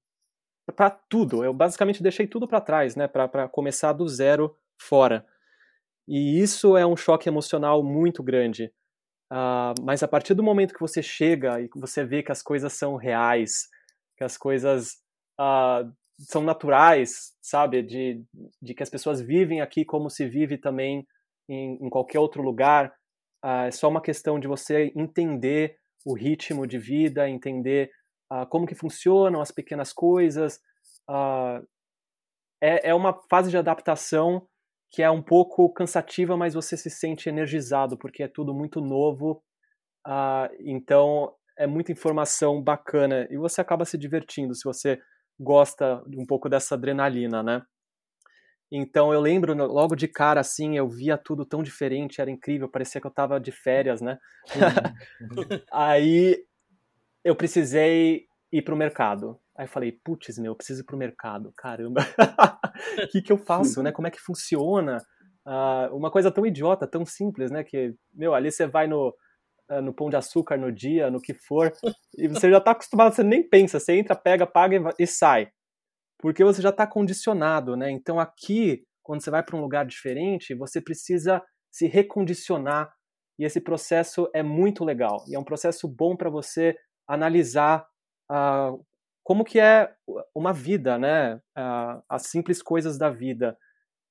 para 0.75 0.89
tudo. 0.89 1.43
Eu 1.43 1.53
basicamente 1.53 2.01
deixei 2.01 2.25
tudo 2.25 2.47
para 2.47 2.61
trás, 2.61 2.95
né, 2.95 3.07
para 3.07 3.49
começar 3.49 3.91
do 3.91 4.07
zero 4.07 4.55
fora. 4.81 5.25
E 6.07 6.39
isso 6.41 6.77
é 6.77 6.85
um 6.85 6.95
choque 6.95 7.27
emocional 7.27 7.83
muito 7.83 8.23
grande. 8.23 8.71
Uh, 9.31 9.75
mas 9.83 10.01
a 10.01 10.07
partir 10.07 10.33
do 10.33 10.43
momento 10.43 10.73
que 10.73 10.79
você 10.79 11.03
chega 11.03 11.59
e 11.59 11.69
você 11.75 12.05
vê 12.05 12.23
que 12.23 12.31
as 12.31 12.41
coisas 12.41 12.71
são 12.71 12.95
reais, 12.95 13.67
que 14.15 14.23
as 14.23 14.37
coisas 14.37 14.93
uh, 15.37 15.91
são 16.17 16.41
naturais, 16.41 17.35
sabe? 17.41 17.83
De, 17.83 18.23
de 18.61 18.73
que 18.73 18.81
as 18.81 18.89
pessoas 18.89 19.19
vivem 19.19 19.59
aqui 19.59 19.83
como 19.83 20.09
se 20.09 20.25
vive 20.25 20.57
também 20.57 21.05
em, 21.49 21.77
em 21.85 21.89
qualquer 21.89 22.19
outro 22.19 22.41
lugar. 22.41 22.93
Uh, 23.43 23.67
é 23.67 23.71
só 23.71 23.89
uma 23.89 24.01
questão 24.01 24.39
de 24.39 24.47
você 24.47 24.93
entender 24.95 25.77
o 26.07 26.13
ritmo 26.13 26.65
de 26.65 26.79
vida, 26.79 27.29
entender 27.29 27.91
uh, 28.31 28.47
como 28.47 28.65
que 28.65 28.73
funcionam 28.73 29.41
as 29.41 29.51
pequenas 29.51 29.91
coisas. 29.91 30.57
Uh, 31.09 31.67
é, 32.63 32.89
é 32.89 32.95
uma 32.95 33.13
fase 33.29 33.49
de 33.49 33.57
adaptação 33.57 34.47
que 34.89 35.03
é 35.03 35.11
um 35.11 35.21
pouco 35.21 35.71
cansativa, 35.73 36.37
mas 36.37 36.53
você 36.53 36.77
se 36.77 36.89
sente 36.89 37.27
energizado, 37.27 37.97
porque 37.97 38.23
é 38.23 38.27
tudo 38.29 38.53
muito 38.53 38.79
novo. 38.79 39.43
então, 40.61 41.35
é 41.57 41.67
muita 41.67 41.91
informação 41.91 42.63
bacana 42.63 43.27
e 43.29 43.35
você 43.35 43.59
acaba 43.59 43.83
se 43.83 43.97
divertindo 43.97 44.55
se 44.55 44.63
você 44.63 44.97
gosta 45.37 46.01
um 46.07 46.25
pouco 46.25 46.47
dessa 46.47 46.75
adrenalina, 46.75 47.43
né? 47.43 47.61
Então 48.71 49.13
eu 49.13 49.21
lembro 49.21 49.53
logo 49.53 49.95
de 49.95 50.07
cara 50.07 50.41
assim, 50.41 50.77
eu 50.77 50.87
via 50.89 51.17
tudo 51.17 51.45
tão 51.45 51.63
diferente, 51.63 52.19
era 52.19 52.29
incrível, 52.29 52.69
parecia 52.69 52.99
que 52.99 53.07
eu 53.07 53.11
tava 53.11 53.39
de 53.39 53.51
férias, 53.51 54.01
né? 54.01 54.17
Aí 55.71 56.37
eu 57.23 57.35
precisei 57.35 58.25
ir 58.51 58.61
pro 58.61 58.75
mercado. 58.75 59.39
Aí 59.57 59.65
eu 59.65 59.69
falei, 59.69 59.91
putz, 60.03 60.37
meu, 60.37 60.51
eu 60.51 60.55
preciso 60.55 60.81
ir 60.81 60.85
pro 60.85 60.97
mercado, 60.97 61.51
caramba. 61.57 62.01
O 63.03 63.07
que 63.11 63.21
que 63.21 63.31
eu 63.31 63.37
faço, 63.37 63.81
né? 63.81 63.91
Como 63.91 64.07
é 64.07 64.11
que 64.11 64.19
funciona? 64.19 65.01
Uh, 65.45 65.95
uma 65.95 66.11
coisa 66.11 66.29
tão 66.29 66.45
idiota, 66.45 66.85
tão 66.85 67.05
simples, 67.05 67.49
né? 67.49 67.63
Que, 67.63 67.95
meu, 68.13 68.33
ali 68.33 68.51
você 68.51 68.67
vai 68.67 68.85
no, 68.85 69.15
uh, 69.71 69.81
no 69.81 69.93
pão 69.93 70.09
de 70.09 70.17
açúcar 70.17 70.57
no 70.57 70.71
dia, 70.71 71.09
no 71.09 71.21
que 71.21 71.33
for, 71.33 71.71
e 72.17 72.27
você 72.27 72.51
já 72.51 72.59
tá 72.59 72.71
acostumado, 72.71 73.15
você 73.15 73.23
nem 73.23 73.41
pensa, 73.47 73.79
você 73.79 73.93
entra, 73.93 74.15
pega, 74.15 74.45
paga 74.45 74.75
e, 74.75 75.03
e 75.03 75.07
sai 75.07 75.49
porque 76.19 76.43
você 76.43 76.61
já 76.61 76.69
está 76.69 76.87
condicionado, 76.87 77.75
né? 77.75 77.91
Então 77.91 78.19
aqui, 78.19 78.83
quando 79.03 79.23
você 79.23 79.29
vai 79.29 79.43
para 79.43 79.55
um 79.55 79.61
lugar 79.61 79.85
diferente, 79.85 80.55
você 80.55 80.81
precisa 80.81 81.41
se 81.71 81.87
recondicionar 81.87 82.91
e 83.39 83.45
esse 83.45 83.61
processo 83.61 84.29
é 84.33 84.41
muito 84.41 84.83
legal 84.83 85.23
e 85.27 85.35
é 85.35 85.39
um 85.39 85.43
processo 85.43 85.87
bom 85.87 86.15
para 86.15 86.29
você 86.29 86.75
analisar 87.07 87.85
uh, 88.31 88.83
como 89.23 89.43
que 89.43 89.59
é 89.59 89.93
uma 90.33 90.53
vida, 90.53 90.97
né? 90.97 91.35
Uh, 91.57 92.01
as 92.09 92.27
simples 92.27 92.61
coisas 92.61 92.97
da 92.97 93.09
vida 93.09 93.57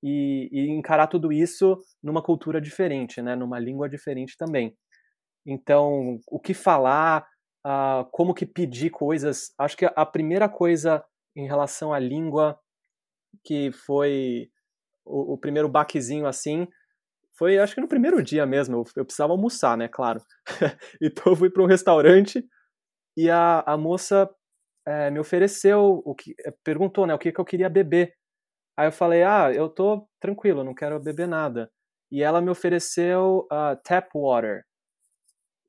e, 0.02 0.48
e, 0.52 0.68
encarar 0.70 1.06
tudo 1.06 1.32
isso 1.32 1.78
numa 2.02 2.22
cultura 2.22 2.60
diferente, 2.60 3.22
né? 3.22 3.34
Numa 3.34 3.58
língua 3.58 3.88
diferente 3.88 4.36
também. 4.36 4.76
Então, 5.46 6.20
o 6.28 6.38
que 6.38 6.52
falar, 6.52 7.26
uh, 7.66 8.04
como 8.12 8.34
que 8.34 8.44
pedir 8.44 8.90
coisas, 8.90 9.54
acho 9.58 9.76
que 9.76 9.86
a 9.86 10.04
primeira 10.04 10.48
coisa 10.48 11.02
em 11.36 11.46
relação 11.46 11.92
à 11.92 11.98
língua, 11.98 12.58
que 13.44 13.70
foi 13.70 14.50
o, 15.04 15.34
o 15.34 15.38
primeiro 15.38 15.68
baquezinho 15.68 16.26
assim, 16.26 16.66
foi 17.38 17.58
acho 17.58 17.74
que 17.74 17.80
no 17.80 17.88
primeiro 17.88 18.22
dia 18.22 18.46
mesmo, 18.46 18.76
eu, 18.76 18.84
eu 18.96 19.04
precisava 19.04 19.32
almoçar, 19.32 19.76
né, 19.76 19.88
claro. 19.88 20.20
então 21.00 21.32
eu 21.32 21.36
fui 21.36 21.50
para 21.50 21.62
um 21.62 21.66
restaurante 21.66 22.44
e 23.16 23.30
a, 23.30 23.60
a 23.60 23.76
moça 23.76 24.28
é, 24.86 25.10
me 25.10 25.18
ofereceu, 25.18 26.02
o 26.04 26.14
que 26.14 26.34
eh, 26.44 26.54
perguntou, 26.64 27.06
né, 27.06 27.14
o 27.14 27.18
que, 27.18 27.32
que 27.32 27.40
eu 27.40 27.44
queria 27.44 27.68
beber. 27.68 28.14
Aí 28.76 28.86
eu 28.86 28.92
falei, 28.92 29.22
ah, 29.22 29.52
eu 29.52 29.68
tô 29.68 30.08
tranquilo, 30.20 30.64
não 30.64 30.74
quero 30.74 31.00
beber 31.00 31.28
nada. 31.28 31.70
E 32.10 32.22
ela 32.22 32.40
me 32.40 32.50
ofereceu 32.50 33.46
uh, 33.50 33.76
tap 33.82 34.08
water. 34.14 34.64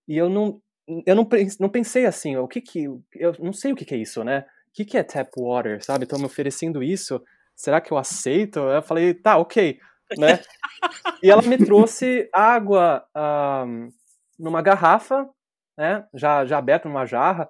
E 0.08 0.18
eu 0.18 0.30
não, 0.30 0.62
eu 1.06 1.16
não, 1.16 1.28
não 1.60 1.70
pensei 1.70 2.06
assim, 2.06 2.38
o 2.38 2.48
que 2.48 2.62
que, 2.62 2.86
eu 3.16 3.34
não 3.40 3.54
sei 3.54 3.74
o 3.74 3.76
que 3.76 3.86
que 3.86 3.96
é 3.96 3.98
isso, 3.98 4.24
né? 4.24 4.46
Que, 4.78 4.86
que 4.86 4.98
é 4.98 5.04
tap 5.04 5.30
water, 5.36 5.84
sabe? 5.84 6.04
Estão 6.04 6.20
me 6.20 6.26
oferecendo 6.26 6.84
isso, 6.84 7.24
será 7.56 7.82
que 7.82 7.92
eu 7.92 7.98
aceito? 7.98 8.60
Eu 8.60 8.82
falei, 8.84 9.12
tá, 9.16 9.38
ok, 9.38 9.80
né? 10.16 10.40
e 11.24 11.32
ela 11.32 11.42
me 11.42 11.58
trouxe 11.58 12.30
água 12.32 13.04
um, 13.66 13.90
numa 14.38 14.62
garrafa, 14.62 15.28
né? 15.76 16.06
Já, 16.14 16.46
já 16.46 16.60
aberta 16.60 16.88
numa 16.88 17.08
jarra. 17.08 17.50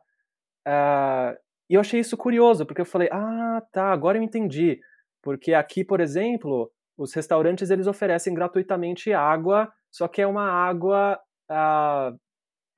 Uh, 0.66 1.36
e 1.70 1.74
eu 1.74 1.82
achei 1.82 2.00
isso 2.00 2.16
curioso, 2.16 2.66
porque 2.66 2.80
eu 2.80 2.86
falei, 2.86 3.10
ah, 3.12 3.62
tá, 3.74 3.92
agora 3.92 4.18
eu 4.18 4.24
entendi. 4.24 4.80
Porque 5.22 5.54
aqui, 5.54 5.84
por 5.84 6.00
exemplo, 6.00 6.72
os 6.98 7.14
restaurantes 7.14 7.70
eles 7.70 7.88
oferecem 7.88 8.34
gratuitamente 8.34 9.12
água, 9.12 9.70
só 9.92 10.08
que 10.08 10.22
é 10.22 10.28
uma 10.28 10.50
água 10.50 11.20
uh, 11.52 12.18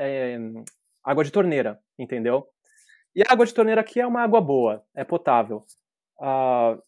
é, 0.02 0.40
água 1.04 1.24
de 1.24 1.32
torneira, 1.32 1.80
entendeu? 2.00 2.48
E 3.16 3.22
a 3.22 3.32
água 3.32 3.46
de 3.46 3.54
torneira 3.54 3.82
aqui 3.82 4.00
é 4.00 4.08
uma 4.08 4.22
água 4.22 4.40
boa, 4.40 4.84
é 4.96 5.04
potável. 5.04 5.66
Uh, 6.20 6.82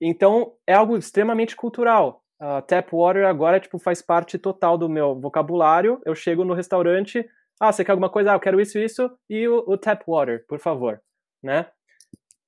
então 0.00 0.54
é 0.66 0.74
algo 0.74 0.96
extremamente 0.96 1.56
cultural. 1.56 2.22
Uh, 2.40 2.60
tap 2.66 2.92
water 2.92 3.26
agora 3.26 3.58
tipo, 3.58 3.78
faz 3.78 4.02
parte 4.02 4.38
total 4.38 4.76
do 4.76 4.88
meu 4.88 5.18
vocabulário. 5.18 6.00
Eu 6.04 6.14
chego 6.14 6.44
no 6.44 6.54
restaurante, 6.54 7.26
ah, 7.60 7.72
você 7.72 7.84
quer 7.84 7.92
alguma 7.92 8.10
coisa? 8.10 8.32
Ah, 8.32 8.34
eu 8.34 8.40
quero 8.40 8.60
isso, 8.60 8.78
isso, 8.78 9.10
e 9.28 9.48
o, 9.48 9.64
o 9.66 9.78
tap 9.78 10.02
water, 10.06 10.44
por 10.46 10.58
favor. 10.58 11.00
Né? 11.42 11.66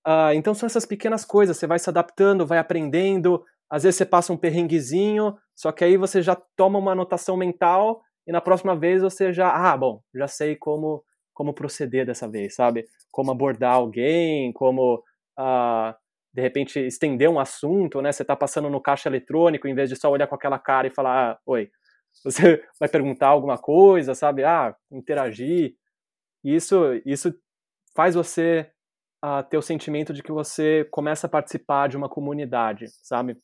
Uh, 0.06 0.32
então 0.34 0.54
são 0.54 0.66
essas 0.66 0.86
pequenas 0.86 1.24
coisas, 1.24 1.56
você 1.56 1.66
vai 1.66 1.78
se 1.78 1.88
adaptando, 1.88 2.46
vai 2.46 2.58
aprendendo. 2.58 3.44
Às 3.70 3.82
vezes 3.82 3.96
você 3.96 4.06
passa 4.06 4.32
um 4.32 4.36
perrenguezinho, 4.36 5.36
só 5.54 5.72
que 5.72 5.84
aí 5.84 5.96
você 5.96 6.22
já 6.22 6.34
toma 6.56 6.78
uma 6.78 6.92
anotação 6.92 7.36
mental 7.36 8.02
e 8.26 8.32
na 8.32 8.40
próxima 8.40 8.74
vez 8.76 9.02
você 9.02 9.32
já, 9.32 9.50
ah, 9.50 9.76
bom, 9.76 10.02
já 10.14 10.26
sei 10.26 10.56
como 10.56 11.04
como 11.39 11.55
proceder 11.55 12.05
dessa 12.05 12.28
vez, 12.28 12.57
sabe? 12.57 12.89
Como 13.12 13.30
abordar 13.30 13.74
alguém, 13.74 14.53
como 14.53 14.97
uh, 15.39 15.95
de 16.34 16.43
repente 16.43 16.80
estender 16.80 17.30
um 17.30 17.39
assunto, 17.39 18.03
né? 18.03 18.11
Você 18.11 18.22
está 18.22 18.34
passando 18.34 18.68
no 18.68 18.80
caixa 18.80 19.09
eletrônico, 19.09 19.68
em 19.68 19.74
vez 19.74 19.89
de 19.89 19.95
só 19.95 20.11
olhar 20.11 20.26
com 20.26 20.34
aquela 20.34 20.59
cara 20.59 20.89
e 20.89 20.91
falar, 20.93 21.30
ah, 21.30 21.39
oi, 21.47 21.70
você 22.24 22.61
vai 22.80 22.89
perguntar 22.89 23.28
alguma 23.28 23.57
coisa, 23.57 24.16
sabe? 24.16 24.43
Ah, 24.43 24.74
interagir. 24.91 25.76
Isso, 26.43 27.01
isso 27.07 27.32
faz 27.95 28.16
você 28.16 28.68
uh, 29.24 29.49
ter 29.49 29.59
o 29.59 29.62
sentimento 29.62 30.12
de 30.12 30.24
que 30.24 30.32
você 30.32 30.89
começa 30.91 31.28
a 31.28 31.30
participar 31.30 31.89
de 31.89 31.97
uma 31.97 32.09
comunidade, 32.09 32.86
sabe? 33.05 33.41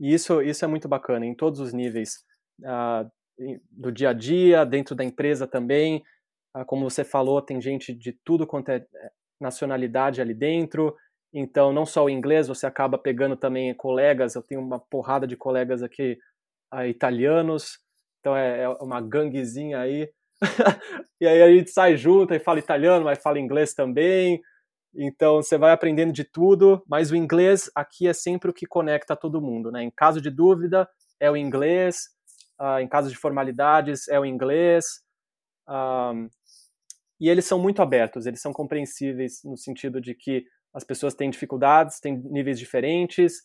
E 0.00 0.14
isso, 0.14 0.40
isso 0.40 0.64
é 0.64 0.68
muito 0.68 0.88
bacana 0.88 1.26
em 1.26 1.34
todos 1.34 1.60
os 1.60 1.74
níveis. 1.74 2.24
Uh, 2.58 3.06
do 3.70 3.92
dia 3.92 4.10
a 4.10 4.12
dia, 4.14 4.64
dentro 4.64 4.94
da 4.94 5.04
empresa 5.04 5.46
também, 5.46 6.02
como 6.66 6.88
você 6.88 7.04
falou, 7.04 7.40
tem 7.40 7.60
gente 7.60 7.94
de 7.94 8.12
tudo 8.24 8.46
quanto 8.46 8.70
é, 8.70 8.76
é 8.76 9.10
nacionalidade 9.40 10.20
ali 10.20 10.34
dentro. 10.34 10.94
Então, 11.32 11.72
não 11.72 11.86
só 11.86 12.04
o 12.04 12.10
inglês, 12.10 12.48
você 12.48 12.66
acaba 12.66 12.98
pegando 12.98 13.36
também 13.36 13.72
colegas. 13.74 14.34
Eu 14.34 14.42
tenho 14.42 14.60
uma 14.60 14.78
porrada 14.78 15.26
de 15.26 15.36
colegas 15.36 15.82
aqui 15.82 16.18
uh, 16.74 16.84
italianos. 16.84 17.78
Então, 18.18 18.36
é, 18.36 18.62
é, 18.62 18.68
uma 18.68 19.00
ganguezinha 19.00 19.80
aí. 19.80 20.10
e 21.20 21.26
aí 21.26 21.42
a 21.42 21.50
gente 21.50 21.70
sai 21.70 21.96
junto 21.96 22.34
e 22.34 22.40
fala 22.40 22.58
italiano, 22.58 23.04
mas 23.04 23.22
fala 23.22 23.38
inglês 23.38 23.74
também. 23.74 24.40
Então, 24.94 25.36
você 25.36 25.56
vai 25.56 25.70
aprendendo 25.70 26.12
de 26.12 26.24
tudo. 26.24 26.82
Mas 26.88 27.12
o 27.12 27.16
inglês 27.16 27.70
aqui 27.76 28.08
é 28.08 28.12
sempre 28.12 28.50
o 28.50 28.54
que 28.54 28.66
conecta 28.66 29.14
todo 29.14 29.40
mundo. 29.40 29.70
Né? 29.70 29.84
Em 29.84 29.90
caso 29.90 30.20
de 30.20 30.30
dúvida, 30.30 30.88
é 31.20 31.30
o 31.30 31.36
inglês. 31.36 32.08
Uh, 32.60 32.80
em 32.80 32.88
caso 32.88 33.08
de 33.08 33.16
formalidades, 33.16 34.08
é 34.08 34.18
o 34.18 34.24
inglês. 34.24 35.00
Um, 35.68 36.28
e 37.20 37.28
eles 37.28 37.44
são 37.44 37.58
muito 37.58 37.82
abertos, 37.82 38.26
eles 38.26 38.40
são 38.40 38.52
compreensíveis 38.52 39.42
no 39.44 39.56
sentido 39.56 40.00
de 40.00 40.14
que 40.14 40.44
as 40.72 40.84
pessoas 40.84 41.14
têm 41.14 41.28
dificuldades, 41.30 42.00
têm 42.00 42.16
níveis 42.16 42.58
diferentes. 42.58 43.42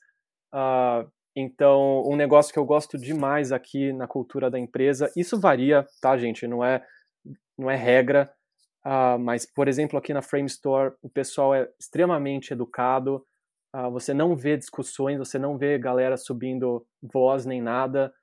Uh, 0.53 1.09
então, 1.35 2.03
um 2.05 2.15
negócio 2.15 2.53
que 2.53 2.59
eu 2.59 2.65
gosto 2.65 2.97
demais 2.97 3.51
aqui 3.51 3.91
na 3.91 4.07
cultura 4.07 4.49
da 4.49 4.57
empresa, 4.57 5.11
isso 5.17 5.39
varia, 5.39 5.85
tá, 6.01 6.15
gente? 6.17 6.47
Não 6.47 6.63
é, 6.63 6.81
não 7.57 7.69
é 7.69 7.75
regra, 7.75 8.31
uh, 8.85 9.19
mas, 9.19 9.45
por 9.45 9.67
exemplo, 9.67 9.99
aqui 9.99 10.13
na 10.13 10.21
Frame 10.21 10.47
Store, 10.47 10.93
o 11.01 11.09
pessoal 11.09 11.53
é 11.53 11.69
extremamente 11.77 12.53
educado, 12.53 13.25
uh, 13.75 13.91
você 13.91 14.13
não 14.13 14.35
vê 14.35 14.55
discussões, 14.55 15.17
você 15.17 15.37
não 15.37 15.57
vê 15.57 15.77
galera 15.77 16.15
subindo 16.15 16.85
voz 17.01 17.45
nem 17.45 17.61
nada, 17.61 18.13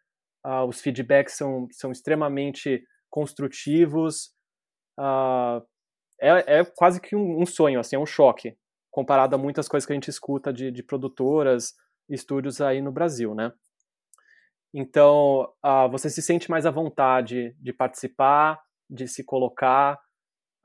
os 0.66 0.80
feedbacks 0.80 1.36
são, 1.36 1.68
são 1.70 1.92
extremamente 1.92 2.82
construtivos, 3.08 4.32
uh, 4.98 5.64
é, 6.20 6.60
é, 6.60 6.64
quase 6.64 7.00
que 7.00 7.16
um, 7.16 7.40
um, 7.42 7.46
sonho, 7.46 7.80
assim, 7.80 7.96
é 7.96 7.98
um 7.98 8.06
choque, 8.06 8.56
comparado 8.90 9.34
a 9.34 9.38
muitas 9.38 9.68
coisas 9.68 9.86
que 9.86 9.92
a 9.92 9.96
gente 9.96 10.08
escuta 10.08 10.52
de, 10.52 10.70
de 10.70 10.82
produtoras, 10.82 11.74
estúdios 12.08 12.60
aí 12.60 12.80
no 12.80 12.92
Brasil, 12.92 13.34
né? 13.34 13.52
Então, 14.74 15.52
uh, 15.64 15.90
você 15.90 16.08
se 16.08 16.22
sente 16.22 16.50
mais 16.50 16.64
à 16.64 16.70
vontade 16.70 17.54
de 17.60 17.72
participar, 17.72 18.62
de 18.88 19.06
se 19.06 19.22
colocar, 19.22 20.00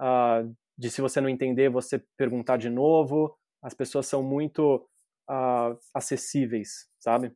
uh, 0.01 0.55
de 0.77 0.89
se 0.89 1.01
você 1.01 1.19
não 1.19 1.27
entender, 1.27 1.69
você 1.69 2.01
perguntar 2.15 2.57
de 2.57 2.69
novo. 2.69 3.35
As 3.61 3.73
pessoas 3.73 4.05
são 4.05 4.23
muito 4.23 4.87
uh, 5.29 5.77
acessíveis, 5.93 6.87
sabe? 6.99 7.33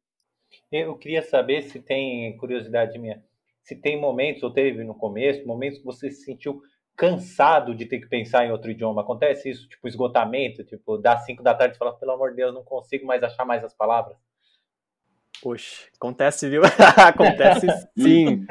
Eu 0.71 0.97
queria 0.97 1.23
saber 1.23 1.63
se 1.63 1.81
tem 1.81 2.37
curiosidade 2.37 2.97
minha, 2.97 3.23
se 3.63 3.75
tem 3.75 3.99
momentos, 3.99 4.43
ou 4.43 4.53
teve 4.53 4.83
no 4.83 4.95
começo, 4.95 5.45
momentos 5.45 5.79
que 5.79 5.85
você 5.85 6.09
se 6.11 6.23
sentiu 6.23 6.61
cansado 6.95 7.73
de 7.73 7.85
ter 7.85 7.99
que 7.99 8.07
pensar 8.07 8.45
em 8.45 8.51
outro 8.51 8.71
idioma? 8.71 9.01
Acontece 9.01 9.49
isso, 9.49 9.67
tipo 9.67 9.87
esgotamento, 9.87 10.63
tipo, 10.63 10.97
dá 10.97 11.17
5 11.17 11.41
da 11.41 11.53
tarde 11.53 11.75
e 11.75 11.77
fala, 11.77 11.97
pelo 11.97 12.11
amor 12.11 12.31
de 12.31 12.37
Deus, 12.37 12.53
não 12.53 12.63
consigo 12.63 13.05
mais 13.05 13.23
achar 13.23 13.45
mais 13.45 13.63
as 13.63 13.73
palavras? 13.73 14.17
Poxa, 15.41 15.87
acontece, 15.95 16.47
viu? 16.47 16.61
acontece 16.97 17.67
sim. 17.97 18.45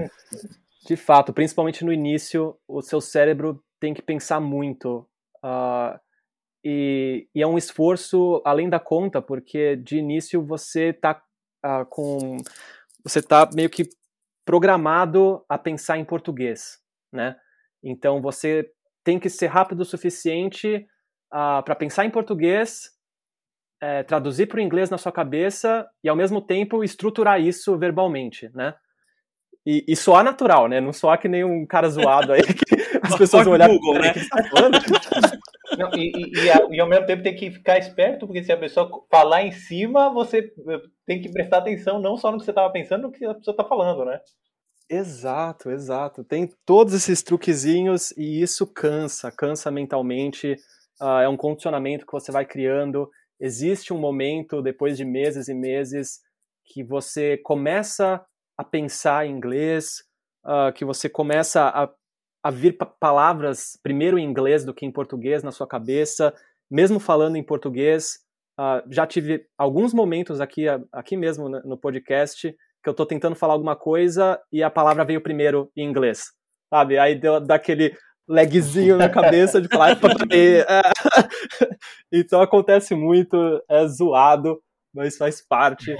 De 0.85 0.97
fato, 0.97 1.33
principalmente 1.33 1.85
no 1.85 1.93
início, 1.93 2.59
o 2.67 2.83
seu 2.83 3.01
cérebro 3.01 3.63
tem 3.79 3.95
que 3.95 4.03
pensar 4.03 4.41
muito. 4.41 5.07
Uh, 5.45 5.99
e, 6.65 7.29
e, 7.35 7.43
é 7.43 7.47
um 7.47 7.57
esforço 7.57 8.43
além 8.45 8.69
da 8.69 8.81
conta, 8.81 9.23
porque 9.23 9.77
de 9.77 9.99
início 9.99 10.45
você 10.45 10.89
está 10.89 11.23
uh, 11.65 11.87
com. 11.89 12.39
Você 13.05 13.21
está 13.21 13.49
meio 13.55 13.71
que 13.71 13.89
programado 14.45 15.45
a 15.49 15.57
pensar 15.57 15.97
em 15.97 16.05
português, 16.05 16.81
né? 17.13 17.37
Então 17.83 18.21
você 18.21 18.71
tem 19.05 19.19
que 19.19 19.31
ser 19.31 19.47
rápido 19.47 19.81
o 19.81 19.85
suficiente 19.85 20.77
uh, 20.77 20.87
ah, 21.33 21.63
para 21.65 21.75
pensar 21.75 22.05
em 22.05 22.11
português, 22.11 22.91
é, 23.81 24.03
traduzir 24.03 24.47
para 24.47 24.59
o 24.59 24.61
inglês 24.61 24.91
na 24.91 24.99
sua 24.99 25.11
cabeça 25.11 25.89
e 26.05 26.09
ao 26.09 26.17
mesmo 26.17 26.41
tempo 26.41 26.85
estruturar 26.85 27.41
isso 27.41 27.79
verbalmente, 27.79 28.51
né? 28.55 28.75
E, 29.65 29.85
e 29.89 29.97
soar 29.97 30.23
natural, 30.23 30.69
né? 30.69 30.81
Não 30.81 30.93
soar 30.93 31.19
que 31.19 31.29
nem 31.29 31.45
um 31.45 31.67
cara 31.67 31.89
zoado 31.89 32.33
aí 32.33 32.43
que 32.43 32.65
as 33.03 33.17
pessoas 33.17 33.45
vão 33.45 33.55
olhar 33.55 33.69
Google, 33.69 33.95
né? 33.95 34.13
que 34.13 34.29
tá 34.29 34.43
falando. 34.45 34.79
Não, 35.79 35.91
e, 35.95 36.13
e, 36.15 36.77
e, 36.77 36.81
ao 36.81 36.89
mesmo 36.89 37.07
tempo 37.07 37.23
tem 37.23 37.35
que 37.35 37.51
ficar 37.51 37.79
esperto, 37.79 38.27
porque 38.27 38.43
se 38.43 38.53
a 38.53 38.57
pessoa 38.57 38.91
falar 39.11 39.43
em 39.43 39.53
cima, 39.53 40.13
você 40.13 40.53
tem 41.07 41.21
que 41.21 41.31
prestar 41.31 41.59
atenção 41.59 42.01
não 42.01 42.17
só 42.17 42.33
no 42.33 42.39
que 42.39 42.45
você 42.45 42.51
estava 42.51 42.73
pensando, 42.73 43.03
no 43.03 43.13
que 43.13 43.25
a 43.25 43.35
pessoa 43.35 43.53
está 43.53 43.65
falando, 43.65 44.05
né? 44.05 44.21
Exato, 44.93 45.71
exato. 45.71 46.25
Tem 46.25 46.49
todos 46.67 46.93
esses 46.95 47.23
truquezinhos 47.23 48.11
e 48.17 48.43
isso 48.43 48.67
cansa, 48.67 49.31
cansa 49.31 49.71
mentalmente. 49.71 50.57
Uh, 51.01 51.21
é 51.23 51.29
um 51.29 51.37
condicionamento 51.37 52.05
que 52.05 52.13
você 52.13 52.33
vai 52.33 52.45
criando. 52.45 53.09
Existe 53.39 53.93
um 53.93 53.99
momento, 53.99 54.61
depois 54.61 54.97
de 54.97 55.05
meses 55.05 55.47
e 55.47 55.55
meses, 55.55 56.19
que 56.65 56.83
você 56.83 57.39
começa 57.39 58.21
a 58.59 58.65
pensar 58.65 59.27
em 59.27 59.31
inglês, 59.31 60.03
uh, 60.45 60.73
que 60.75 60.85
você 60.85 61.09
começa 61.09 61.69
a, 61.69 61.89
a 62.43 62.51
vir 62.51 62.77
palavras 62.99 63.79
primeiro 63.85 64.19
em 64.19 64.25
inglês 64.25 64.65
do 64.65 64.75
que 64.75 64.85
em 64.85 64.91
português 64.91 65.45
na 65.45 65.53
sua 65.53 65.69
cabeça, 65.69 66.35
mesmo 66.69 66.99
falando 66.99 67.37
em 67.37 67.45
português. 67.45 68.19
Uh, 68.59 68.83
já 68.91 69.07
tive 69.07 69.47
alguns 69.57 69.95
momentos 69.95 70.41
aqui, 70.41 70.67
aqui 70.93 71.17
mesmo 71.17 71.49
no 71.49 71.79
podcast 71.79 72.53
que 72.83 72.89
eu 72.89 72.95
tô 72.95 73.05
tentando 73.05 73.37
falar 73.37 73.55
alguma 73.55 73.77
coisa 73.77 74.41
e 74.51 74.63
a 74.63 74.71
palavra 74.71 75.05
veio 75.05 75.21
primeiro 75.21 75.71
em 75.77 75.85
inglês, 75.85 76.33
sabe? 76.69 76.99
Aí 76.99 77.15
deu 77.15 77.41
daquele 77.41 77.97
lagzinho 78.29 78.97
na 78.97 79.09
cabeça 79.09 79.61
de 79.61 79.69
falar. 79.69 79.99
então 82.13 82.41
acontece 82.41 82.95
muito, 82.95 83.63
é 83.69 83.87
zoado, 83.87 84.63
mas 84.95 85.17
faz 85.17 85.41
parte. 85.41 85.95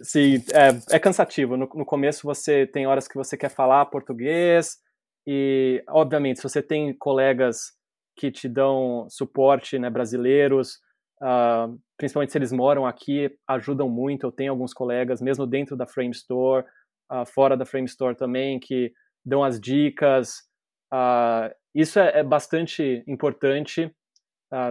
Sim, 0.00 0.42
é, 0.52 0.96
é 0.96 0.98
cansativo. 0.98 1.56
No, 1.56 1.68
no, 1.74 1.84
começo 1.84 2.26
você 2.26 2.66
tem 2.66 2.86
horas 2.86 3.08
que 3.08 3.16
você 3.16 3.36
quer 3.36 3.48
falar 3.48 3.86
português 3.86 4.78
e, 5.26 5.82
obviamente, 5.88 6.36
se 6.36 6.42
você 6.42 6.62
tem 6.62 6.96
colegas 6.96 7.72
que 8.14 8.30
te 8.30 8.48
dão 8.48 9.06
suporte, 9.08 9.78
né, 9.78 9.90
brasileiros, 9.90 10.78
uh, 11.22 11.78
principalmente 11.96 12.32
se 12.32 12.38
eles 12.38 12.52
moram 12.52 12.86
aqui, 12.86 13.30
ajudam 13.48 13.88
muito. 13.88 14.26
Eu 14.26 14.32
tenho 14.32 14.52
alguns 14.52 14.72
colegas, 14.72 15.20
mesmo 15.20 15.46
dentro 15.46 15.76
da 15.76 15.86
Frame 15.86 16.10
Store, 16.10 16.64
uh, 17.10 17.24
fora 17.26 17.56
da 17.56 17.64
Frame 17.64 17.86
Store 17.86 18.16
também, 18.16 18.58
que 18.58 18.92
dão 19.24 19.42
as 19.42 19.60
dicas. 19.60 20.38
Uh, 20.92 21.52
isso 21.74 21.98
é, 21.98 22.20
é, 22.20 22.22
bastante 22.22 23.04
importante. 23.06 23.92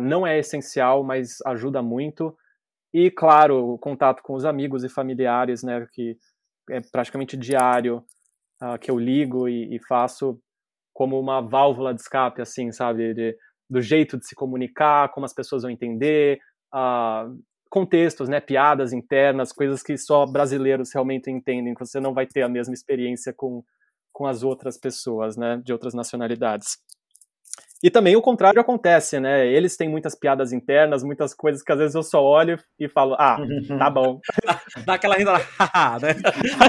Não 0.02 0.26
é 0.26 0.40
essencial, 0.40 1.04
mas 1.04 1.42
ajuda 1.46 1.82
muito. 1.82 2.36
E, 2.94 3.12
claro, 3.12 3.74
o 3.74 3.78
contato 3.78 4.24
com 4.24 4.34
os 4.34 4.46
amigos 4.46 4.86
e 4.86 4.90
familiares, 4.90 5.62
né, 5.64 5.86
que 5.92 6.18
é 6.72 6.80
praticamente 6.80 7.36
diário, 7.36 8.02
que 8.80 8.90
eu 8.90 8.98
ligo 8.98 9.50
e, 9.50 9.76
e, 9.76 9.80
faço 9.86 10.40
como 10.94 11.20
uma 11.20 11.42
válvula 11.42 11.94
de 11.94 12.00
escape, 12.00 12.42
assim, 12.42 12.72
sabe? 12.72 13.14
De, 13.14 13.38
do 13.70 13.82
jeito 13.82 14.18
de 14.18 14.28
se 14.28 14.36
comunicar, 14.36 15.10
como 15.10 15.26
as 15.26 15.34
pessoas 15.34 15.64
vão 15.64 15.72
entender, 15.72 16.40
uh, 16.74 17.38
contextos, 17.70 18.30
né, 18.30 18.40
piadas 18.40 18.94
internas, 18.94 19.52
coisas 19.52 19.84
que 19.84 19.98
só 19.98 20.26
brasileiros 20.26 20.94
realmente 20.94 21.30
entendem, 21.30 21.74
que 21.74 21.86
você 21.86 22.00
não 22.00 22.14
vai 22.14 22.26
ter 22.26 22.42
a 22.42 22.50
mesma 22.50 22.74
experiência 22.74 23.34
com, 23.34 23.64
com 24.14 24.26
as 24.26 24.44
outras 24.44 24.78
pessoas, 24.78 25.36
né, 25.36 25.62
de 25.64 25.74
outras 25.74 25.94
nacionalidades. 25.94 26.78
E 27.84 27.90
também 27.90 28.16
o 28.16 28.22
contrário 28.22 28.60
acontece, 28.60 29.20
né? 29.20 29.46
Eles 29.46 29.76
têm 29.76 29.90
muitas 29.90 30.16
piadas 30.16 30.54
internas, 30.54 31.04
muitas 31.04 31.34
coisas 31.34 31.62
que 31.62 31.72
às 31.72 31.78
vezes 31.78 31.94
eu 31.94 32.04
só 32.04 32.24
olho 32.24 32.58
e 32.80 32.88
falo, 32.88 33.16
ah, 33.20 33.38
tá 33.78 33.90
bom. 33.90 34.20
Dá 34.86 34.94
aquela 34.94 35.16
lá, 35.24 35.40
né? 36.00 36.16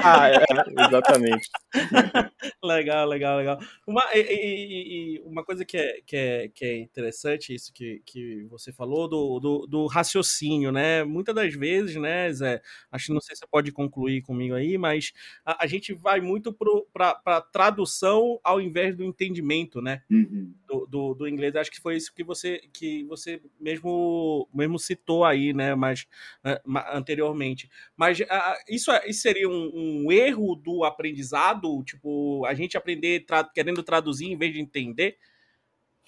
ah, 0.03 0.29
é, 0.31 0.45
exatamente. 0.87 1.49
legal, 2.63 3.07
legal, 3.07 3.39
legal. 3.39 3.59
Uma, 3.87 4.03
e, 4.15 5.17
e, 5.17 5.23
uma 5.25 5.45
coisa 5.45 5.65
que 5.65 5.77
é, 5.77 6.01
que, 6.05 6.17
é, 6.17 6.49
que 6.49 6.65
é 6.65 6.79
interessante, 6.79 7.55
isso 7.55 7.73
que, 7.73 8.03
que 8.05 8.45
você 8.51 8.73
falou, 8.73 9.09
do, 9.09 9.39
do, 9.39 9.67
do 9.67 9.87
raciocínio, 9.87 10.73
né? 10.73 11.05
Muitas 11.05 11.35
das 11.35 11.55
vezes, 11.55 11.97
né, 11.97 12.33
Zé, 12.33 12.61
acho 12.91 13.07
que 13.07 13.13
não 13.13 13.21
sei 13.21 13.37
se 13.37 13.41
você 13.41 13.47
pode 13.47 13.71
concluir 13.71 14.23
comigo 14.23 14.55
aí, 14.55 14.77
mas 14.77 15.13
a, 15.45 15.65
a 15.65 15.67
gente 15.67 15.95
vai 15.95 16.21
muito 16.21 16.53
para 16.93 17.41
tradução 17.53 18.41
ao 18.43 18.61
invés 18.61 18.97
do 18.97 19.05
entendimento, 19.05 19.81
né? 19.81 20.03
Uhum. 20.11 20.53
do, 20.67 20.87
do 20.87 20.96
do, 21.15 21.29
inglês, 21.29 21.55
acho 21.57 21.71
que 21.71 21.81
foi 21.81 21.97
isso 21.97 22.15
que 22.15 22.25
você 22.25 22.61
que 22.73 23.05
você 23.05 23.41
mesmo 23.61 24.49
mesmo 24.53 24.79
citou 24.79 25.25
aí, 25.25 25.53
né, 25.53 25.75
mas 25.75 26.07
uh, 26.45 26.79
anteriormente. 26.93 27.69
Mas 27.97 28.21
uh, 28.21 28.25
isso, 28.69 28.91
isso 29.07 29.23
seria 29.23 29.49
um, 29.49 30.05
um, 30.05 30.13
erro 30.13 30.55
do 30.55 30.85
aprendizado, 30.85 31.83
tipo, 31.85 32.45
a 32.47 32.55
gente 32.55 32.77
aprender 32.77 33.25
tra 33.27 33.45
querendo 33.45 33.83
traduzir 33.83 34.27
em 34.27 34.37
vez 34.37 34.53
de 34.53 34.61
entender 34.61 35.17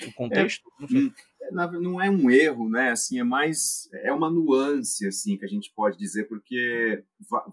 o 0.06 0.12
contexto? 0.12 0.70
É, 1.42 1.50
não, 1.50 1.72
não 1.80 2.02
é 2.02 2.08
um 2.10 2.30
erro, 2.30 2.68
né? 2.68 2.90
Assim, 2.90 3.18
é 3.18 3.24
mais 3.24 3.88
é 3.92 4.12
uma 4.12 4.30
nuance 4.30 5.06
assim 5.06 5.36
que 5.36 5.44
a 5.44 5.48
gente 5.48 5.72
pode 5.74 5.98
dizer 5.98 6.24
porque 6.28 7.02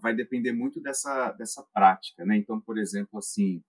vai 0.00 0.14
depender 0.14 0.52
muito 0.52 0.80
dessa 0.80 1.32
dessa 1.32 1.62
prática, 1.74 2.24
né? 2.24 2.36
Então, 2.36 2.60
por 2.60 2.78
exemplo, 2.78 3.18
assim, 3.18 3.62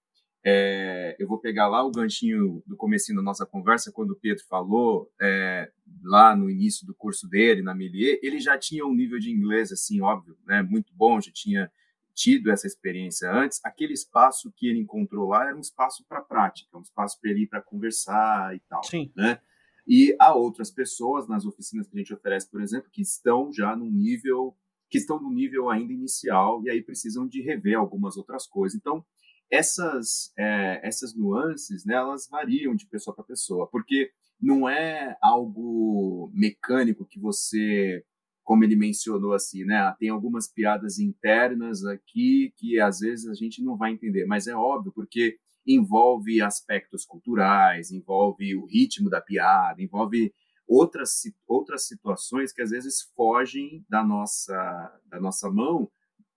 é, 0.49 1.17
eu 1.19 1.27
vou 1.27 1.37
pegar 1.37 1.67
lá 1.67 1.83
o 1.83 1.91
ganchinho 1.91 2.63
do 2.65 2.77
comecinho 2.77 3.17
da 3.17 3.21
nossa 3.21 3.45
conversa, 3.45 3.91
quando 3.91 4.11
o 4.11 4.15
Pedro 4.15 4.41
falou, 4.45 5.11
é, 5.21 5.69
lá 6.01 6.33
no 6.37 6.49
início 6.49 6.87
do 6.87 6.95
curso 6.95 7.27
dele, 7.27 7.61
na 7.61 7.75
Melier, 7.75 8.17
ele 8.23 8.39
já 8.39 8.57
tinha 8.57 8.85
um 8.85 8.95
nível 8.95 9.19
de 9.19 9.29
inglês, 9.29 9.73
assim, 9.73 9.99
óbvio, 9.99 10.37
né, 10.47 10.61
muito 10.61 10.93
bom, 10.95 11.19
já 11.19 11.33
tinha 11.33 11.69
tido 12.15 12.49
essa 12.49 12.65
experiência 12.65 13.29
antes. 13.29 13.59
Aquele 13.61 13.91
espaço 13.91 14.49
que 14.55 14.67
ele 14.67 14.79
encontrou 14.79 15.27
lá 15.27 15.49
era 15.49 15.57
um 15.57 15.59
espaço 15.59 16.05
para 16.07 16.21
prática, 16.21 16.77
um 16.77 16.81
espaço 16.81 17.19
para 17.19 17.29
ele 17.29 17.41
ir 17.41 17.47
para 17.47 17.61
conversar 17.61 18.55
e 18.55 18.61
tal, 18.69 18.81
Sim. 18.85 19.11
né? 19.17 19.41
E 19.85 20.15
há 20.17 20.33
outras 20.33 20.71
pessoas 20.71 21.27
nas 21.27 21.45
oficinas 21.45 21.87
que 21.87 21.97
a 21.97 21.99
gente 21.99 22.13
oferece, 22.13 22.49
por 22.49 22.61
exemplo, 22.61 22.89
que 22.89 23.01
estão 23.01 23.51
já 23.51 23.75
num 23.75 23.91
nível 23.91 24.55
que 24.89 24.97
estão 24.97 25.21
no 25.21 25.29
nível 25.29 25.69
ainda 25.69 25.91
inicial 25.91 26.63
e 26.63 26.69
aí 26.69 26.81
precisam 26.81 27.27
de 27.27 27.41
rever 27.41 27.77
algumas 27.77 28.15
outras 28.15 28.47
coisas. 28.47 28.77
Então, 28.77 29.05
essas, 29.51 30.31
é, 30.37 30.81
essas 30.83 31.15
nuances, 31.15 31.85
né, 31.85 31.95
elas 31.95 32.27
variam 32.29 32.75
de 32.75 32.85
pessoa 32.87 33.15
para 33.15 33.23
pessoa, 33.23 33.67
porque 33.67 34.11
não 34.41 34.67
é 34.69 35.17
algo 35.21 36.31
mecânico 36.33 37.05
que 37.05 37.19
você, 37.19 38.03
como 38.43 38.63
ele 38.63 38.75
mencionou 38.75 39.33
assim, 39.33 39.63
né, 39.63 39.77
ah, 39.77 39.95
tem 39.97 40.09
algumas 40.09 40.51
piadas 40.51 40.99
internas 40.99 41.83
aqui 41.85 42.53
que 42.57 42.79
às 42.79 42.99
vezes 42.99 43.27
a 43.27 43.33
gente 43.33 43.63
não 43.63 43.77
vai 43.77 43.91
entender, 43.91 44.25
mas 44.25 44.47
é 44.47 44.55
óbvio, 44.55 44.91
porque 44.93 45.37
envolve 45.65 46.41
aspectos 46.41 47.05
culturais, 47.05 47.91
envolve 47.91 48.55
o 48.55 48.65
ritmo 48.65 49.09
da 49.09 49.19
piada, 49.19 49.81
envolve 49.81 50.33
outras, 50.67 51.21
outras 51.47 51.87
situações 51.87 52.53
que 52.53 52.61
às 52.61 52.69
vezes 52.69 53.01
fogem 53.15 53.85
da 53.89 54.03
nossa, 54.03 55.01
da 55.07 55.19
nossa 55.19 55.49
mão 55.49 55.89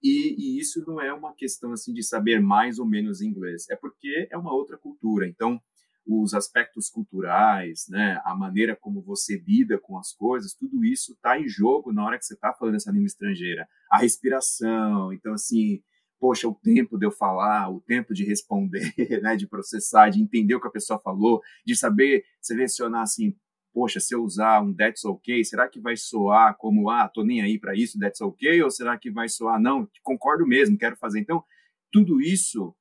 e, 0.02 0.34
e, 0.38 0.60
isso 0.60 0.84
não 0.86 1.00
é 1.00 1.12
uma 1.12 1.34
questão 1.34 1.72
assim 1.72 1.92
de 1.92 2.02
saber 2.02 2.40
mais 2.40 2.78
ou 2.78 2.86
menos 2.86 3.20
inglês, 3.20 3.68
é 3.70 3.76
porque 3.76 4.28
é 4.30 4.36
uma 4.36 4.52
outra 4.52 4.78
cultura. 4.78 5.26
Então, 5.26 5.60
os 6.06 6.34
aspectos 6.34 6.88
culturais, 6.88 7.86
né, 7.88 8.20
a 8.24 8.34
maneira 8.34 8.74
como 8.74 9.02
você 9.02 9.38
lida 9.46 9.78
com 9.78 9.98
as 9.98 10.12
coisas, 10.12 10.54
tudo 10.54 10.84
isso 10.84 11.12
está 11.12 11.38
em 11.38 11.48
jogo 11.48 11.92
na 11.92 12.04
hora 12.04 12.18
que 12.18 12.24
você 12.24 12.34
está 12.34 12.52
falando 12.52 12.76
essa 12.76 12.90
língua 12.90 13.06
estrangeira. 13.06 13.68
A 13.90 13.98
respiração, 13.98 15.12
então 15.12 15.34
assim, 15.34 15.82
poxa, 16.18 16.48
o 16.48 16.54
tempo 16.54 16.98
de 16.98 17.06
eu 17.06 17.10
falar, 17.10 17.70
o 17.70 17.80
tempo 17.80 18.12
de 18.12 18.24
responder, 18.24 18.92
né, 19.22 19.36
de 19.36 19.46
processar, 19.46 20.10
de 20.10 20.20
entender 20.20 20.54
o 20.54 20.60
que 20.60 20.68
a 20.68 20.72
pessoa 20.72 20.98
falou, 20.98 21.40
de 21.64 21.76
saber 21.76 22.24
selecionar 22.40 23.02
assim, 23.02 23.34
poxa, 23.72 24.00
se 24.00 24.14
eu 24.14 24.22
usar 24.22 24.62
um 24.62 24.74
that's 24.74 25.04
okay, 25.04 25.44
será 25.44 25.68
que 25.68 25.80
vai 25.80 25.96
soar 25.96 26.56
como, 26.56 26.90
ah, 26.90 27.08
tô 27.08 27.22
nem 27.22 27.40
aí 27.40 27.58
para 27.58 27.74
isso, 27.74 27.98
that's 27.98 28.20
okay? 28.20 28.62
Ou 28.62 28.70
será 28.70 28.98
que 28.98 29.10
vai 29.10 29.28
soar, 29.28 29.60
não, 29.60 29.88
concordo 30.02 30.46
mesmo, 30.46 30.78
quero 30.78 30.96
fazer. 30.96 31.20
Então, 31.20 31.44
tudo 31.92 32.20
isso 32.20 32.74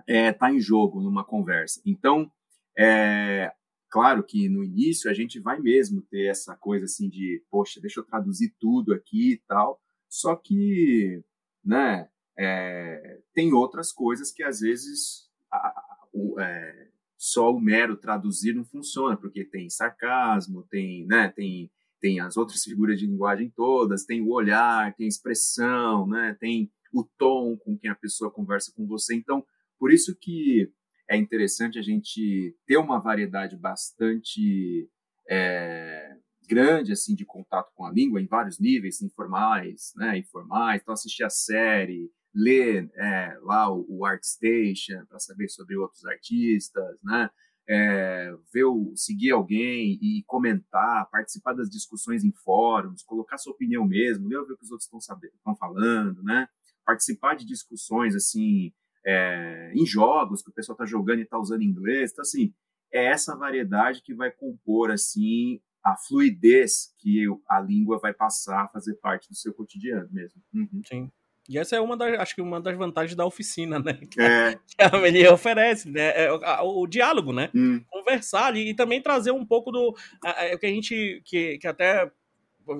está 0.00 0.12
é, 0.12 0.32
tá 0.32 0.52
em 0.52 0.60
jogo 0.60 1.00
numa 1.00 1.24
conversa. 1.24 1.80
Então, 1.84 2.30
é, 2.78 3.52
claro 3.90 4.22
que 4.22 4.48
no 4.48 4.64
início 4.64 5.10
a 5.10 5.14
gente 5.14 5.38
vai 5.38 5.60
mesmo 5.60 6.02
ter 6.02 6.26
essa 6.26 6.56
coisa 6.56 6.84
assim 6.84 7.08
de, 7.08 7.42
poxa, 7.50 7.80
deixa 7.80 8.00
eu 8.00 8.04
traduzir 8.04 8.54
tudo 8.58 8.92
aqui 8.92 9.32
e 9.32 9.42
tal. 9.46 9.80
Só 10.08 10.36
que, 10.36 11.22
né, 11.64 12.08
é, 12.38 13.20
tem 13.34 13.52
outras 13.52 13.92
coisas 13.92 14.30
que 14.30 14.42
às 14.42 14.60
vezes 14.60 15.30
a, 15.50 15.84
o, 16.12 16.40
é, 16.40 16.88
só 17.22 17.52
o 17.52 17.60
mero 17.60 17.96
traduzir 17.96 18.52
não 18.52 18.64
funciona, 18.64 19.16
porque 19.16 19.44
tem 19.44 19.70
sarcasmo, 19.70 20.66
tem, 20.68 21.06
né, 21.06 21.28
tem, 21.28 21.70
tem 22.00 22.18
as 22.18 22.36
outras 22.36 22.64
figuras 22.64 22.98
de 22.98 23.06
linguagem 23.06 23.48
todas, 23.54 24.04
tem 24.04 24.20
o 24.20 24.32
olhar, 24.32 24.92
tem 24.96 25.06
a 25.06 25.08
expressão, 25.08 26.04
né, 26.08 26.36
tem 26.40 26.68
o 26.92 27.04
tom 27.16 27.56
com 27.58 27.78
quem 27.78 27.88
a 27.88 27.94
pessoa 27.94 28.28
conversa 28.28 28.72
com 28.74 28.84
você. 28.88 29.14
Então, 29.14 29.46
por 29.78 29.92
isso 29.92 30.16
que 30.20 30.68
é 31.08 31.16
interessante 31.16 31.78
a 31.78 31.82
gente 31.82 32.56
ter 32.66 32.76
uma 32.76 32.98
variedade 32.98 33.56
bastante 33.56 34.90
é, 35.30 36.16
grande 36.48 36.90
assim 36.90 37.14
de 37.14 37.24
contato 37.24 37.70
com 37.76 37.86
a 37.86 37.92
língua 37.92 38.20
em 38.20 38.26
vários 38.26 38.58
níveis, 38.58 39.00
informais, 39.00 39.92
né, 39.94 40.18
informais. 40.18 40.82
Então, 40.82 40.92
assistir 40.92 41.22
a 41.22 41.30
série, 41.30 42.10
ler 42.34 42.90
é, 42.96 43.38
lá 43.42 43.70
o, 43.72 43.84
o 43.88 44.06
ArtStation 44.06 45.04
para 45.06 45.18
saber 45.18 45.48
sobre 45.48 45.76
outros 45.76 46.04
artistas, 46.04 46.98
né? 47.02 47.30
É, 47.68 48.34
ver 48.52 48.64
o, 48.64 48.92
seguir 48.96 49.30
alguém 49.30 49.98
e 50.02 50.24
comentar, 50.26 51.08
participar 51.10 51.52
das 51.52 51.70
discussões 51.70 52.24
em 52.24 52.32
fóruns, 52.32 53.04
colocar 53.04 53.38
sua 53.38 53.52
opinião 53.52 53.86
mesmo, 53.86 54.28
ler 54.28 54.38
o 54.38 54.46
que 54.46 54.64
os 54.64 54.70
outros 54.70 54.86
estão 54.86 54.98
estão 54.98 55.56
falando, 55.56 56.22
né? 56.22 56.48
Participar 56.84 57.34
de 57.34 57.46
discussões 57.46 58.16
assim 58.16 58.72
é, 59.06 59.72
em 59.74 59.86
jogos 59.86 60.42
que 60.42 60.50
o 60.50 60.54
pessoal 60.54 60.74
está 60.74 60.86
jogando 60.86 61.20
e 61.20 61.22
está 61.22 61.38
usando 61.38 61.62
inglês, 61.62 62.10
então 62.10 62.22
assim 62.22 62.52
é 62.92 63.06
essa 63.06 63.36
variedade 63.36 64.02
que 64.02 64.14
vai 64.14 64.30
compor 64.30 64.90
assim 64.90 65.60
a 65.84 65.96
fluidez 65.96 66.94
que 66.98 67.26
a 67.48 67.60
língua 67.60 67.98
vai 67.98 68.14
passar 68.14 68.64
a 68.64 68.68
fazer 68.68 68.94
parte 68.96 69.28
do 69.28 69.34
seu 69.34 69.52
cotidiano 69.52 70.08
mesmo. 70.12 70.40
Uhum. 70.54 70.82
Sim. 70.86 71.10
E 71.48 71.58
essa 71.58 71.76
é 71.76 71.80
uma 71.80 71.96
das, 71.96 72.18
acho 72.20 72.34
que 72.34 72.42
uma 72.42 72.60
das 72.60 72.76
vantagens 72.76 73.16
da 73.16 73.26
oficina, 73.26 73.78
né? 73.78 73.94
Que, 74.10 74.20
é. 74.20 74.58
a 74.78 74.96
Amelie 74.96 75.26
oferece, 75.28 75.90
né? 75.90 76.24
É, 76.24 76.32
o, 76.62 76.86
diálogo, 76.86 77.32
né? 77.32 77.50
Hum. 77.54 77.82
Conversar 77.90 78.46
ali 78.46 78.70
e 78.70 78.74
também 78.74 79.02
trazer 79.02 79.32
um 79.32 79.44
pouco 79.44 79.70
do. 79.72 79.96
É, 80.24 80.54
o 80.54 80.58
que 80.58 80.66
a 80.66 80.70
gente. 80.70 81.20
Que, 81.24 81.58
que 81.58 81.66
até, 81.66 82.10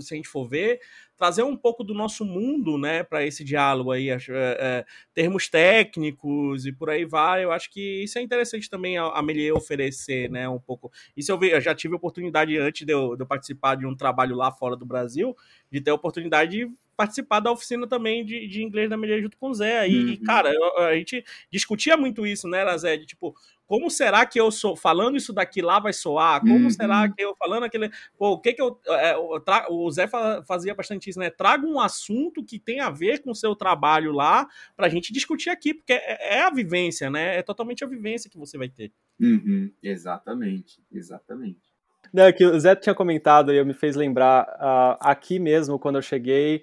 se 0.00 0.14
a 0.14 0.16
gente 0.16 0.28
for 0.28 0.46
ver, 0.46 0.80
trazer 1.22 1.44
um 1.44 1.56
pouco 1.56 1.84
do 1.84 1.94
nosso 1.94 2.24
mundo, 2.24 2.76
né, 2.76 3.04
para 3.04 3.24
esse 3.24 3.44
diálogo 3.44 3.92
aí, 3.92 4.10
é, 4.10 4.18
é, 4.28 4.84
termos 5.14 5.48
técnicos 5.48 6.66
e 6.66 6.72
por 6.72 6.90
aí 6.90 7.04
vai. 7.04 7.44
Eu 7.44 7.52
acho 7.52 7.70
que 7.70 8.02
isso 8.02 8.18
é 8.18 8.22
interessante 8.22 8.68
também 8.68 8.98
a 8.98 9.04
Amelie 9.06 9.52
oferecer, 9.52 10.28
né, 10.28 10.48
um 10.48 10.58
pouco. 10.58 10.90
Isso 11.16 11.30
eu, 11.30 11.38
vi, 11.38 11.50
eu 11.50 11.60
já 11.60 11.74
tive 11.74 11.94
a 11.94 11.96
oportunidade 11.96 12.56
antes 12.58 12.84
de 12.84 12.92
eu, 12.92 13.14
de 13.14 13.22
eu, 13.22 13.26
participar 13.26 13.76
de 13.76 13.86
um 13.86 13.96
trabalho 13.96 14.34
lá 14.34 14.50
fora 14.50 14.76
do 14.76 14.84
Brasil, 14.84 15.36
de 15.70 15.80
ter 15.80 15.92
a 15.92 15.94
oportunidade 15.94 16.50
de 16.52 16.72
participar 16.97 17.40
da 17.40 17.51
oficina 17.51 17.86
também 17.86 18.24
de, 18.24 18.47
de 18.47 18.62
inglês 18.62 18.88
da 18.88 18.97
Melhor 18.97 19.20
junto 19.20 19.36
com 19.36 19.51
o 19.51 19.55
Zé. 19.55 19.88
E, 19.88 20.05
uhum. 20.05 20.24
cara, 20.24 20.53
a 20.78 20.95
gente 20.95 21.24
discutia 21.51 21.97
muito 21.97 22.26
isso, 22.26 22.49
né, 22.49 22.76
Zé? 22.78 22.97
De 22.97 23.07
tipo, 23.07 23.34
como 23.66 23.90
será 23.90 24.26
que 24.26 24.38
eu 24.38 24.51
sou 24.51 24.76
falando 24.76 25.16
isso 25.16 25.32
daqui 25.32 25.62
lá 25.62 25.80
vai 25.80 25.93
soar? 25.93 26.40
Como 26.40 26.64
uhum. 26.64 26.70
será 26.70 27.09
que 27.09 27.22
eu 27.22 27.34
falando 27.36 27.64
aquele. 27.64 27.90
Pô, 28.18 28.32
o 28.32 28.38
que 28.38 28.53
que 28.53 28.61
eu. 28.61 28.78
É, 28.86 29.14
tra... 29.45 29.66
O 29.70 29.90
Zé 29.90 30.07
fazia 30.47 30.74
bastante 30.74 31.09
isso, 31.09 31.18
né? 31.18 31.30
Traga 31.30 31.66
um 31.66 31.80
assunto 31.80 32.45
que 32.45 32.59
tem 32.59 32.80
a 32.80 32.90
ver 32.90 33.22
com 33.22 33.30
o 33.30 33.34
seu 33.34 33.57
trabalho 33.57 34.12
lá 34.12 34.47
pra 34.76 34.88
gente 34.88 35.12
discutir 35.12 35.49
aqui, 35.49 35.72
porque 35.72 35.95
é, 35.95 36.38
é 36.38 36.43
a 36.43 36.51
vivência, 36.51 37.09
né? 37.09 37.38
É 37.38 37.43
totalmente 37.43 37.82
a 37.82 37.86
vivência 37.86 38.30
que 38.30 38.38
você 38.38 38.59
vai 38.59 38.68
ter. 38.68 38.93
Uhum. 39.18 39.72
Exatamente, 39.82 40.82
exatamente. 40.93 41.72
Não, 42.12 42.24
é 42.24 42.32
que 42.32 42.45
o 42.45 42.61
Zé 42.61 42.76
tinha 42.76 42.95
comentado 42.95 43.55
e 43.55 43.57
eu 43.57 43.64
me 43.64 43.72
fez 43.72 43.97
lembrar 43.97 44.45
uh, 44.45 44.99
aqui 45.01 45.38
mesmo, 45.38 45.78
quando 45.78 45.97
eu 45.97 46.03
cheguei, 46.03 46.62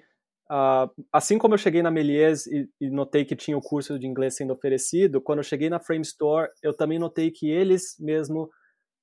Uh, 0.50 0.90
assim 1.12 1.38
como 1.38 1.54
eu 1.54 1.58
cheguei 1.58 1.80
na 1.80 1.92
Melies 1.92 2.44
e, 2.48 2.68
e, 2.80 2.90
notei 2.90 3.24
que 3.24 3.36
tinha 3.36 3.56
o 3.56 3.62
curso 3.62 3.96
de 3.96 4.08
inglês 4.08 4.34
sendo 4.34 4.52
oferecido, 4.52 5.20
quando 5.20 5.38
eu 5.38 5.44
cheguei 5.44 5.70
na 5.70 5.78
Frame 5.78 6.02
Store, 6.02 6.50
eu 6.60 6.74
também 6.74 6.98
notei 6.98 7.30
que 7.30 7.48
eles 7.48 7.96
mesmo 8.00 8.50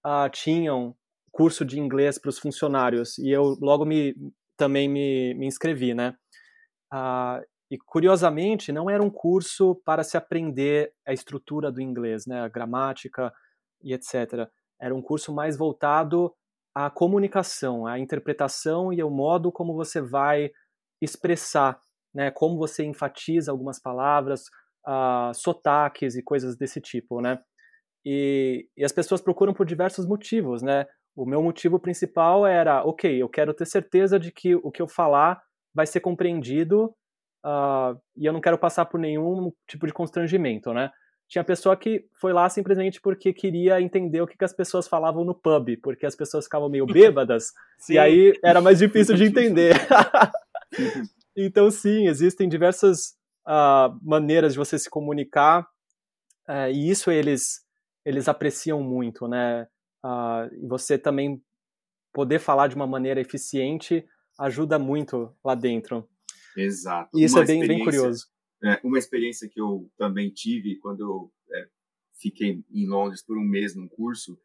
uh, 0.05 0.29
tinham 0.29 0.93
curso 1.31 1.63
de 1.63 1.79
inglês 1.79 2.19
para 2.19 2.29
os 2.29 2.37
funcionários 2.37 3.17
e 3.17 3.29
eu 3.29 3.57
logo 3.61 3.85
me 3.85 4.13
também 4.57 4.89
me, 4.89 5.35
me 5.35 5.45
inscrevi, 5.45 5.93
né? 5.93 6.15
Uh, 6.93 7.45
e 7.71 7.77
curiosamente, 7.77 8.71
não 8.71 8.89
era 8.89 9.03
um 9.03 9.09
curso 9.09 9.75
para 9.85 10.03
se 10.03 10.17
aprender 10.17 10.91
a 11.05 11.13
estrutura 11.13 11.71
do 11.71 11.81
inglês, 11.81 12.25
né? 12.25 12.41
A 12.41 12.49
gramática 12.49 13.31
e 13.81 13.93
etc. 13.93 14.49
Era 14.81 14.93
um 14.93 15.01
curso 15.01 15.33
mais 15.33 15.55
voltado 15.55 16.33
à 16.75 16.89
comunicação, 16.89 17.85
à 17.85 17.99
interpretação 17.99 18.91
e 18.91 18.99
ao 18.99 19.09
modo 19.09 19.51
como 19.51 19.73
você 19.73 20.01
vai 20.01 20.51
expressar, 21.01 21.79
né, 22.13 22.31
como 22.31 22.57
você 22.57 22.83
enfatiza 22.83 23.51
algumas 23.51 23.79
palavras, 23.79 24.43
uh, 24.87 25.33
sotaques 25.33 26.15
e 26.15 26.23
coisas 26.23 26.55
desse 26.55 26.79
tipo, 26.79 27.21
né? 27.21 27.39
E, 28.05 28.67
e, 28.77 28.85
as 28.85 28.91
pessoas 28.91 29.21
procuram 29.21 29.53
por 29.53 29.65
diversos 29.65 30.07
motivos, 30.07 30.61
né? 30.61 30.85
O 31.15 31.25
meu 31.25 31.41
motivo 31.41 31.79
principal 31.79 32.45
era, 32.45 32.83
ok, 32.85 33.21
eu 33.21 33.27
quero 33.27 33.53
ter 33.53 33.65
certeza 33.65 34.19
de 34.19 34.31
que 34.31 34.55
o 34.55 34.71
que 34.71 34.81
eu 34.81 34.87
falar 34.87 35.41
vai 35.73 35.85
ser 35.85 35.99
compreendido 35.99 36.85
uh, 37.45 37.99
e 38.15 38.25
eu 38.25 38.31
não 38.31 38.39
quero 38.39 38.57
passar 38.57 38.85
por 38.85 38.99
nenhum 38.99 39.51
tipo 39.67 39.85
de 39.85 39.93
constrangimento, 39.93 40.73
né? 40.73 40.89
Tinha 41.27 41.43
pessoa 41.43 41.75
que 41.75 42.05
foi 42.21 42.31
lá 42.31 42.47
simplesmente 42.47 43.01
porque 43.01 43.33
queria 43.33 43.81
entender 43.81 44.21
o 44.21 44.27
que, 44.27 44.37
que 44.37 44.45
as 44.45 44.53
pessoas 44.53 44.87
falavam 44.87 45.25
no 45.25 45.35
pub, 45.35 45.75
porque 45.83 46.05
as 46.05 46.15
pessoas 46.15 46.45
ficavam 46.45 46.69
meio 46.69 46.85
bêbadas, 46.87 47.51
e 47.89 47.97
aí 47.97 48.33
era 48.41 48.61
mais 48.61 48.79
difícil 48.79 49.15
de 49.15 49.25
entender. 49.25 49.75
então, 51.35 51.69
sim, 51.71 52.07
existem 52.07 52.47
diversas 52.47 53.17
uh, 53.47 53.97
maneiras 54.01 54.53
de 54.53 54.59
você 54.59 54.77
se 54.77 54.89
comunicar, 54.89 55.67
uh, 56.47 56.71
e 56.71 56.89
isso 56.89 57.11
eles, 57.11 57.65
eles 58.05 58.27
apreciam 58.27 58.81
muito, 58.81 59.27
né? 59.27 59.67
Uh, 60.03 60.67
você 60.67 60.97
também 60.97 61.41
poder 62.13 62.39
falar 62.39 62.67
de 62.67 62.75
uma 62.75 62.87
maneira 62.87 63.19
eficiente 63.19 64.05
ajuda 64.39 64.77
muito 64.77 65.35
lá 65.43 65.55
dentro. 65.55 66.07
Exato. 66.55 67.17
E 67.17 67.23
isso 67.23 67.35
uma 67.35 67.43
é 67.43 67.47
bem, 67.47 67.67
bem 67.67 67.83
curioso. 67.83 68.27
É, 68.63 68.79
uma 68.83 68.97
experiência 68.97 69.47
que 69.47 69.61
eu 69.61 69.89
também 69.97 70.31
tive 70.31 70.77
quando 70.77 71.01
eu 71.01 71.31
é, 71.55 71.67
fiquei 72.19 72.63
em 72.71 72.87
Londres 72.87 73.21
por 73.21 73.37
um 73.37 73.43
mês 73.43 73.75
num 73.75 73.87
curso 73.87 74.39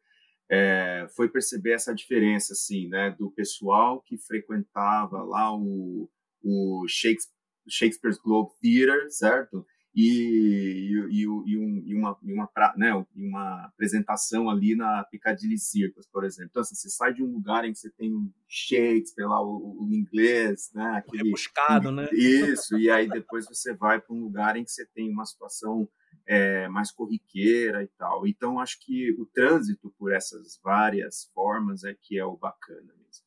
é, 0.49 1.07
foi 1.15 1.29
perceber 1.29 1.73
essa 1.73 1.93
diferença, 1.93 2.53
assim, 2.53 2.87
né, 2.87 3.15
do 3.17 3.31
pessoal 3.31 4.01
que 4.01 4.17
frequentava 4.17 5.23
lá 5.23 5.55
o, 5.55 6.09
o 6.43 6.85
Shakespeare, 6.87 7.33
Shakespeare's 7.67 8.19
Globe 8.19 8.51
Theater, 8.61 9.09
certo? 9.09 9.65
E, 9.95 10.89
e, 11.11 11.21
e, 11.21 11.27
um, 11.27 11.83
e, 11.85 11.95
uma, 11.95 12.17
e 12.23 12.33
uma, 12.33 12.49
né, 12.75 13.05
uma 13.15 13.65
apresentação 13.65 14.49
ali 14.49 14.75
na 14.75 15.03
Piccadilly 15.03 15.57
Circus, 15.59 16.07
por 16.11 16.25
exemplo. 16.25 16.49
Então, 16.49 16.61
assim, 16.61 16.73
você 16.73 16.89
sai 16.89 17.13
de 17.13 17.23
um 17.23 17.31
lugar 17.31 17.63
em 17.63 17.71
que 17.71 17.77
você 17.77 17.91
tem 17.91 18.11
um 18.11 18.31
Shakespeare 18.47 19.27
lá, 19.27 19.39
o, 19.39 19.83
o 19.83 19.93
inglês, 19.93 20.71
né? 20.73 20.97
Aquele, 20.97 21.25
Rebuscado, 21.25 21.91
né? 21.91 22.09
Isso, 22.11 22.75
e 22.77 22.89
aí 22.89 23.07
depois 23.07 23.45
você 23.45 23.73
vai 23.75 24.01
para 24.01 24.15
um 24.15 24.19
lugar 24.19 24.55
em 24.55 24.63
que 24.63 24.71
você 24.71 24.85
tem 24.95 25.11
uma 25.11 25.25
situação 25.25 25.87
é, 26.25 26.67
mais 26.67 26.91
corriqueira 26.91 27.83
e 27.83 27.87
tal. 27.97 28.25
Então, 28.27 28.59
acho 28.59 28.79
que 28.79 29.11
o 29.13 29.25
trânsito 29.25 29.93
por 29.97 30.13
essas 30.13 30.59
várias 30.63 31.29
formas 31.33 31.83
é 31.83 31.93
que 31.93 32.17
é 32.17 32.25
o 32.25 32.37
bacana 32.37 32.93
mesmo. 32.97 33.23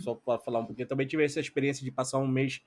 Só 0.00 0.14
para 0.14 0.38
falar 0.38 0.60
um 0.60 0.66
pouquinho, 0.66 0.86
também 0.86 1.06
tive 1.06 1.24
essa 1.24 1.40
experiência 1.40 1.84
de 1.84 1.90
passar 1.90 2.18
um 2.18 2.28
mês 2.28 2.60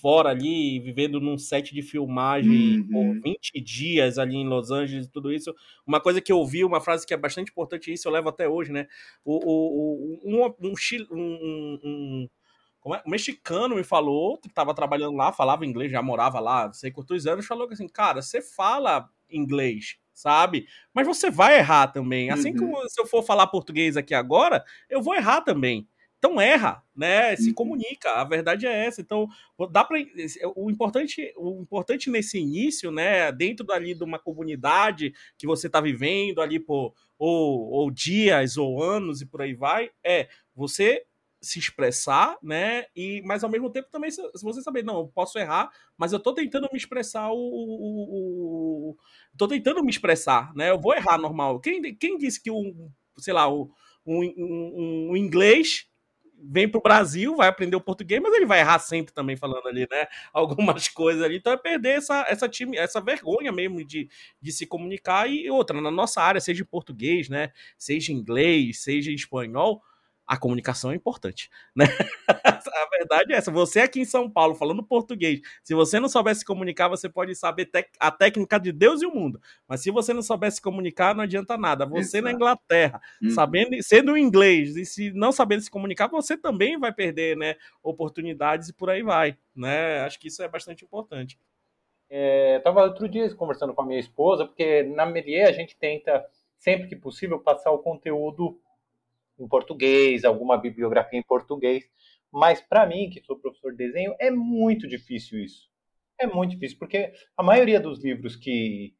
fora 0.00 0.28
ali, 0.28 0.78
vivendo 0.78 1.20
num 1.20 1.36
set 1.36 1.74
de 1.74 1.82
filmagem 1.82 2.80
uhum. 2.80 2.88
por 2.88 3.20
20 3.20 3.60
dias 3.60 4.16
ali 4.16 4.36
em 4.36 4.46
Los 4.46 4.70
Angeles 4.70 5.06
e 5.06 5.10
tudo 5.10 5.32
isso. 5.32 5.52
Uma 5.84 6.00
coisa 6.00 6.20
que 6.20 6.30
eu 6.30 6.38
ouvi, 6.38 6.64
uma 6.64 6.80
frase 6.80 7.04
que 7.04 7.12
é 7.12 7.16
bastante 7.16 7.50
importante, 7.50 7.92
isso 7.92 8.06
eu 8.06 8.12
levo 8.12 8.28
até 8.28 8.48
hoje, 8.48 8.70
né? 8.70 8.86
O, 9.24 9.40
o, 9.44 10.18
um, 10.24 10.44
um, 10.44 10.74
um, 11.10 11.80
um 11.82 12.28
como 12.80 12.94
é? 12.94 13.02
mexicano 13.06 13.76
me 13.76 13.84
falou, 13.84 14.38
que 14.38 14.48
estava 14.48 14.74
trabalhando 14.74 15.16
lá, 15.16 15.32
falava 15.32 15.66
inglês, 15.66 15.90
já 15.90 16.02
morava 16.02 16.40
lá, 16.40 16.66
não 16.66 16.72
sei 16.72 16.90
quantos 16.90 17.26
anos, 17.26 17.46
falou 17.46 17.66
que 17.66 17.74
assim, 17.74 17.88
cara, 17.88 18.22
você 18.22 18.40
fala 18.40 19.08
inglês, 19.30 19.98
sabe? 20.12 20.66
Mas 20.92 21.06
você 21.06 21.30
vai 21.30 21.58
errar 21.58 21.88
também. 21.88 22.30
Assim 22.30 22.50
uhum. 22.50 22.72
como 22.72 22.88
se 22.88 23.00
eu 23.00 23.06
for 23.06 23.22
falar 23.22 23.46
português 23.46 23.96
aqui 23.96 24.14
agora, 24.14 24.64
eu 24.88 25.02
vou 25.02 25.14
errar 25.14 25.40
também. 25.42 25.88
Então 26.18 26.40
erra, 26.40 26.82
né? 26.96 27.36
Se 27.36 27.48
uhum. 27.48 27.54
comunica. 27.54 28.10
A 28.10 28.24
verdade 28.24 28.66
é 28.66 28.86
essa. 28.86 29.00
Então 29.00 29.28
dá 29.70 29.84
para 29.84 29.98
o 30.56 30.70
importante, 30.70 31.32
o 31.36 31.60
importante 31.62 32.10
nesse 32.10 32.38
início, 32.38 32.90
né? 32.90 33.30
Dentro 33.30 33.64
dali 33.64 33.94
de 33.94 34.02
uma 34.02 34.18
comunidade 34.18 35.14
que 35.36 35.46
você 35.46 35.68
está 35.68 35.80
vivendo 35.80 36.40
ali 36.40 36.58
por 36.58 36.92
ou, 37.16 37.70
ou 37.70 37.90
dias 37.90 38.56
ou 38.56 38.82
anos 38.82 39.20
e 39.20 39.26
por 39.26 39.42
aí 39.42 39.54
vai, 39.54 39.90
é 40.04 40.28
você 40.54 41.04
se 41.40 41.58
expressar, 41.58 42.36
né? 42.42 42.86
E, 42.94 43.22
mas 43.24 43.44
ao 43.44 43.50
mesmo 43.50 43.70
tempo 43.70 43.88
também, 43.90 44.10
se, 44.10 44.20
você 44.42 44.60
saber, 44.62 44.82
não, 44.84 44.98
eu 44.98 45.08
posso 45.08 45.38
errar, 45.38 45.70
mas 45.96 46.12
eu 46.12 46.20
tô 46.20 46.34
tentando 46.34 46.68
me 46.72 46.78
expressar 46.78 47.30
o, 47.30 47.36
o, 47.36 48.90
o, 48.90 48.96
tô 49.36 49.46
tentando 49.46 49.82
me 49.82 49.90
expressar, 49.90 50.52
né? 50.54 50.70
Eu 50.70 50.80
vou 50.80 50.94
errar 50.94 51.18
normal. 51.18 51.60
Quem, 51.60 51.94
quem 51.94 52.18
disse 52.18 52.42
que 52.42 52.50
um, 52.50 52.90
sei 53.18 53.32
lá, 53.32 53.48
um, 53.52 53.70
um, 54.04 54.22
um, 54.24 55.08
um 55.12 55.16
inglês 55.16 55.88
vem 56.40 56.68
para 56.68 56.78
o 56.78 56.82
Brasil, 56.82 57.36
vai 57.36 57.48
aprender 57.48 57.76
o 57.76 57.80
português, 57.80 58.20
mas 58.22 58.32
ele 58.32 58.46
vai 58.46 58.60
errar 58.60 58.78
sempre 58.78 59.12
também 59.12 59.36
falando 59.36 59.66
ali, 59.66 59.86
né? 59.90 60.06
Algumas 60.32 60.88
coisas 60.88 61.22
ali. 61.22 61.36
Então 61.36 61.52
é 61.52 61.56
perder 61.56 61.98
essa, 61.98 62.24
essa, 62.28 62.48
time, 62.48 62.76
essa 62.76 63.00
vergonha 63.00 63.50
mesmo 63.50 63.84
de, 63.84 64.08
de 64.40 64.52
se 64.52 64.66
comunicar. 64.66 65.28
E 65.28 65.50
outra, 65.50 65.80
na 65.80 65.90
nossa 65.90 66.22
área, 66.22 66.40
seja 66.40 66.62
em 66.62 66.66
português, 66.66 67.28
né? 67.28 67.52
Seja 67.76 68.12
em 68.12 68.16
inglês, 68.16 68.82
seja 68.82 69.10
em 69.10 69.14
espanhol, 69.14 69.82
a 70.28 70.36
comunicação 70.36 70.92
é 70.92 70.94
importante, 70.94 71.48
né? 71.74 71.86
a 72.28 72.88
verdade 72.90 73.32
é 73.32 73.36
essa. 73.36 73.50
Você 73.50 73.80
aqui 73.80 74.00
em 74.00 74.04
São 74.04 74.30
Paulo 74.30 74.54
falando 74.54 74.82
português, 74.82 75.40
se 75.64 75.74
você 75.74 75.98
não 75.98 76.08
souber 76.08 76.34
se 76.36 76.44
comunicar, 76.44 76.86
você 76.86 77.08
pode 77.08 77.34
saber 77.34 77.70
a 77.98 78.10
técnica 78.10 78.60
de 78.60 78.70
Deus 78.70 79.00
e 79.00 79.06
o 79.06 79.14
mundo. 79.14 79.40
Mas 79.66 79.80
se 79.80 79.90
você 79.90 80.12
não 80.12 80.20
souber 80.20 80.52
se 80.52 80.60
comunicar, 80.60 81.14
não 81.14 81.22
adianta 81.22 81.56
nada. 81.56 81.86
Você 81.86 82.18
Exato. 82.18 82.24
na 82.24 82.32
Inglaterra, 82.32 83.00
hum. 83.22 83.30
sabendo, 83.30 83.82
sendo 83.82 84.18
inglês 84.18 84.76
e 84.76 84.84
se 84.84 85.10
não 85.12 85.32
sabendo 85.32 85.62
se 85.62 85.70
comunicar, 85.70 86.08
você 86.08 86.36
também 86.36 86.78
vai 86.78 86.92
perder, 86.92 87.34
né, 87.34 87.56
oportunidades 87.82 88.68
e 88.68 88.74
por 88.74 88.90
aí 88.90 89.02
vai, 89.02 89.38
né? 89.56 90.00
Acho 90.00 90.20
que 90.20 90.28
isso 90.28 90.42
é 90.42 90.48
bastante 90.48 90.84
importante. 90.84 91.38
É, 92.10 92.54
eu 92.54 92.58
estava 92.58 92.84
outro 92.84 93.08
dia 93.08 93.34
conversando 93.34 93.72
com 93.72 93.80
a 93.80 93.86
minha 93.86 94.00
esposa, 94.00 94.44
porque 94.44 94.82
na 94.82 95.06
Melier 95.06 95.48
a 95.48 95.52
gente 95.52 95.74
tenta 95.76 96.24
sempre 96.58 96.86
que 96.86 96.96
possível 96.96 97.38
passar 97.38 97.70
o 97.70 97.78
conteúdo 97.78 98.58
em 99.38 99.48
português, 99.48 100.24
alguma 100.24 100.56
bibliografia 100.56 101.18
em 101.18 101.22
português. 101.22 101.84
Mas 102.32 102.60
para 102.60 102.86
mim, 102.86 103.08
que 103.10 103.22
sou 103.22 103.38
professor 103.38 103.72
de 103.72 103.78
desenho, 103.78 104.14
é 104.18 104.30
muito 104.30 104.86
difícil 104.86 105.38
isso. 105.40 105.68
É 106.20 106.26
muito 106.26 106.50
difícil, 106.50 106.78
porque 106.78 107.12
a 107.36 107.42
maioria 107.42 107.78
dos 107.78 108.02
livros 108.02 108.34
que 108.34 108.94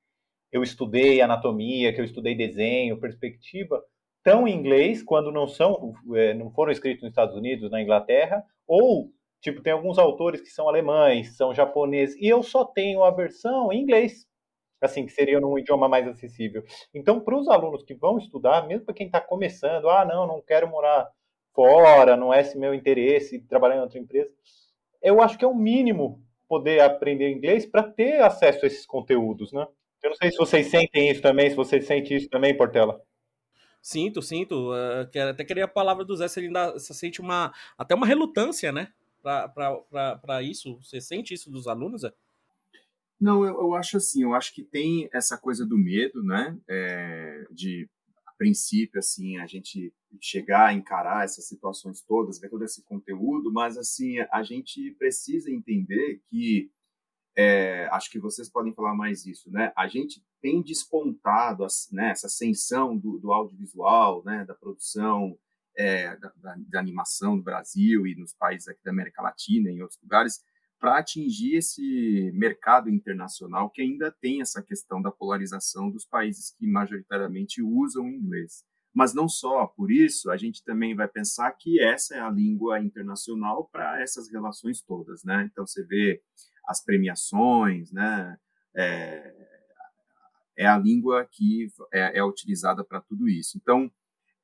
eu 0.53 0.63
estudei 0.63 1.21
anatomia, 1.21 1.93
que 1.93 2.01
eu 2.01 2.05
estudei 2.05 2.35
desenho, 2.35 3.01
perspectiva, 3.01 3.83
estão 4.19 4.47
em 4.47 4.55
inglês 4.55 5.03
quando 5.03 5.33
não 5.33 5.49
são, 5.49 5.95
é, 6.15 6.33
não 6.35 6.51
foram 6.53 6.71
escritos 6.71 7.03
nos 7.03 7.11
Estados 7.11 7.35
Unidos, 7.35 7.71
na 7.71 7.83
Inglaterra, 7.83 8.45
ou 8.67 9.13
tipo 9.41 9.63
tem 9.63 9.73
alguns 9.73 9.99
autores 9.99 10.41
que 10.41 10.49
são 10.49 10.69
alemães, 10.69 11.37
são 11.37 11.55
japoneses, 11.55 12.17
e 12.21 12.27
eu 12.29 12.43
só 12.43 12.65
tenho 12.65 13.03
a 13.03 13.11
versão 13.11 13.73
em 13.73 13.81
inglês 13.81 14.28
assim, 14.81 15.07
que 15.07 15.13
seria 15.13 15.41
num 15.41 15.59
idioma 15.59 15.89
mais 15.89 16.07
acessível. 16.07 16.65
Então, 16.95 17.21
para 17.21 17.37
os 17.37 17.49
alunos 17.49 17.83
que 17.83 17.95
vão 17.95 18.19
estudar, 18.19 18.67
mesmo 18.67 18.85
para 18.85 18.95
quem 18.95 19.07
está 19.07 19.21
começando, 19.21 19.89
ah, 19.89 20.05
não, 20.05 20.27
não 20.27 20.41
quero 20.41 20.69
morar 20.69 21.11
fora, 21.55 22.17
não 22.17 22.33
é 22.33 22.41
esse 22.41 22.57
meu 22.57 22.75
interesse, 22.75 23.41
trabalhar 23.41 23.77
em 23.77 23.81
outra 23.81 23.99
empresa, 23.99 24.31
eu 25.03 25.21
acho 25.21 25.37
que 25.37 25.45
é 25.45 25.49
o 25.49 25.55
mínimo 25.55 26.23
poder 26.49 26.81
aprender 26.81 27.31
inglês 27.31 27.67
para 27.67 27.83
ter 27.83 28.21
acesso 28.23 28.65
a 28.65 28.67
esses 28.67 28.87
conteúdos, 28.87 29.53
né? 29.53 29.67
Eu 30.03 30.11
não 30.11 30.17
sei 30.17 30.31
se 30.31 30.37
vocês 30.37 30.69
sentem 30.69 31.11
isso 31.11 31.21
também, 31.21 31.51
se 31.51 31.57
você 31.57 31.81
sente 31.81 32.15
isso 32.15 32.29
também, 32.29 32.57
Portela. 32.57 33.01
Sinto, 33.83 34.23
sinto. 34.23 34.71
Uh, 34.73 35.29
até 35.31 35.45
queria 35.45 35.65
a 35.65 35.69
palavra 35.69 36.05
do 36.05 36.17
Zé, 36.17 36.29
se 36.29 36.41
ele 36.41 36.49
ainda 36.49 36.79
se 36.79 36.95
sente 36.95 37.21
uma, 37.21 37.53
até 37.77 37.95
uma 37.95 38.07
relutância, 38.07 38.73
né? 38.73 38.89
Para 39.23 40.43
isso. 40.43 40.79
Você 40.83 41.01
sente 41.01 41.35
isso 41.35 41.51
dos 41.51 41.67
alunos? 41.67 42.03
Não, 43.21 43.45
eu, 43.45 43.55
eu, 43.55 43.75
acho 43.75 43.97
assim, 43.97 44.23
eu 44.23 44.35
acho 44.35 44.55
que 44.55 44.63
tem 44.63 45.09
essa 45.13 45.37
coisa 45.37 45.67
do 45.67 45.77
medo, 45.77 46.23
né? 46.23 46.57
É, 46.69 47.47
de, 47.51 47.89
a 48.27 48.33
princípio, 48.33 48.99
assim, 48.99 49.39
a 49.39 49.47
gente 49.47 49.93
chegar 50.21 50.67
a 50.67 50.73
encarar 50.73 51.25
essas 51.25 51.47
situações 51.49 52.01
todas, 52.01 52.39
ver 52.39 52.49
todo 52.49 52.65
esse 52.65 52.83
conteúdo, 52.85 53.53
mas, 53.53 53.77
assim, 53.77 54.19
a 54.33 54.43
gente 54.43 54.93
precisa 54.93 55.51
entender 55.51 56.23
que, 56.31 56.71
é, 57.37 57.89
acho 57.93 58.11
que 58.11 58.21
vocês 58.21 58.49
podem 58.49 58.73
falar 58.73 58.95
mais 58.95 59.27
isso, 59.27 59.51
né? 59.51 59.73
A 59.77 59.89
gente 59.89 60.25
tem 60.41 60.63
despontado 60.63 61.67
né, 61.91 62.11
essa 62.11 62.29
ascensão 62.29 62.97
do, 62.97 63.19
do 63.19 63.33
audiovisual, 63.33 64.23
né? 64.25 64.45
Da 64.45 64.55
produção, 64.55 65.37
é, 65.77 66.17
da, 66.17 66.33
da, 66.37 66.55
da 66.57 66.81
animação 66.81 67.37
no 67.37 67.43
Brasil 67.43 68.07
e 68.07 68.15
nos 68.17 68.33
países 68.33 68.69
aqui 68.69 68.81
da 68.85 68.91
América 68.91 69.23
Latina 69.23 69.71
e 69.71 69.75
em 69.75 69.83
outros 69.83 70.01
lugares, 70.03 70.41
para 70.79 70.99
atingir 70.99 71.57
esse 71.57 72.31
mercado 72.35 72.89
internacional 72.89 73.71
que 73.71 73.83
ainda 73.83 74.15
tem 74.21 74.41
essa 74.41 74.63
questão 74.63 75.03
da 75.03 75.11
polarização 75.11 75.91
dos 75.91 76.05
países 76.05 76.55
que 76.57 76.67
majoritariamente 76.67 77.63
usam 77.63 78.07
inglês. 78.07 78.65
Mas 78.95 79.15
não 79.15 79.29
só, 79.29 79.67
por 79.67 79.91
isso 79.91 80.31
a 80.31 80.37
gente 80.37 80.65
também 80.65 80.95
vai 80.95 81.09
pensar 81.09 81.53
que 81.53 81.81
essa 81.81 82.15
é 82.17 82.21
a 82.21 82.31
língua 82.31 82.81
internacional 82.81 83.69
para 83.71 84.01
essas 84.01 84.31
relações 84.31 84.83
todas, 84.83 85.23
né? 85.25 85.49
Então 85.51 85.67
você 85.67 85.85
vê 85.85 86.23
as 86.67 86.85
premiações, 86.85 87.93
né? 87.93 88.37
É, 88.75 89.49
é 90.57 90.67
a 90.67 90.79
língua 90.79 91.29
que 91.31 91.69
é, 91.93 92.19
é 92.19 92.25
utilizada 92.25 92.85
para 92.85 93.01
tudo 93.01 93.29
isso. 93.29 93.57
Então 93.57 93.91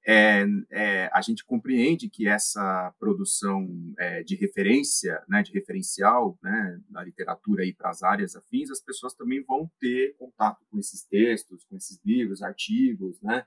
é, 0.06 0.44
é, 0.70 1.10
a 1.12 1.20
gente 1.20 1.44
compreende 1.44 2.08
que 2.10 2.28
essa 2.28 2.94
produção 2.98 3.66
é, 3.98 4.22
de 4.22 4.36
referência, 4.36 5.22
né, 5.28 5.42
de 5.42 5.52
referencial, 5.52 6.38
né, 6.42 6.80
da 6.90 7.02
literatura 7.02 7.64
para 7.76 7.90
as 7.90 8.02
áreas 8.02 8.36
afins, 8.36 8.70
as 8.70 8.80
pessoas 8.80 9.14
também 9.14 9.42
vão 9.42 9.70
ter 9.80 10.14
contato 10.18 10.64
com 10.70 10.78
esses 10.78 11.04
textos, 11.06 11.64
com 11.64 11.76
esses 11.76 11.98
livros, 12.04 12.42
artigos, 12.42 13.20
né, 13.22 13.46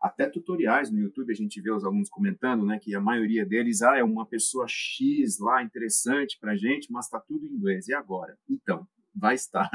até 0.00 0.28
tutoriais 0.28 0.90
no 0.90 0.98
YouTube 0.98 1.32
a 1.32 1.36
gente 1.36 1.60
vê 1.60 1.70
os 1.70 1.84
alunos 1.84 2.08
comentando, 2.08 2.64
né, 2.64 2.78
que 2.78 2.94
a 2.94 3.00
maioria 3.00 3.46
deles 3.46 3.82
ah, 3.82 3.96
é 3.96 4.04
uma 4.04 4.26
pessoa 4.26 4.66
X 4.68 5.38
lá 5.38 5.62
interessante 5.62 6.38
para 6.38 6.56
gente, 6.56 6.92
mas 6.92 7.06
está 7.06 7.18
tudo 7.18 7.46
em 7.46 7.50
inglês. 7.50 7.88
E 7.88 7.94
agora? 7.94 8.38
Então, 8.48 8.86
vai 9.14 9.34
estar. 9.34 9.68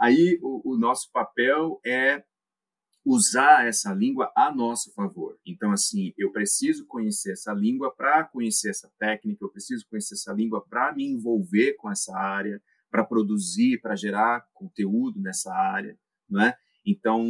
Aí 0.00 0.38
o, 0.42 0.72
o 0.72 0.78
nosso 0.78 1.10
papel 1.12 1.78
é 1.84 2.24
usar 3.06 3.68
essa 3.68 3.94
língua 3.94 4.32
a 4.34 4.52
nosso 4.52 4.92
favor. 4.92 5.38
Então, 5.46 5.70
assim, 5.70 6.12
eu 6.18 6.32
preciso 6.32 6.84
conhecer 6.86 7.34
essa 7.34 7.52
língua 7.52 7.94
para 7.94 8.24
conhecer 8.24 8.70
essa 8.70 8.90
técnica, 8.98 9.44
eu 9.44 9.48
preciso 9.48 9.86
conhecer 9.88 10.14
essa 10.14 10.32
língua 10.32 10.66
para 10.68 10.92
me 10.92 11.06
envolver 11.06 11.74
com 11.74 11.88
essa 11.88 12.18
área, 12.18 12.60
para 12.90 13.04
produzir, 13.04 13.80
para 13.80 13.94
gerar 13.94 14.44
conteúdo 14.52 15.20
nessa 15.20 15.54
área, 15.54 15.96
não 16.28 16.42
é? 16.42 16.56
Então, 16.84 17.24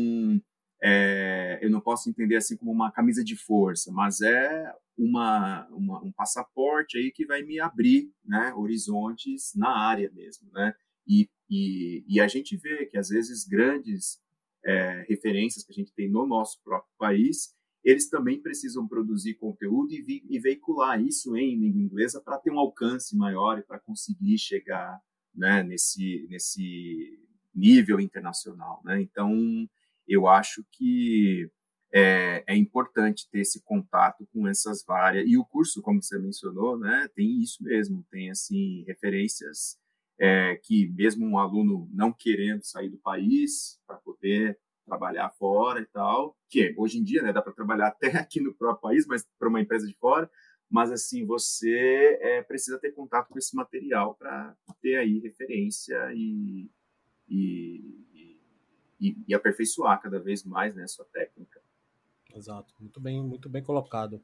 é, 0.82 1.58
eu 1.60 1.68
não 1.68 1.80
posso 1.82 2.08
entender 2.08 2.36
assim 2.36 2.56
como 2.56 2.72
uma 2.72 2.90
camisa 2.90 3.22
de 3.22 3.36
força, 3.36 3.92
mas 3.92 4.22
é 4.22 4.72
uma, 4.96 5.68
uma, 5.68 6.02
um 6.02 6.10
passaporte 6.10 6.96
aí 6.96 7.12
que 7.12 7.26
vai 7.26 7.42
me 7.42 7.60
abrir, 7.60 8.10
né, 8.24 8.54
horizontes 8.54 9.52
na 9.54 9.76
área 9.76 10.10
mesmo, 10.14 10.50
né? 10.52 10.72
E, 11.06 11.28
e, 11.50 12.04
e 12.08 12.18
a 12.18 12.26
gente 12.26 12.56
vê 12.56 12.86
que 12.86 12.96
às 12.96 13.08
vezes 13.08 13.44
grandes 13.46 14.18
é, 14.66 15.06
referências 15.08 15.64
que 15.64 15.72
a 15.72 15.74
gente 15.74 15.92
tem 15.94 16.10
no 16.10 16.26
nosso 16.26 16.60
próprio 16.64 16.92
país, 16.98 17.54
eles 17.84 18.10
também 18.10 18.42
precisam 18.42 18.86
produzir 18.88 19.34
conteúdo 19.34 19.92
e, 19.92 20.02
vi, 20.02 20.26
e 20.28 20.40
veicular 20.40 21.00
isso 21.00 21.36
em 21.36 21.56
língua 21.56 21.80
inglesa 21.80 22.20
para 22.20 22.36
ter 22.36 22.50
um 22.50 22.58
alcance 22.58 23.16
maior 23.16 23.58
e 23.58 23.62
para 23.62 23.78
conseguir 23.78 24.36
chegar 24.38 25.00
né, 25.32 25.62
nesse, 25.62 26.26
nesse 26.28 27.16
nível 27.54 28.00
internacional. 28.00 28.82
Né? 28.84 29.00
Então, 29.00 29.32
eu 30.08 30.26
acho 30.26 30.64
que 30.72 31.48
é, 31.94 32.42
é, 32.48 32.56
importante 32.56 33.28
ter 33.30 33.40
esse 33.40 33.62
contato 33.62 34.26
com 34.32 34.48
essas 34.48 34.84
várias. 34.84 35.24
E 35.28 35.38
o 35.38 35.44
curso, 35.44 35.80
como 35.80 36.02
você 36.02 36.18
mencionou, 36.18 36.76
né, 36.76 37.08
tem 37.14 37.40
isso 37.40 37.62
mesmo, 37.62 38.04
tem 38.10 38.30
assim 38.30 38.82
referências 38.84 39.78
é, 40.18 40.56
que 40.56 40.88
mesmo 40.88 41.26
um 41.26 41.38
aluno 41.38 41.88
não 41.92 42.12
querendo 42.12 42.62
sair 42.62 42.88
do 42.88 42.98
país 42.98 43.80
para 43.86 43.96
poder 43.96 44.58
trabalhar 44.86 45.30
fora 45.30 45.80
e 45.80 45.86
tal, 45.86 46.36
que 46.48 46.74
hoje 46.78 46.98
em 46.98 47.02
dia 47.02 47.20
né, 47.22 47.32
dá 47.32 47.42
para 47.42 47.52
trabalhar 47.52 47.88
até 47.88 48.08
aqui 48.16 48.40
no 48.40 48.54
próprio 48.54 48.82
país, 48.82 49.06
mas 49.06 49.26
para 49.38 49.48
uma 49.48 49.60
empresa 49.60 49.86
de 49.86 49.94
fora, 49.94 50.30
mas 50.70 50.90
assim 50.90 51.26
você 51.26 52.18
é, 52.20 52.42
precisa 52.42 52.78
ter 52.78 52.92
contato 52.92 53.28
com 53.28 53.38
esse 53.38 53.54
material 53.54 54.14
para 54.14 54.56
ter 54.80 54.96
aí 54.96 55.18
referência 55.18 55.96
e, 56.14 56.70
e, 57.28 58.38
e, 59.00 59.16
e, 59.28 59.34
aperfeiçoar 59.34 60.00
cada 60.00 60.20
vez 60.20 60.44
mais 60.44 60.74
né, 60.74 60.86
sua 60.86 61.04
técnica. 61.06 61.60
Exato, 62.34 62.74
muito 62.78 63.00
bem, 63.00 63.22
muito 63.22 63.48
bem 63.48 63.62
colocado. 63.62 64.22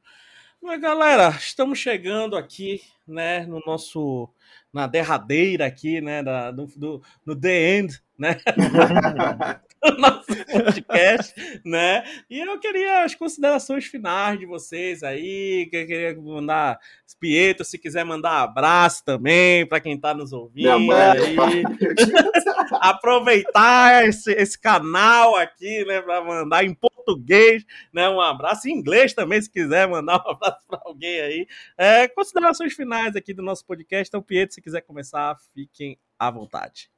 Mas 0.63 0.81
galera, 0.81 1.31
estamos 1.31 1.81
chegando 1.81 2.37
aqui, 2.37 2.81
né, 3.07 3.45
no 3.47 3.61
nosso 3.67 4.29
na 4.73 4.87
derradeira 4.87 5.67
aqui, 5.67 6.01
né, 6.01 6.23
da, 6.23 6.53
do, 6.53 6.67
do, 6.77 7.03
no 7.27 7.35
The 7.35 7.79
End, 7.79 8.01
né, 8.17 8.41
do 9.83 9.99
nosso 9.99 10.27
podcast, 10.27 11.35
né, 11.65 12.05
e 12.31 12.39
eu 12.39 12.61
queria 12.61 13.05
as 13.05 13.15
considerações 13.15 13.87
finais 13.87 14.39
de 14.39 14.47
vocês 14.47 15.03
aí, 15.03 15.67
que 15.69 15.77
eu 15.79 15.87
queria 15.87 16.23
mandar 16.23 16.79
Pietro, 17.23 17.65
se 17.65 17.79
quiser 17.79 18.05
mandar 18.05 18.43
abraço 18.43 19.05
também 19.05 19.65
para 19.65 19.79
quem 19.79 19.95
está 19.95 20.13
nos 20.13 20.33
ouvindo 20.33 20.91
aí, 20.93 21.37
aproveitar 22.83 24.09
esse, 24.09 24.33
esse 24.33 24.61
canal 24.61 25.37
aqui, 25.37 25.85
né, 25.85 26.03
para 26.03 26.25
mandar 26.25 26.65
em 26.65 26.75
português, 27.05 27.65
né? 27.93 28.09
Um 28.09 28.21
abraço 28.21 28.69
em 28.69 28.73
inglês 28.73 29.13
também, 29.13 29.41
se 29.41 29.51
quiser 29.51 29.89
mandar 29.89 30.23
um 30.25 30.31
abraço 30.31 30.67
para 30.67 30.81
alguém 30.85 31.21
aí. 31.21 31.47
É, 31.77 32.09
considerações 32.09 32.73
finais 32.75 33.17
aqui 33.17 33.35
do 33.35 33.43
nosso 33.43 33.65
podcast. 33.67 34.09
Então, 34.09 34.23
Pietro, 34.23 34.55
se 34.55 34.63
quiser 34.63 34.81
começar, 34.83 35.37
fiquem 35.55 35.99
à 36.19 36.31
vontade. 36.31 36.91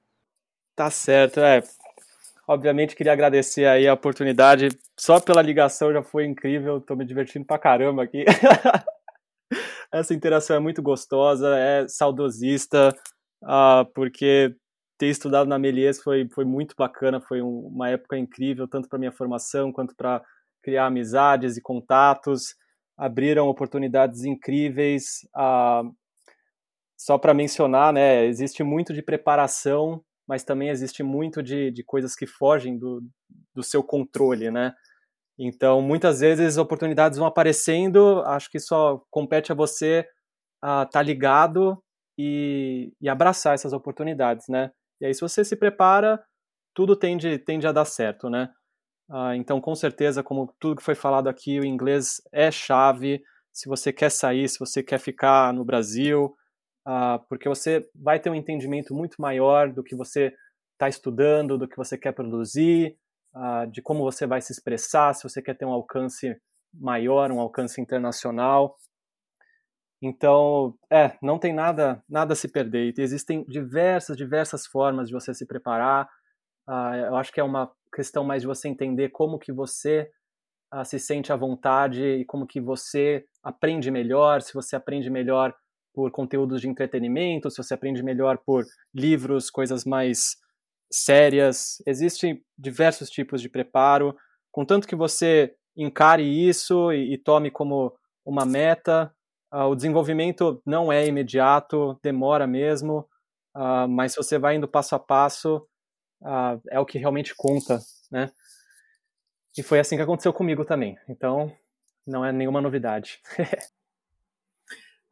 Tá 0.77 0.91
certo, 0.91 1.41
é. 1.41 1.63
Obviamente 2.47 2.95
queria 2.95 3.13
agradecer 3.13 3.65
aí 3.65 3.89
a 3.89 3.95
oportunidade. 3.95 4.69
Só 4.99 5.19
pela 5.19 5.41
ligação 5.41 5.93
já 5.93 6.03
foi 6.03 6.27
incrível. 6.27 6.81
Tô 6.81 6.95
me 6.95 7.05
divertindo 7.05 7.45
pra 7.45 7.59
caramba 7.59 8.03
aqui. 8.03 8.25
Essa 9.91 10.13
interação 10.13 10.57
é 10.57 10.59
muito 10.59 10.83
gostosa, 10.83 11.57
é 11.57 11.87
saudosista, 11.89 12.95
uh, 13.43 13.85
porque 13.95 14.55
ter 15.05 15.11
estudado 15.11 15.49
na 15.49 15.59
Melies 15.59 16.01
foi, 16.03 16.29
foi 16.33 16.45
muito 16.45 16.75
bacana, 16.77 17.21
foi 17.21 17.43
um, 17.43 17.67
uma 17.67 17.91
época 17.91 18.17
incrível, 18.17 18.67
tanto 18.67 18.89
para 18.89 18.99
minha 18.99 19.13
formação 19.13 19.73
quanto 19.73 19.95
para 19.95 20.23
criar 20.63 20.87
amizades 20.87 21.57
e 21.57 21.63
contatos. 21.63 22.55
Abriram 22.97 23.49
oportunidades 23.49 24.25
incríveis. 24.25 25.27
Uh, 25.37 25.95
só 26.97 27.19
para 27.19 27.35
mencionar, 27.35 27.93
né, 27.93 28.25
existe 28.25 28.63
muito 28.63 28.95
de 28.95 29.03
preparação 29.03 30.03
mas 30.27 30.43
também 30.43 30.71
existe 30.71 31.03
muito 31.03 31.43
de, 31.43 31.71
de 31.71 31.85
coisas 31.85 32.15
que 32.15 32.27
fogem 32.27 32.79
do, 32.79 33.03
do 33.55 33.63
seu 33.63 33.83
controle, 33.83 34.51
né? 34.51 34.75
Então, 35.39 35.83
muitas 35.83 36.21
vezes 36.21 36.57
oportunidades 36.57 37.19
vão 37.19 37.27
aparecendo, 37.27 38.23
acho 38.25 38.51
que 38.51 38.59
só 38.59 39.03
compete 39.11 39.51
a 39.51 39.55
você 39.55 40.07
estar 40.57 40.87
uh, 40.87 40.91
tá 40.91 41.03
ligado 41.03 41.83
e, 42.17 42.93
e, 43.01 43.09
abraçar 43.09 43.55
essas 43.55 43.73
oportunidades, 43.73 44.47
né? 44.49 44.71
E 45.01 45.07
aí, 45.07 45.15
se 45.15 45.21
você 45.21 45.45
se 45.45 45.57
prepara, 45.57 46.23
tudo 46.75 46.97
tende, 46.97 47.39
tende 47.39 47.67
a 47.67 47.73
dar 47.73 47.85
certo, 47.85 48.29
né? 48.29 48.53
Uh, 49.09 49.35
então, 49.35 49.61
com 49.61 49.75
certeza, 49.75 50.23
como 50.23 50.53
tudo 50.59 50.77
que 50.77 50.83
foi 50.83 50.95
falado 50.95 51.29
aqui, 51.29 51.61
o 51.61 51.65
inglês 51.65 52.23
é 52.33 52.51
chave. 52.51 53.23
Se 53.53 53.69
você 53.69 53.93
quer 53.93 54.11
sair, 54.11 54.49
se 54.49 54.59
você 54.59 54.83
quer 54.83 54.99
ficar 54.99 55.53
no 55.53 55.65
Brasil, 55.65 56.35
uh, 56.87 57.19
porque 57.29 57.49
você 57.49 57.89
vai 57.95 58.19
ter 58.19 58.31
um 58.31 58.35
entendimento 58.35 58.95
muito 58.95 59.21
maior 59.21 59.73
do 59.73 59.85
que 59.85 59.95
você 59.95 60.35
está 60.73 60.89
estudando, 60.89 61.59
do 61.59 61.69
que 61.69 61.77
você 61.77 61.97
quer 61.99 62.13
produzir, 62.13 62.97
uh, 63.35 63.71
de 63.71 63.83
como 63.83 64.03
você 64.03 64.27
vai 64.27 64.41
se 64.41 64.53
expressar, 64.53 65.15
se 65.15 65.23
você 65.23 65.43
quer 65.43 65.55
ter 65.55 65.65
um 65.65 65.73
alcance 65.73 66.37
maior, 66.73 67.31
um 67.31 67.41
alcance 67.41 67.81
internacional. 67.81 68.77
Então, 70.07 70.75
é, 70.93 71.17
não 71.23 71.39
tem 71.39 71.55
nada, 71.55 72.05
nada 72.07 72.35
a 72.35 72.37
se 72.37 72.47
perder. 72.47 72.93
Existem 72.99 73.43
diversas, 73.49 74.15
diversas 74.15 74.67
formas 74.67 75.09
de 75.09 75.15
você 75.15 75.33
se 75.33 75.47
preparar. 75.47 76.07
Uh, 76.69 76.95
eu 77.09 77.17
acho 77.17 77.33
que 77.33 77.41
é 77.41 77.43
uma 77.43 77.73
questão 77.95 78.23
mais 78.23 78.43
de 78.43 78.47
você 78.47 78.69
entender 78.69 79.09
como 79.09 79.39
que 79.39 79.51
você 79.51 80.11
uh, 80.75 80.85
se 80.85 80.99
sente 80.99 81.33
à 81.33 81.37
vontade 81.37 82.03
e 82.03 82.25
como 82.27 82.47
que 82.47 82.61
você 82.61 83.25
aprende 83.43 83.91
melhor. 83.91 84.43
Se 84.43 84.53
você 84.53 84.77
aprende 84.77 85.09
melhor 85.09 85.55
por 85.95 86.11
conteúdos 86.11 86.61
de 86.61 86.69
entretenimento, 86.69 87.51
se 87.51 87.57
você 87.57 87.73
aprende 87.73 88.03
melhor 88.03 88.37
por 88.45 88.63
livros, 88.95 89.49
coisas 89.49 89.87
mais 89.87 90.37
sérias. 90.93 91.83
Existem 91.87 92.45
diversos 92.59 93.09
tipos 93.09 93.41
de 93.41 93.49
preparo, 93.49 94.15
contanto 94.53 94.87
que 94.87 94.95
você 94.95 95.55
encare 95.75 96.25
isso 96.25 96.93
e, 96.93 97.15
e 97.15 97.17
tome 97.17 97.51
como 97.51 97.91
uma 98.23 98.45
meta. 98.45 99.11
Uh, 99.55 99.69
o 99.71 99.77
desenvolvimento 99.77 100.61
não 100.67 100.93
é 100.93 101.07
imediato, 101.07 101.97
demora 102.03 102.45
mesmo, 102.45 103.09
uh, 103.55 103.87
mas 103.89 104.11
se 104.11 104.17
você 104.17 104.37
vai 104.37 104.57
indo 104.57 104.67
passo 104.67 104.97
a 104.97 104.99
passo, 104.99 105.59
uh, 106.21 106.61
é 106.69 106.81
o 106.81 106.85
que 106.85 106.99
realmente 106.99 107.37
conta, 107.37 107.79
né? 108.11 108.33
E 109.57 109.63
foi 109.63 109.79
assim 109.79 109.95
que 109.95 110.03
aconteceu 110.03 110.33
comigo 110.33 110.65
também. 110.65 110.99
Então, 111.09 111.57
não 112.05 112.25
é 112.25 112.33
nenhuma 112.33 112.61
novidade. 112.61 113.21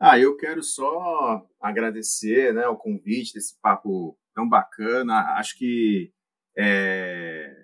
Ah, 0.05 0.19
eu 0.19 0.37
quero 0.37 0.65
só 0.65 1.47
agradecer 1.61 2.53
né, 2.53 2.67
o 2.67 2.77
convite 2.77 3.35
desse 3.35 3.57
papo 3.61 4.19
tão 4.35 4.49
bacana. 4.49 5.37
Acho 5.39 5.57
que 5.57 6.13
é, 6.59 7.55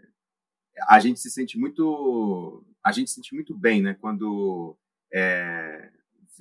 a 0.88 1.00
gente 1.00 1.18
se 1.18 1.32
sente 1.32 1.58
muito 1.58 2.64
a 2.84 2.92
gente 2.92 3.10
se 3.10 3.16
sente 3.16 3.34
muito 3.34 3.58
bem, 3.58 3.82
né, 3.82 3.96
quando 4.00 4.78
é, 5.12 5.90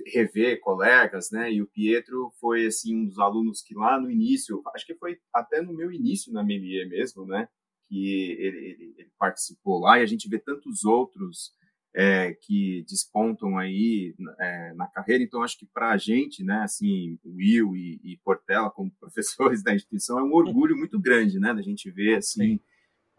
rever 0.06 0.60
colegas, 0.60 1.32
né, 1.32 1.52
e 1.52 1.62
o 1.62 1.68
Pietro 1.68 2.32
foi 2.40 2.68
assim 2.68 2.96
um 2.96 3.06
dos 3.06 3.20
alunos 3.20 3.62
que 3.62 3.74
lá 3.74 4.00
no 4.00 4.10
início, 4.10 4.62
acho 4.74 4.86
que 4.86 4.96
foi 4.96 5.20
até 5.34 5.62
no 5.62 5.74
meu 5.74 5.92
início 5.92 6.32
na 6.32 6.44
Melier 6.44 6.88
mesmo, 6.88 7.26
né, 7.26 7.48
que 7.88 8.32
ele, 8.40 8.58
ele, 8.58 8.96
ele 8.98 9.12
participou 9.18 9.80
lá 9.80 10.00
e 10.00 10.04
a 10.04 10.06
gente 10.06 10.30
vê 10.30 10.38
tantos 10.40 10.84
outros 10.84 11.56
é, 11.98 12.34
que 12.42 12.86
despontam 12.88 13.58
aí 13.58 14.14
é, 14.40 14.74
na 14.74 14.86
carreira. 14.86 15.24
Então, 15.24 15.42
acho 15.42 15.58
que 15.58 15.66
para 15.66 15.90
a 15.90 15.98
gente, 15.98 16.44
né, 16.44 16.60
assim, 16.60 17.18
Will 17.26 17.76
e, 17.76 18.00
e, 18.04 18.18
Portela, 18.18 18.70
como 18.70 18.92
professores 19.00 19.64
da 19.64 19.74
instituição, 19.74 20.20
é 20.20 20.24
um 20.24 20.34
orgulho 20.34 20.78
muito 20.78 21.00
grande, 21.00 21.40
né, 21.40 21.54
da 21.56 21.62
gente 21.62 21.90
ver, 21.90 22.18
assim, 22.18 22.60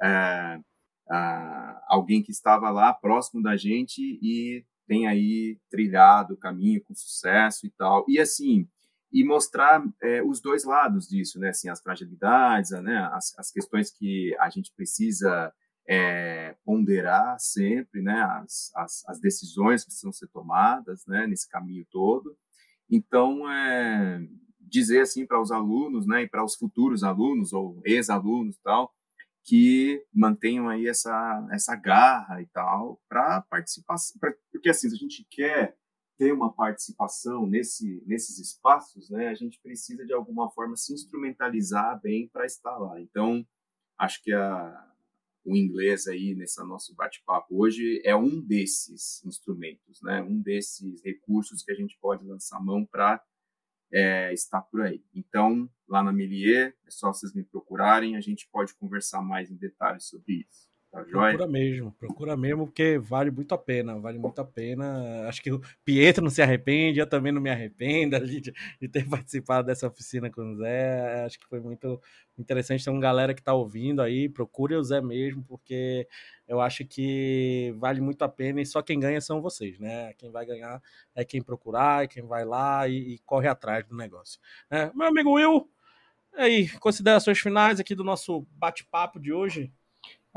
é, 0.00 0.60
a, 1.10 1.84
alguém 1.88 2.22
que 2.22 2.30
estava 2.30 2.70
lá 2.70 2.92
próximo 2.92 3.42
da 3.42 3.56
gente 3.56 4.00
e 4.22 4.64
tem 4.88 5.06
aí 5.06 5.60
trilhado 5.70 6.34
o 6.34 6.36
caminho 6.36 6.82
com 6.82 6.94
sucesso 6.94 7.66
e 7.66 7.70
tal. 7.70 8.04
E, 8.08 8.18
assim, 8.18 8.66
e 9.12 9.22
mostrar 9.22 9.84
é, 10.02 10.22
os 10.22 10.40
dois 10.40 10.64
lados 10.64 11.06
disso, 11.06 11.38
né, 11.38 11.50
assim, 11.50 11.68
as 11.68 11.80
fragilidades, 11.80 12.70
né, 12.70 13.08
as, 13.12 13.38
as 13.38 13.50
questões 13.50 13.90
que 13.90 14.34
a 14.40 14.48
gente 14.48 14.72
precisa 14.74 15.52
é, 15.86 16.56
ponderar 16.64 17.38
sempre 17.38 18.02
né, 18.02 18.20
as, 18.20 18.70
as, 18.74 19.04
as, 19.06 19.20
decisões 19.20 19.82
que 19.82 19.88
precisam 19.88 20.12
ser 20.12 20.28
tomadas 20.28 21.06
né, 21.06 21.26
nesse 21.26 21.48
caminho 21.48 21.86
todo. 21.90 22.36
Então, 22.90 23.50
é, 23.50 24.20
dizer 24.60 25.00
assim 25.00 25.26
para 25.26 25.40
os 25.40 25.50
alunos 25.50 26.06
né, 26.06 26.22
e 26.22 26.28
para 26.28 26.44
os 26.44 26.56
futuros 26.56 27.02
alunos 27.02 27.52
ou 27.52 27.80
ex-alunos 27.84 28.58
tal, 28.62 28.92
que 29.48 30.04
mantenham 30.12 30.68
aí 30.68 30.86
essa, 30.86 31.48
essa 31.50 31.74
garra 31.74 32.42
e 32.42 32.46
tal 32.48 33.00
para 33.08 33.40
participar, 33.48 33.96
pra, 34.20 34.34
porque 34.52 34.68
assim, 34.68 34.90
se 34.90 34.94
a 34.94 34.98
gente 34.98 35.26
quer 35.30 35.74
ter 36.18 36.32
uma 36.32 36.52
participação 36.52 37.46
nesse, 37.46 38.02
nesses 38.06 38.38
espaços, 38.38 39.08
né, 39.08 39.28
a 39.28 39.34
gente 39.34 39.58
precisa 39.62 40.04
de 40.04 40.12
alguma 40.12 40.50
forma 40.50 40.76
se 40.76 40.92
instrumentalizar 40.92 41.98
bem 42.02 42.28
para 42.28 42.44
estar 42.44 42.76
lá. 42.76 43.00
Então, 43.00 43.42
acho 43.98 44.22
que 44.22 44.34
a, 44.34 44.92
o 45.46 45.56
inglês 45.56 46.06
aí 46.06 46.34
nesse 46.34 46.62
nosso 46.64 46.94
bate-papo 46.94 47.56
hoje 47.56 48.02
é 48.04 48.14
um 48.14 48.42
desses 48.42 49.24
instrumentos, 49.24 50.02
né? 50.02 50.20
Um 50.20 50.42
desses 50.42 51.02
recursos 51.02 51.62
que 51.62 51.72
a 51.72 51.74
gente 51.74 51.96
pode 52.00 52.26
lançar 52.26 52.62
mão 52.62 52.84
para 52.84 53.22
é, 53.92 54.32
estar 54.32 54.62
por 54.62 54.82
aí. 54.82 55.02
Então, 55.14 55.68
lá 55.88 56.02
na 56.02 56.12
Melier, 56.12 56.76
é 56.86 56.90
só 56.90 57.12
vocês 57.12 57.34
me 57.34 57.42
procurarem, 57.42 58.16
a 58.16 58.20
gente 58.20 58.48
pode 58.50 58.74
conversar 58.74 59.22
mais 59.22 59.50
em 59.50 59.56
detalhes 59.56 60.04
sobre 60.04 60.46
isso. 60.48 60.67
Tá 60.90 61.04
procura 61.04 61.46
mesmo, 61.46 61.92
procura 61.92 62.36
mesmo, 62.36 62.66
porque 62.66 62.98
vale 62.98 63.30
muito 63.30 63.54
a 63.54 63.58
pena, 63.58 63.98
vale 64.00 64.18
muito 64.18 64.40
a 64.40 64.44
pena. 64.44 65.28
Acho 65.28 65.42
que 65.42 65.52
o 65.52 65.60
Pietro 65.84 66.24
não 66.24 66.30
se 66.30 66.40
arrepende, 66.40 66.98
eu 66.98 67.06
também 67.06 67.30
não 67.30 67.42
me 67.42 67.50
arrependo 67.50 68.18
de, 68.26 68.40
de 68.40 68.88
ter 68.88 69.06
participado 69.06 69.66
dessa 69.66 69.86
oficina 69.86 70.30
com 70.30 70.40
o 70.40 70.56
Zé. 70.56 71.24
Acho 71.26 71.38
que 71.38 71.46
foi 71.46 71.60
muito 71.60 72.00
interessante. 72.38 72.82
Tem 72.84 72.92
uma 72.92 73.02
galera 73.02 73.34
que 73.34 73.40
está 73.40 73.52
ouvindo 73.52 74.00
aí, 74.00 74.30
procure 74.30 74.74
o 74.76 74.82
Zé 74.82 75.02
mesmo, 75.02 75.44
porque 75.44 76.08
eu 76.46 76.58
acho 76.58 76.86
que 76.86 77.74
vale 77.76 78.00
muito 78.00 78.22
a 78.22 78.28
pena 78.28 78.60
e 78.62 78.66
só 78.66 78.80
quem 78.80 78.98
ganha 78.98 79.20
são 79.20 79.42
vocês, 79.42 79.78
né? 79.78 80.14
Quem 80.14 80.30
vai 80.30 80.46
ganhar 80.46 80.82
é 81.14 81.22
quem 81.22 81.42
procurar, 81.42 82.04
é 82.04 82.06
quem 82.06 82.22
vai 82.22 82.46
lá 82.46 82.88
e, 82.88 83.14
e 83.14 83.18
corre 83.26 83.46
atrás 83.46 83.84
do 83.84 83.94
negócio. 83.94 84.40
É, 84.70 84.90
meu 84.94 85.08
amigo 85.08 85.32
Will, 85.32 85.68
aí, 86.34 86.66
considerações 86.78 87.38
finais 87.38 87.78
aqui 87.78 87.94
do 87.94 88.04
nosso 88.04 88.46
bate-papo 88.52 89.20
de 89.20 89.34
hoje. 89.34 89.70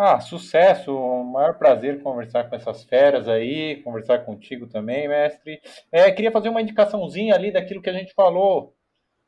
Ah, 0.04 0.20
sucesso, 0.20 0.92
um 0.98 1.24
maior 1.24 1.60
prazer 1.60 2.02
conversar 2.02 2.50
com 2.50 2.56
essas 2.56 2.84
feras 2.86 3.28
aí, 3.28 3.84
conversar 3.84 4.26
contigo 4.26 4.66
também, 4.66 5.08
mestre. 5.08 5.62
É, 5.92 6.12
queria 6.12 6.32
fazer 6.32 6.50
uma 6.50 6.60
indicaçãozinha 6.60 7.36
ali 7.36 7.52
daquilo 7.52 7.84
que 7.84 7.90
a 7.92 7.94
gente 7.94 8.12
falou 8.16 8.76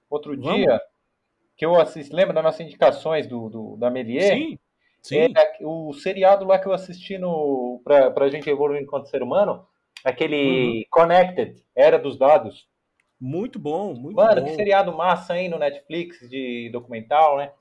outro 0.10 0.36
Vamos. 0.36 0.56
dia, 0.56 0.82
que 1.56 1.64
eu 1.64 1.80
assisti, 1.80 2.12
lembra 2.16 2.34
das 2.34 2.44
nossas 2.44 2.62
indicações 2.62 3.28
do, 3.28 3.50
do 3.50 3.78
da 3.78 3.92
Melier? 3.92 4.36
Sim, 4.36 4.58
sim. 5.00 5.20
É, 5.20 5.58
o 5.62 5.94
seriado 5.94 6.44
lá 6.44 6.58
que 6.58 6.68
eu 6.68 6.74
assisti 6.74 7.20
no, 7.20 7.80
pra, 7.84 8.10
pra 8.10 8.30
gente 8.30 8.50
evoluir 8.50 8.82
enquanto 8.82 9.10
ser 9.10 9.22
humano, 9.22 9.68
aquele 10.04 10.80
uhum. 10.80 10.84
Connected, 10.90 11.64
Era 11.76 12.00
dos 12.00 12.18
Dados. 12.18 12.68
Muito 13.22 13.60
bom, 13.60 13.94
muito 13.94 14.16
Mano, 14.16 14.30
bom. 14.30 14.36
Mano, 14.38 14.48
que 14.48 14.56
seriado 14.56 14.92
massa 14.92 15.34
aí 15.34 15.48
no 15.48 15.60
Netflix 15.60 16.28
de 16.28 16.72
documental, 16.74 17.38
né? 17.38 17.52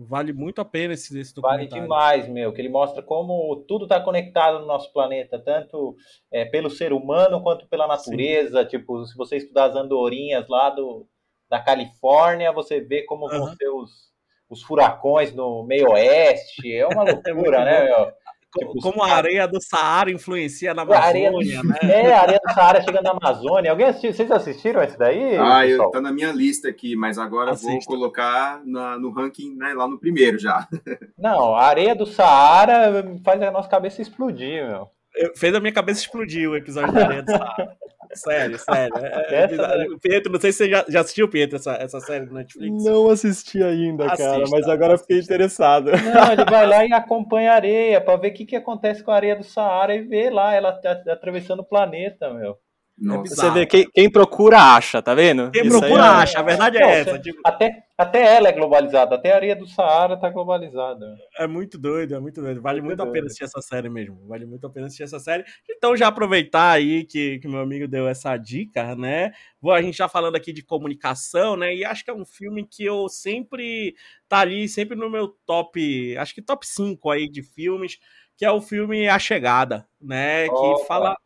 Vale 0.00 0.32
muito 0.32 0.60
a 0.60 0.64
pena 0.64 0.94
esse, 0.94 1.18
esse 1.18 1.34
documentário. 1.34 1.70
Vale 1.70 1.82
demais, 1.82 2.28
meu, 2.28 2.52
que 2.52 2.60
ele 2.60 2.68
mostra 2.68 3.02
como 3.02 3.56
tudo 3.66 3.84
está 3.84 3.98
conectado 4.00 4.60
no 4.60 4.66
nosso 4.66 4.92
planeta, 4.92 5.40
tanto 5.40 5.96
é, 6.30 6.44
pelo 6.44 6.70
ser 6.70 6.92
humano 6.92 7.42
quanto 7.42 7.66
pela 7.66 7.84
natureza. 7.84 8.62
Sim. 8.62 8.68
Tipo, 8.68 9.04
se 9.04 9.16
você 9.16 9.38
estudar 9.38 9.64
as 9.64 9.74
andorinhas 9.74 10.46
lá 10.48 10.70
do, 10.70 11.04
da 11.50 11.58
Califórnia, 11.60 12.52
você 12.52 12.80
vê 12.80 13.02
como 13.02 13.24
uhum. 13.26 13.38
vão 13.40 13.56
ser 13.56 13.68
os, 13.70 14.12
os 14.48 14.62
furacões 14.62 15.34
no 15.34 15.64
meio 15.64 15.90
oeste. 15.90 16.72
É 16.72 16.86
uma 16.86 17.02
loucura, 17.02 17.62
é 17.62 17.64
né, 17.64 17.84
meu? 17.86 18.12
Tipo, 18.56 18.80
como 18.80 19.02
a 19.02 19.12
areia 19.12 19.46
do 19.46 19.60
Saara 19.60 20.10
influencia 20.10 20.72
na 20.72 20.82
Amazônia, 20.82 21.30
areia, 21.30 21.62
né? 21.62 21.78
É, 21.82 22.12
a 22.12 22.20
areia 22.22 22.40
do 22.44 22.52
Saara 22.54 22.82
chegando 22.82 23.04
na 23.04 23.10
Amazônia. 23.10 23.70
Alguém 23.70 23.86
assistiu? 23.86 24.12
Vocês 24.12 24.30
assistiram 24.30 24.82
esse 24.82 24.98
daí? 24.98 25.36
Ah, 25.36 25.66
eu, 25.66 25.90
tá 25.90 26.00
na 26.00 26.12
minha 26.12 26.32
lista 26.32 26.68
aqui, 26.68 26.94
mas 26.96 27.18
agora 27.18 27.50
Assista. 27.52 27.72
vou 27.72 27.80
colocar 27.98 28.60
na, 28.64 28.98
no 28.98 29.10
ranking 29.10 29.54
né, 29.56 29.74
lá 29.74 29.86
no 29.88 29.98
primeiro 29.98 30.38
já. 30.38 30.66
Não, 31.18 31.54
a 31.54 31.64
areia 31.64 31.94
do 31.94 32.06
Saara 32.06 33.04
faz 33.24 33.42
a 33.42 33.50
nossa 33.50 33.68
cabeça 33.68 34.00
explodir, 34.02 34.66
meu. 34.66 34.88
Eu- 35.14 35.32
Fez 35.36 35.54
a 35.54 35.60
minha 35.60 35.72
cabeça 35.72 36.00
explodir 36.00 36.48
o 36.48 36.56
episódio 36.56 36.92
da 36.92 37.04
areia 37.04 37.22
do 37.22 37.30
Saara. 37.32 37.76
Sério, 38.14 38.58
sério. 38.60 38.96
É, 38.96 39.34
é, 39.34 39.44
Essa- 39.44 39.98
Pietro, 40.00 40.32
não 40.32 40.40
sei 40.40 40.52
se 40.52 40.58
você 40.58 40.70
já, 40.70 40.84
já 40.88 41.00
assistiu, 41.00 41.28
Pietro, 41.28 41.56
essa, 41.56 41.72
essa 41.74 42.00
série 42.00 42.26
do 42.26 42.34
Netflix. 42.34 42.84
Não 42.84 43.10
assisti 43.10 43.62
ainda, 43.62 44.06
cara, 44.16 44.36
Assista, 44.36 44.56
mas 44.56 44.68
agora 44.68 44.98
fiquei 44.98 45.18
interessado. 45.18 45.90
Não, 45.90 46.32
ele 46.32 46.44
vai 46.50 46.66
lá 46.66 46.84
e 46.84 46.92
acompanha 46.92 47.52
a 47.52 47.54
areia 47.54 48.00
pra 48.00 48.16
ver 48.16 48.28
o 48.30 48.34
que, 48.34 48.46
que 48.46 48.56
acontece 48.56 49.02
com 49.02 49.10
a 49.10 49.16
areia 49.16 49.36
do 49.36 49.44
Saara 49.44 49.94
e 49.94 50.02
vê 50.02 50.30
lá 50.30 50.54
ela 50.54 50.78
atravessando 51.08 51.60
o 51.60 51.68
planeta, 51.68 52.32
meu. 52.32 52.56
Nossa. 53.00 53.22
bizarro. 53.22 53.52
Você 53.52 53.58
vê, 53.60 53.66
quem, 53.66 53.88
quem 53.94 54.10
procura 54.10 54.58
acha, 54.76 55.00
tá 55.00 55.14
vendo? 55.14 55.50
Quem 55.50 55.62
Isso 55.66 55.78
procura 55.78 56.02
é- 56.02 56.08
acha, 56.08 56.38
a 56.38 56.42
verdade 56.42 56.76
é 56.78 56.80
Não, 56.80 56.88
essa. 56.88 57.10
você- 57.12 57.20
tipo, 57.20 57.40
Até, 57.46 57.84
até 57.96 58.36
ela 58.36 58.48
é 58.48 58.52
globalizada, 58.52 59.14
até 59.14 59.32
a 59.32 59.36
areia 59.36 59.54
do 59.56 59.66
Saara 59.66 60.16
tá 60.16 60.28
globalizada. 60.30 61.16
É 61.38 61.46
muito 61.46 61.78
doido, 61.78 62.14
é 62.14 62.18
muito 62.20 62.40
doido. 62.40 62.60
Vale 62.60 62.80
Muito 62.80 62.88
muito 62.88 63.00
a 63.00 63.04
pena 63.04 63.12
doido. 63.14 63.26
assistir 63.26 63.44
essa 63.44 63.60
série 63.60 63.88
mesmo. 63.88 64.26
Vale 64.26 64.46
muito 64.46 64.66
a 64.66 64.70
pena 64.70 64.86
assistir 64.86 65.04
essa 65.04 65.18
série. 65.20 65.44
Então, 65.70 65.96
já 65.96 66.08
aproveitar 66.08 66.72
aí 66.72 67.04
que, 67.04 67.38
que 67.38 67.46
meu 67.48 67.60
amigo 67.60 67.86
deu 67.86 68.08
essa 68.08 68.36
dica, 68.36 68.94
né? 68.96 69.32
Vou, 69.60 69.72
a 69.72 69.80
gente 69.82 69.96
já 69.96 70.08
falando 70.08 70.36
aqui 70.36 70.52
de 70.52 70.62
comunicação, 70.64 71.56
né? 71.56 71.74
E 71.74 71.84
acho 71.84 72.04
que 72.04 72.10
é 72.10 72.14
um 72.14 72.24
filme 72.24 72.66
que 72.66 72.84
eu 72.84 73.08
sempre 73.08 73.94
tá 74.28 74.40
ali, 74.40 74.68
sempre 74.68 74.96
no 74.96 75.08
meu 75.08 75.28
top, 75.46 76.16
acho 76.18 76.34
que 76.34 76.42
top 76.42 76.66
5 76.66 77.10
aí 77.10 77.28
de 77.28 77.42
filmes, 77.42 77.98
que 78.36 78.44
é 78.44 78.50
o 78.50 78.60
filme 78.60 79.08
A 79.08 79.18
Chegada, 79.18 79.86
né? 80.00 80.48
Que 80.48 80.84
fala 80.86 81.16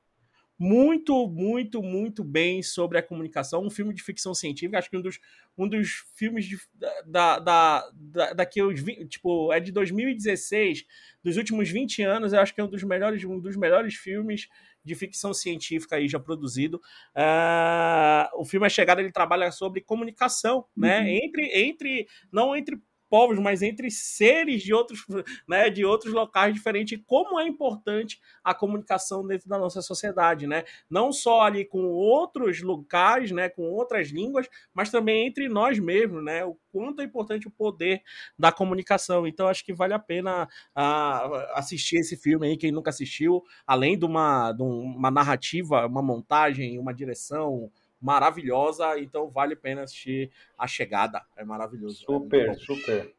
muito, 0.62 1.26
muito, 1.26 1.82
muito 1.82 2.22
bem 2.22 2.62
sobre 2.62 2.96
a 2.96 3.02
comunicação. 3.02 3.66
Um 3.66 3.70
filme 3.70 3.92
de 3.92 4.00
ficção 4.00 4.32
científica, 4.32 4.78
acho 4.78 4.88
que 4.88 4.96
um 4.96 5.02
dos, 5.02 5.18
um 5.58 5.66
dos 5.66 6.04
filmes 6.14 6.44
de, 6.44 6.56
da, 7.04 7.40
da, 7.40 7.90
da, 8.32 8.44
20, 8.44 9.08
tipo, 9.08 9.52
é 9.52 9.58
de 9.58 9.72
2016, 9.72 10.84
dos 11.20 11.36
últimos 11.36 11.68
20 11.68 12.04
anos, 12.04 12.32
eu 12.32 12.38
acho 12.38 12.54
que 12.54 12.60
é 12.60 12.64
um 12.64 12.70
dos 12.70 12.84
melhores, 12.84 13.24
um 13.24 13.40
dos 13.40 13.56
melhores 13.56 13.96
filmes 13.96 14.48
de 14.84 14.94
ficção 14.94 15.34
científica 15.34 15.96
aí 15.96 16.06
já 16.06 16.20
produzido. 16.20 16.80
Ah, 17.12 18.30
o 18.36 18.44
filme 18.44 18.64
A 18.64 18.70
Chegada 18.70 19.00
ele 19.00 19.10
trabalha 19.10 19.50
sobre 19.50 19.80
comunicação, 19.80 20.64
né? 20.76 21.00
Uhum. 21.00 21.06
Entre, 21.08 21.60
entre, 21.60 22.06
não 22.30 22.54
entre 22.54 22.80
povos, 23.12 23.38
mas 23.38 23.60
entre 23.60 23.90
seres 23.90 24.62
de 24.62 24.72
outros, 24.72 25.04
né, 25.46 25.68
de 25.68 25.84
outros 25.84 26.14
locais 26.14 26.54
diferentes, 26.54 26.98
e 26.98 27.02
como 27.02 27.38
é 27.38 27.46
importante 27.46 28.18
a 28.42 28.54
comunicação 28.54 29.26
dentro 29.26 29.50
da 29.50 29.58
nossa 29.58 29.82
sociedade, 29.82 30.46
né? 30.46 30.64
Não 30.88 31.12
só 31.12 31.42
ali 31.42 31.62
com 31.62 31.84
outros 31.90 32.62
locais, 32.62 33.30
né, 33.30 33.50
com 33.50 33.64
outras 33.64 34.08
línguas, 34.08 34.48
mas 34.72 34.90
também 34.90 35.26
entre 35.26 35.46
nós 35.46 35.78
mesmos, 35.78 36.24
né? 36.24 36.42
O 36.42 36.56
quanto 36.72 37.02
é 37.02 37.04
importante 37.04 37.46
o 37.46 37.50
poder 37.50 38.00
da 38.38 38.50
comunicação. 38.50 39.26
Então 39.26 39.46
acho 39.46 39.62
que 39.62 39.74
vale 39.74 39.92
a 39.92 39.98
pena 39.98 40.48
ah, 40.74 41.50
assistir 41.54 41.96
esse 41.96 42.16
filme 42.16 42.46
aí, 42.46 42.56
quem 42.56 42.72
nunca 42.72 42.88
assistiu, 42.88 43.42
além 43.66 43.98
de 43.98 44.06
uma, 44.06 44.52
de 44.52 44.62
uma 44.62 45.10
narrativa, 45.10 45.86
uma 45.86 46.02
montagem, 46.02 46.78
uma 46.78 46.94
direção 46.94 47.70
maravilhosa, 48.02 48.98
então 48.98 49.30
vale 49.30 49.54
a 49.54 49.56
pena 49.56 49.82
assistir 49.82 50.30
A 50.58 50.66
Chegada. 50.66 51.22
É 51.36 51.44
maravilhoso. 51.44 52.02
é 52.02 52.04
Super, 52.06 52.46
bom. 52.48 52.54
super. 52.54 53.12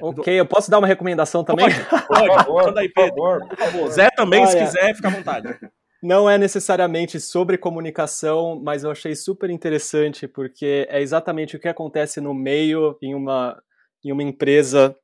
Ok, 0.00 0.32
eu 0.40 0.46
posso 0.46 0.70
dar 0.70 0.78
uma 0.78 0.86
recomendação 0.86 1.42
também? 1.44 1.66
Pode, 1.66 2.06
Por 2.06 2.06
pode. 2.08 2.34
favor, 2.34 2.64
Manda 2.66 2.80
aí, 2.80 2.88
por 2.88 3.04
Pedro. 3.04 3.16
favor, 3.16 3.48
por 3.48 3.56
favor. 3.58 3.90
Zé 3.90 4.10
também, 4.10 4.46
se 4.46 4.56
Olha. 4.56 4.66
quiser, 4.66 4.94
fica 4.94 5.08
à 5.08 5.10
vontade. 5.10 5.48
Não 6.02 6.28
é 6.30 6.38
necessariamente 6.38 7.20
sobre 7.20 7.58
comunicação, 7.58 8.58
mas 8.62 8.84
eu 8.84 8.90
achei 8.90 9.14
super 9.14 9.50
interessante 9.50 10.26
porque 10.26 10.86
é 10.88 11.00
exatamente 11.02 11.56
o 11.56 11.60
que 11.60 11.68
acontece 11.68 12.22
no 12.22 12.32
meio 12.32 12.96
em 13.02 13.14
uma, 13.14 13.62
em 14.02 14.10
uma 14.10 14.22
empresa 14.22 14.96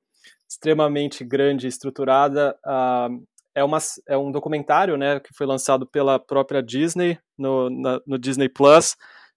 extremamente 0.48 1.22
grande, 1.22 1.66
e 1.66 1.68
estruturada. 1.68 2.58
Ah, 2.64 3.08
é, 3.56 3.64
uma, 3.64 3.78
é 4.06 4.18
um 4.18 4.30
documentário 4.30 4.98
né, 4.98 5.18
que 5.18 5.32
foi 5.34 5.46
lançado 5.46 5.86
pela 5.86 6.18
própria 6.18 6.62
Disney 6.62 7.18
no, 7.38 7.70
na- 7.70 8.00
no 8.06 8.18
Disney 8.18 8.50
Plus, 8.50 8.94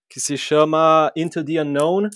que 0.09 0.20
se 0.20 0.38
chama 0.38 1.09
Into 1.15 1.43
the 1.43 1.61
Unknown, 1.61 2.09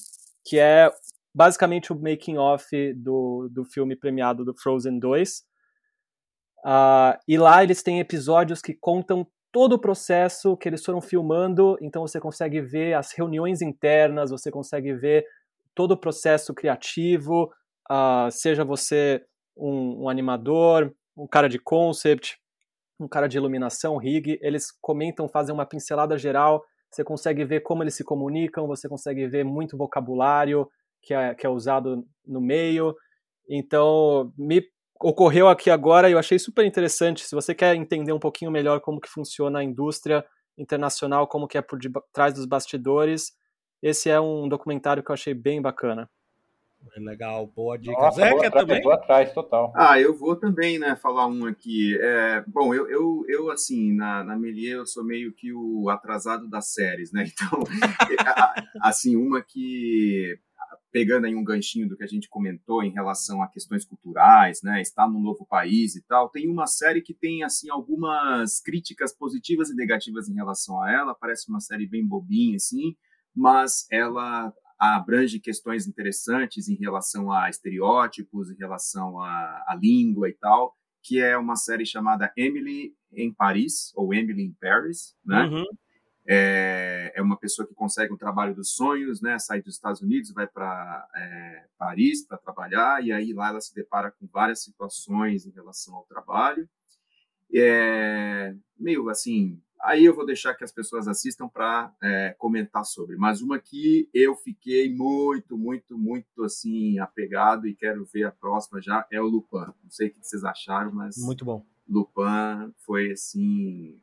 que 0.43 0.59
é 0.59 0.91
basicamente 1.33 1.93
o 1.93 1.95
making 1.95 2.37
off 2.37 2.65
do, 2.95 3.47
do 3.49 3.63
filme 3.63 3.95
premiado 3.95 4.43
do 4.43 4.53
Frozen 4.53 4.99
2. 4.99 5.43
Ah, 6.65 7.17
e 7.25 7.37
lá 7.37 7.63
eles 7.63 7.81
têm 7.81 8.01
episódios 8.01 8.61
que 8.61 8.73
contam 8.73 9.25
todo 9.49 9.73
o 9.73 9.79
processo 9.79 10.57
que 10.57 10.67
eles 10.67 10.83
foram 10.83 10.99
filmando, 10.99 11.77
então 11.81 12.01
você 12.05 12.19
consegue 12.19 12.59
ver 12.59 12.95
as 12.95 13.13
reuniões 13.13 13.61
internas, 13.61 14.29
você 14.31 14.51
consegue 14.51 14.93
ver 14.93 15.25
todo 15.73 15.91
o 15.91 15.97
processo 15.97 16.53
criativo, 16.53 17.49
ah, 17.89 18.27
seja 18.29 18.65
você 18.65 19.23
um, 19.55 20.03
um 20.03 20.09
animador, 20.09 20.93
um 21.15 21.27
cara 21.27 21.47
de 21.47 21.59
concept, 21.59 22.37
um 22.99 23.07
cara 23.07 23.27
de 23.27 23.37
iluminação, 23.37 23.97
rig, 23.97 24.39
eles 24.41 24.71
comentam, 24.81 25.27
fazem 25.27 25.53
uma 25.53 25.65
pincelada 25.65 26.17
geral, 26.17 26.63
você 26.89 27.03
consegue 27.03 27.43
ver 27.43 27.61
como 27.61 27.83
eles 27.83 27.95
se 27.95 28.03
comunicam, 28.03 28.67
você 28.67 28.87
consegue 28.87 29.27
ver 29.27 29.43
muito 29.43 29.77
vocabulário 29.77 30.69
que 31.01 31.13
é, 31.13 31.35
que 31.35 31.45
é 31.45 31.49
usado 31.49 32.05
no 32.25 32.39
meio, 32.39 32.95
então 33.49 34.31
me 34.37 34.63
ocorreu 35.01 35.49
aqui 35.49 35.69
agora 35.69 36.09
e 36.09 36.13
eu 36.13 36.19
achei 36.19 36.39
super 36.39 36.65
interessante. 36.65 37.25
Se 37.25 37.35
você 37.35 37.53
quer 37.53 37.75
entender 37.75 38.13
um 38.13 38.19
pouquinho 38.19 38.49
melhor 38.49 38.79
como 38.79 39.01
que 39.01 39.09
funciona 39.09 39.59
a 39.59 39.63
indústria 39.63 40.25
internacional, 40.57 41.27
como 41.27 41.47
que 41.47 41.57
é 41.57 41.61
por 41.61 41.77
trás 42.13 42.33
dos 42.33 42.45
bastidores, 42.45 43.33
esse 43.81 44.09
é 44.09 44.19
um 44.19 44.47
documentário 44.47 45.03
que 45.03 45.11
eu 45.11 45.13
achei 45.13 45.33
bem 45.33 45.61
bacana. 45.61 46.09
Legal, 46.97 47.47
boa 47.47 47.77
dica. 47.77 47.93
Nossa, 47.93 48.21
quer 48.21 48.47
atrás, 48.47 48.67
também? 48.67 48.83
vou 48.83 48.91
atrás, 48.91 49.33
total. 49.33 49.73
Ah, 49.75 49.99
eu 49.99 50.15
vou 50.15 50.35
também, 50.35 50.77
né, 50.77 50.95
falar 50.95 51.27
um 51.27 51.45
aqui. 51.45 51.97
É, 51.99 52.43
bom, 52.47 52.73
eu, 52.73 52.89
eu, 52.89 53.25
eu, 53.27 53.51
assim, 53.51 53.93
na, 53.95 54.23
na 54.23 54.37
Melier, 54.37 54.77
eu 54.77 54.85
sou 54.85 55.03
meio 55.03 55.33
que 55.33 55.51
o 55.53 55.89
atrasado 55.89 56.47
das 56.47 56.73
séries, 56.73 57.11
né? 57.11 57.25
Então, 57.33 57.63
assim, 58.81 59.15
uma 59.15 59.41
que, 59.41 60.37
pegando 60.91 61.25
aí 61.25 61.35
um 61.35 61.43
ganchinho 61.43 61.89
do 61.89 61.97
que 61.97 62.03
a 62.03 62.07
gente 62.07 62.29
comentou 62.29 62.83
em 62.83 62.91
relação 62.91 63.41
a 63.41 63.47
questões 63.47 63.83
culturais, 63.83 64.61
né, 64.61 64.81
estar 64.81 65.07
num 65.07 65.19
novo 65.19 65.45
país 65.47 65.95
e 65.95 66.05
tal, 66.05 66.29
tem 66.29 66.47
uma 66.47 66.67
série 66.67 67.01
que 67.01 67.13
tem, 67.13 67.43
assim, 67.43 67.69
algumas 67.69 68.61
críticas 68.61 69.15
positivas 69.15 69.69
e 69.69 69.75
negativas 69.75 70.29
em 70.29 70.35
relação 70.35 70.79
a 70.81 70.91
ela, 70.91 71.15
parece 71.15 71.49
uma 71.49 71.59
série 71.59 71.87
bem 71.87 72.05
bobinha, 72.05 72.57
assim, 72.57 72.95
mas 73.35 73.87
ela 73.91 74.53
abrange 74.91 75.39
questões 75.39 75.87
interessantes 75.87 76.67
em 76.67 76.75
relação 76.75 77.31
a 77.31 77.49
estereótipos, 77.49 78.51
em 78.51 78.55
relação 78.55 79.19
à, 79.21 79.77
língua 79.79 80.29
e 80.29 80.33
tal, 80.33 80.75
que 81.01 81.21
é 81.21 81.37
uma 81.37 81.55
série 81.55 81.85
chamada 81.85 82.31
Emily 82.35 82.93
em 83.11 83.33
Paris, 83.33 83.91
ou 83.95 84.13
Emily 84.13 84.43
in 84.43 84.55
Paris, 84.59 85.15
né? 85.25 85.45
Uhum. 85.45 85.65
É, 86.25 87.11
é 87.15 87.21
uma 87.21 87.37
pessoa 87.37 87.67
que 87.67 87.73
consegue 87.73 88.13
o 88.13 88.17
trabalho 88.17 88.55
dos 88.55 88.75
sonhos, 88.75 89.21
né? 89.21 89.37
Sai 89.39 89.61
dos 89.61 89.75
Estados 89.75 90.01
Unidos, 90.01 90.31
vai 90.31 90.47
para 90.47 91.07
é, 91.15 91.65
Paris 91.77 92.25
para 92.25 92.37
trabalhar, 92.37 93.03
e 93.03 93.11
aí 93.11 93.33
lá 93.33 93.49
ela 93.49 93.61
se 93.61 93.75
depara 93.75 94.11
com 94.11 94.25
várias 94.27 94.63
situações 94.63 95.45
em 95.45 95.51
relação 95.51 95.95
ao 95.95 96.05
trabalho. 96.05 96.67
É, 97.53 98.55
meio 98.79 99.09
assim, 99.09 99.61
aí 99.83 100.05
eu 100.05 100.15
vou 100.15 100.25
deixar 100.25 100.53
que 100.55 100.63
as 100.63 100.71
pessoas 100.71 101.07
assistam 101.07 101.47
para 101.47 101.93
é, 102.01 102.35
comentar 102.37 102.85
sobre. 102.85 103.15
Mas 103.17 103.41
uma 103.41 103.59
que 103.59 104.09
eu 104.13 104.35
fiquei 104.35 104.93
muito, 104.93 105.57
muito, 105.57 105.97
muito 105.97 106.43
assim 106.43 106.97
apegado 106.99 107.67
e 107.67 107.75
quero 107.75 108.05
ver 108.05 108.25
a 108.25 108.31
próxima 108.31 108.81
já 108.81 109.05
é 109.11 109.21
o 109.21 109.27
Lupin. 109.27 109.73
Não 109.83 109.89
sei 109.89 110.07
o 110.07 110.13
que 110.13 110.19
vocês 110.25 110.43
acharam, 110.43 110.91
mas 110.91 111.17
Muito 111.17 111.43
bom. 111.43 111.65
Lupin 111.87 112.73
foi 112.77 113.11
assim 113.11 113.99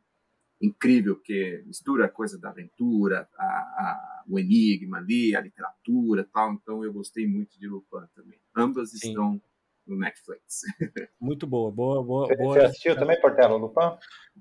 incrível 0.61 1.17
porque 1.17 1.63
mistura 1.67 2.05
a 2.05 2.11
coisa 2.11 2.39
da 2.39 2.51
aventura, 2.51 3.27
a, 3.39 3.45
a, 3.45 4.25
o 4.29 4.39
enigma 4.39 4.99
ali, 4.99 5.35
a 5.35 5.41
literatura, 5.41 6.29
tal. 6.31 6.53
Então 6.53 6.85
eu 6.85 6.93
gostei 6.93 7.27
muito 7.27 7.59
de 7.59 7.67
Lupin 7.67 8.07
também. 8.15 8.39
Ambas 8.55 8.91
Sim. 8.91 9.09
estão 9.09 9.43
no 9.87 9.99
Netflix. 9.99 10.63
Muito 11.21 11.47
boa, 11.47 11.71
boa, 11.71 12.03
boa. 12.03 12.27
Você, 12.27 12.37
boa. 12.37 12.67
assistiu 12.67 12.97
também, 12.97 13.21
Portela, 13.21 13.57
Lupin? 13.57 13.97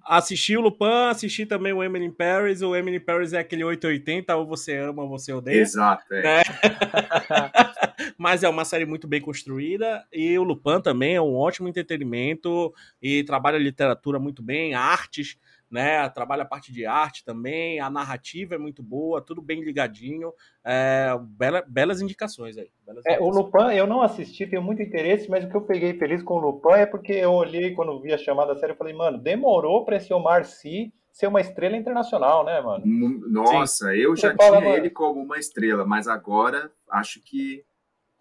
Assisti 0.06 0.56
o 0.56 0.62
Lupin, 0.62 1.10
assisti 1.10 1.46
também 1.46 1.74
o 1.74 1.84
Emily 1.84 2.06
in 2.06 2.12
Paris. 2.12 2.62
O 2.62 2.76
Emily 2.76 2.98
in 2.98 3.02
Paris 3.02 3.34
é 3.34 3.40
aquele 3.40 3.64
880, 3.64 4.36
ou 4.36 4.46
você 4.46 4.78
ama 4.78 5.04
ou 5.04 5.10
você 5.10 5.34
odeia. 5.34 5.62
Exato, 5.62 6.14
é. 6.14 6.22
né? 6.22 6.42
Mas 8.18 8.44
é 8.44 8.50
uma 8.50 8.66
série 8.66 8.86
muito 8.86 9.08
bem 9.08 9.22
construída 9.22 10.06
e 10.12 10.38
o 10.38 10.44
Lupin 10.44 10.82
também 10.82 11.16
é 11.16 11.22
um 11.22 11.36
ótimo 11.36 11.68
entretenimento 11.68 12.74
e 13.02 13.24
trabalha 13.24 13.58
a 13.58 13.62
literatura 13.62 14.20
muito 14.20 14.42
bem, 14.42 14.74
artes 14.74 15.38
né? 15.70 16.08
Trabalha 16.10 16.44
a 16.44 16.48
parte 16.48 16.72
de 16.72 16.86
arte 16.86 17.24
também, 17.24 17.80
a 17.80 17.90
narrativa 17.90 18.56
é 18.56 18.58
muito 18.58 18.82
boa, 18.82 19.22
tudo 19.22 19.42
bem 19.42 19.64
ligadinho. 19.64 20.34
É, 20.64 21.10
bela, 21.22 21.64
belas 21.68 22.02
indicações 22.02 22.58
aí. 22.58 22.70
Belas 22.86 23.06
é, 23.06 23.12
indicações. 23.12 23.36
O 23.36 23.40
Lupin 23.40 23.76
eu 23.76 23.88
não 23.88 24.02
assisti, 24.02 24.48
tenho 24.48 24.62
muito 24.62 24.82
interesse, 24.82 25.30
mas 25.30 25.44
o 25.44 25.50
que 25.50 25.56
eu 25.56 25.62
peguei 25.62 25.94
feliz 25.94 26.24
com 26.24 26.36
o 26.36 26.40
Lupin 26.40 26.80
é 26.80 26.86
porque 26.86 27.14
eu 27.14 27.34
olhei 27.34 27.74
quando 27.74 28.00
vi 28.02 28.14
a 28.14 28.18
chamada 28.18 28.56
série 28.56 28.74
e 28.74 28.78
falei, 28.78 28.94
mano, 28.94 29.18
demorou 29.18 29.86
para 29.86 29.98
esse 29.98 30.14
Omar 30.14 30.46
Sy 30.46 30.92
ser 31.12 31.28
uma 31.28 31.42
estrela 31.42 31.76
internacional, 31.76 32.46
né, 32.46 32.62
mano? 32.62 32.84
Nossa, 32.86 33.92
Sim. 33.92 33.98
eu 33.98 34.16
já 34.16 34.30
Você 34.30 34.38
tinha 34.38 34.52
fala, 34.52 34.66
ele 34.70 34.90
como 34.90 35.22
uma 35.22 35.38
estrela, 35.38 35.86
mas 35.86 36.08
agora 36.08 36.72
acho 36.90 37.22
que. 37.22 37.64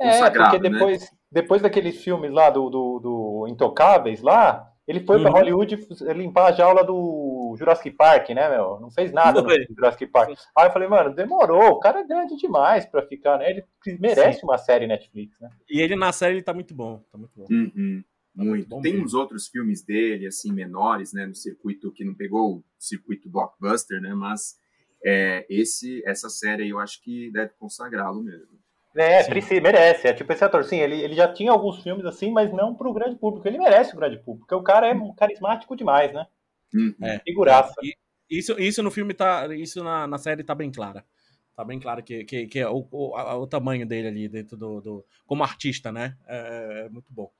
É, 0.00 0.30
porque 0.30 0.58
né? 0.58 0.70
depois, 0.70 1.00
né? 1.00 1.08
depois 1.30 1.62
daqueles 1.62 2.02
filmes 2.02 2.32
lá 2.32 2.50
do, 2.50 2.68
do, 2.68 2.98
do 2.98 3.46
Intocáveis 3.48 4.22
lá, 4.22 4.68
ele 4.86 5.00
foi 5.00 5.16
uhum. 5.16 5.22
para 5.22 5.32
Hollywood 5.32 5.86
limpar 6.16 6.46
a 6.46 6.52
jaula 6.52 6.82
do 6.82 6.94
Jurassic 7.58 7.90
Park, 7.90 8.30
né, 8.30 8.48
meu? 8.48 8.78
Não 8.80 8.90
fez 8.90 9.12
nada 9.12 9.42
no 9.42 9.48
Jurassic 9.74 10.06
Park. 10.06 10.38
Aí 10.56 10.66
eu 10.66 10.72
falei, 10.72 10.88
mano, 10.88 11.14
demorou. 11.14 11.72
O 11.72 11.80
cara 11.80 12.00
é 12.00 12.06
grande 12.06 12.36
demais 12.36 12.86
para 12.86 13.02
ficar, 13.06 13.38
né? 13.38 13.50
Ele 13.50 13.64
merece 13.98 14.40
Sim. 14.40 14.46
uma 14.46 14.56
série 14.56 14.86
Netflix, 14.86 15.38
né? 15.40 15.50
E 15.68 15.80
ele 15.80 15.96
na 15.96 16.12
série 16.12 16.36
ele 16.36 16.42
tá 16.42 16.54
muito 16.54 16.74
bom, 16.74 17.02
tá 17.10 17.18
muito 17.18 17.32
bom. 17.36 17.46
Uhum. 17.50 18.04
Tá 18.36 18.44
muito. 18.44 18.70
muito 18.70 18.82
Tem 18.82 19.02
uns 19.02 19.14
outros 19.14 19.48
filmes 19.48 19.84
dele, 19.84 20.26
assim, 20.26 20.52
menores, 20.52 21.12
né, 21.12 21.26
no 21.26 21.34
circuito 21.34 21.92
que 21.92 22.04
não 22.04 22.14
pegou 22.14 22.56
o 22.56 22.64
circuito 22.78 23.28
blockbuster, 23.28 24.00
né? 24.00 24.14
Mas 24.14 24.56
é, 25.04 25.46
esse, 25.50 26.02
essa 26.06 26.28
série 26.28 26.68
eu 26.68 26.78
acho 26.78 27.02
que 27.02 27.30
deve 27.32 27.52
consagrá-lo 27.58 28.22
mesmo. 28.22 28.58
É, 28.96 29.22
precisa, 29.24 29.60
merece. 29.60 30.08
É 30.08 30.12
tipo 30.12 30.32
esse 30.32 30.44
ator, 30.44 30.64
sim, 30.64 30.78
ele, 30.78 31.00
ele 31.00 31.14
já 31.14 31.32
tinha 31.32 31.52
alguns 31.52 31.82
filmes 31.82 32.04
assim, 32.04 32.32
mas 32.32 32.52
não 32.52 32.74
para 32.74 32.88
o 32.88 32.92
grande 32.92 33.16
público. 33.16 33.46
Ele 33.46 33.58
merece 33.58 33.94
o 33.94 33.96
grande 33.96 34.16
público, 34.18 34.46
porque 34.46 34.54
o 34.54 34.62
cara 34.62 34.88
é 34.88 34.94
carismático 35.16 35.76
demais, 35.76 36.12
né? 36.12 36.26
Uhum. 36.74 36.94
É. 37.02 37.18
Figuraça. 37.20 37.74
E, 37.82 37.94
isso, 38.30 38.58
isso 38.58 38.82
no 38.82 38.90
filme 38.90 39.14
tá. 39.14 39.46
Isso 39.54 39.82
na, 39.82 40.06
na 40.06 40.18
série 40.18 40.44
tá 40.44 40.54
bem 40.54 40.70
clara. 40.70 41.04
Tá 41.56 41.64
bem 41.64 41.80
claro 41.80 42.02
que, 42.02 42.24
que, 42.24 42.46
que 42.46 42.58
é 42.60 42.68
o, 42.68 42.86
o, 42.90 43.40
o 43.42 43.46
tamanho 43.46 43.86
dele 43.86 44.08
ali 44.08 44.28
dentro 44.28 44.56
do. 44.56 44.80
do 44.80 45.06
como 45.26 45.42
artista, 45.42 45.90
né? 45.90 46.16
É, 46.26 46.84
é 46.86 46.88
muito 46.88 47.12
bom. 47.12 47.30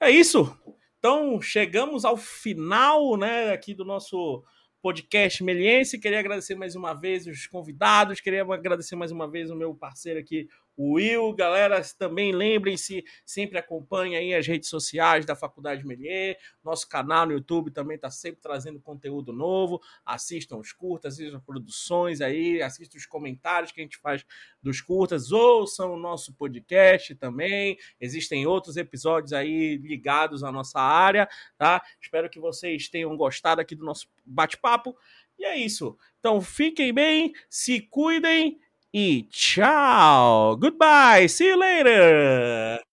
É 0.00 0.10
isso. 0.10 0.56
Então, 0.98 1.40
chegamos 1.40 2.04
ao 2.04 2.16
final, 2.16 3.16
né, 3.16 3.50
aqui 3.50 3.74
do 3.74 3.84
nosso 3.84 4.44
podcast 4.80 5.42
Meliense. 5.42 5.98
Queria 5.98 6.20
agradecer 6.20 6.54
mais 6.54 6.74
uma 6.74 6.92
vez 6.92 7.26
os 7.26 7.46
convidados, 7.46 8.20
queria 8.20 8.42
agradecer 8.42 8.96
mais 8.96 9.10
uma 9.10 9.28
vez 9.30 9.50
o 9.50 9.56
meu 9.56 9.74
parceiro 9.74 10.20
aqui, 10.20 10.48
Will. 10.78 11.32
Galera, 11.34 11.82
também 11.98 12.32
lembrem-se, 12.32 13.04
sempre 13.24 13.58
acompanhem 13.58 14.16
aí 14.16 14.34
as 14.34 14.46
redes 14.46 14.68
sociais 14.68 15.24
da 15.24 15.36
Faculdade 15.36 15.86
Melier, 15.86 16.38
nosso 16.62 16.88
canal 16.88 17.26
no 17.26 17.32
YouTube 17.32 17.70
também 17.70 17.96
está 17.96 18.10
sempre 18.10 18.40
trazendo 18.40 18.80
conteúdo 18.80 19.32
novo. 19.32 19.80
Assistam 20.04 20.56
os 20.56 20.72
curtas, 20.72 21.14
assistam 21.14 21.38
as 21.38 21.44
produções 21.44 22.20
aí, 22.20 22.62
assistam 22.62 22.96
os 22.96 23.06
comentários 23.06 23.72
que 23.72 23.80
a 23.80 23.84
gente 23.84 23.98
faz 23.98 24.24
dos 24.62 24.80
curtas, 24.80 25.32
ouçam 25.32 25.94
o 25.94 25.98
nosso 25.98 26.32
podcast 26.34 27.14
também. 27.16 27.78
Existem 28.00 28.46
outros 28.46 28.76
episódios 28.76 29.32
aí 29.32 29.76
ligados 29.76 30.42
à 30.44 30.52
nossa 30.52 30.80
área, 30.80 31.28
tá? 31.56 31.82
Espero 32.00 32.30
que 32.30 32.40
vocês 32.40 32.88
tenham 32.88 33.16
gostado 33.16 33.60
aqui 33.60 33.74
do 33.74 33.84
nosso 33.84 34.08
bate-papo. 34.24 34.96
E 35.38 35.44
é 35.44 35.56
isso. 35.56 35.96
Então 36.18 36.40
fiquem 36.40 36.92
bem, 36.92 37.32
se 37.50 37.80
cuidem 37.80 38.60
e 38.92 39.22
tchau. 39.30 40.56
Goodbye. 40.56 41.26
See 41.28 41.46
you 41.48 41.58
later. 41.58 42.82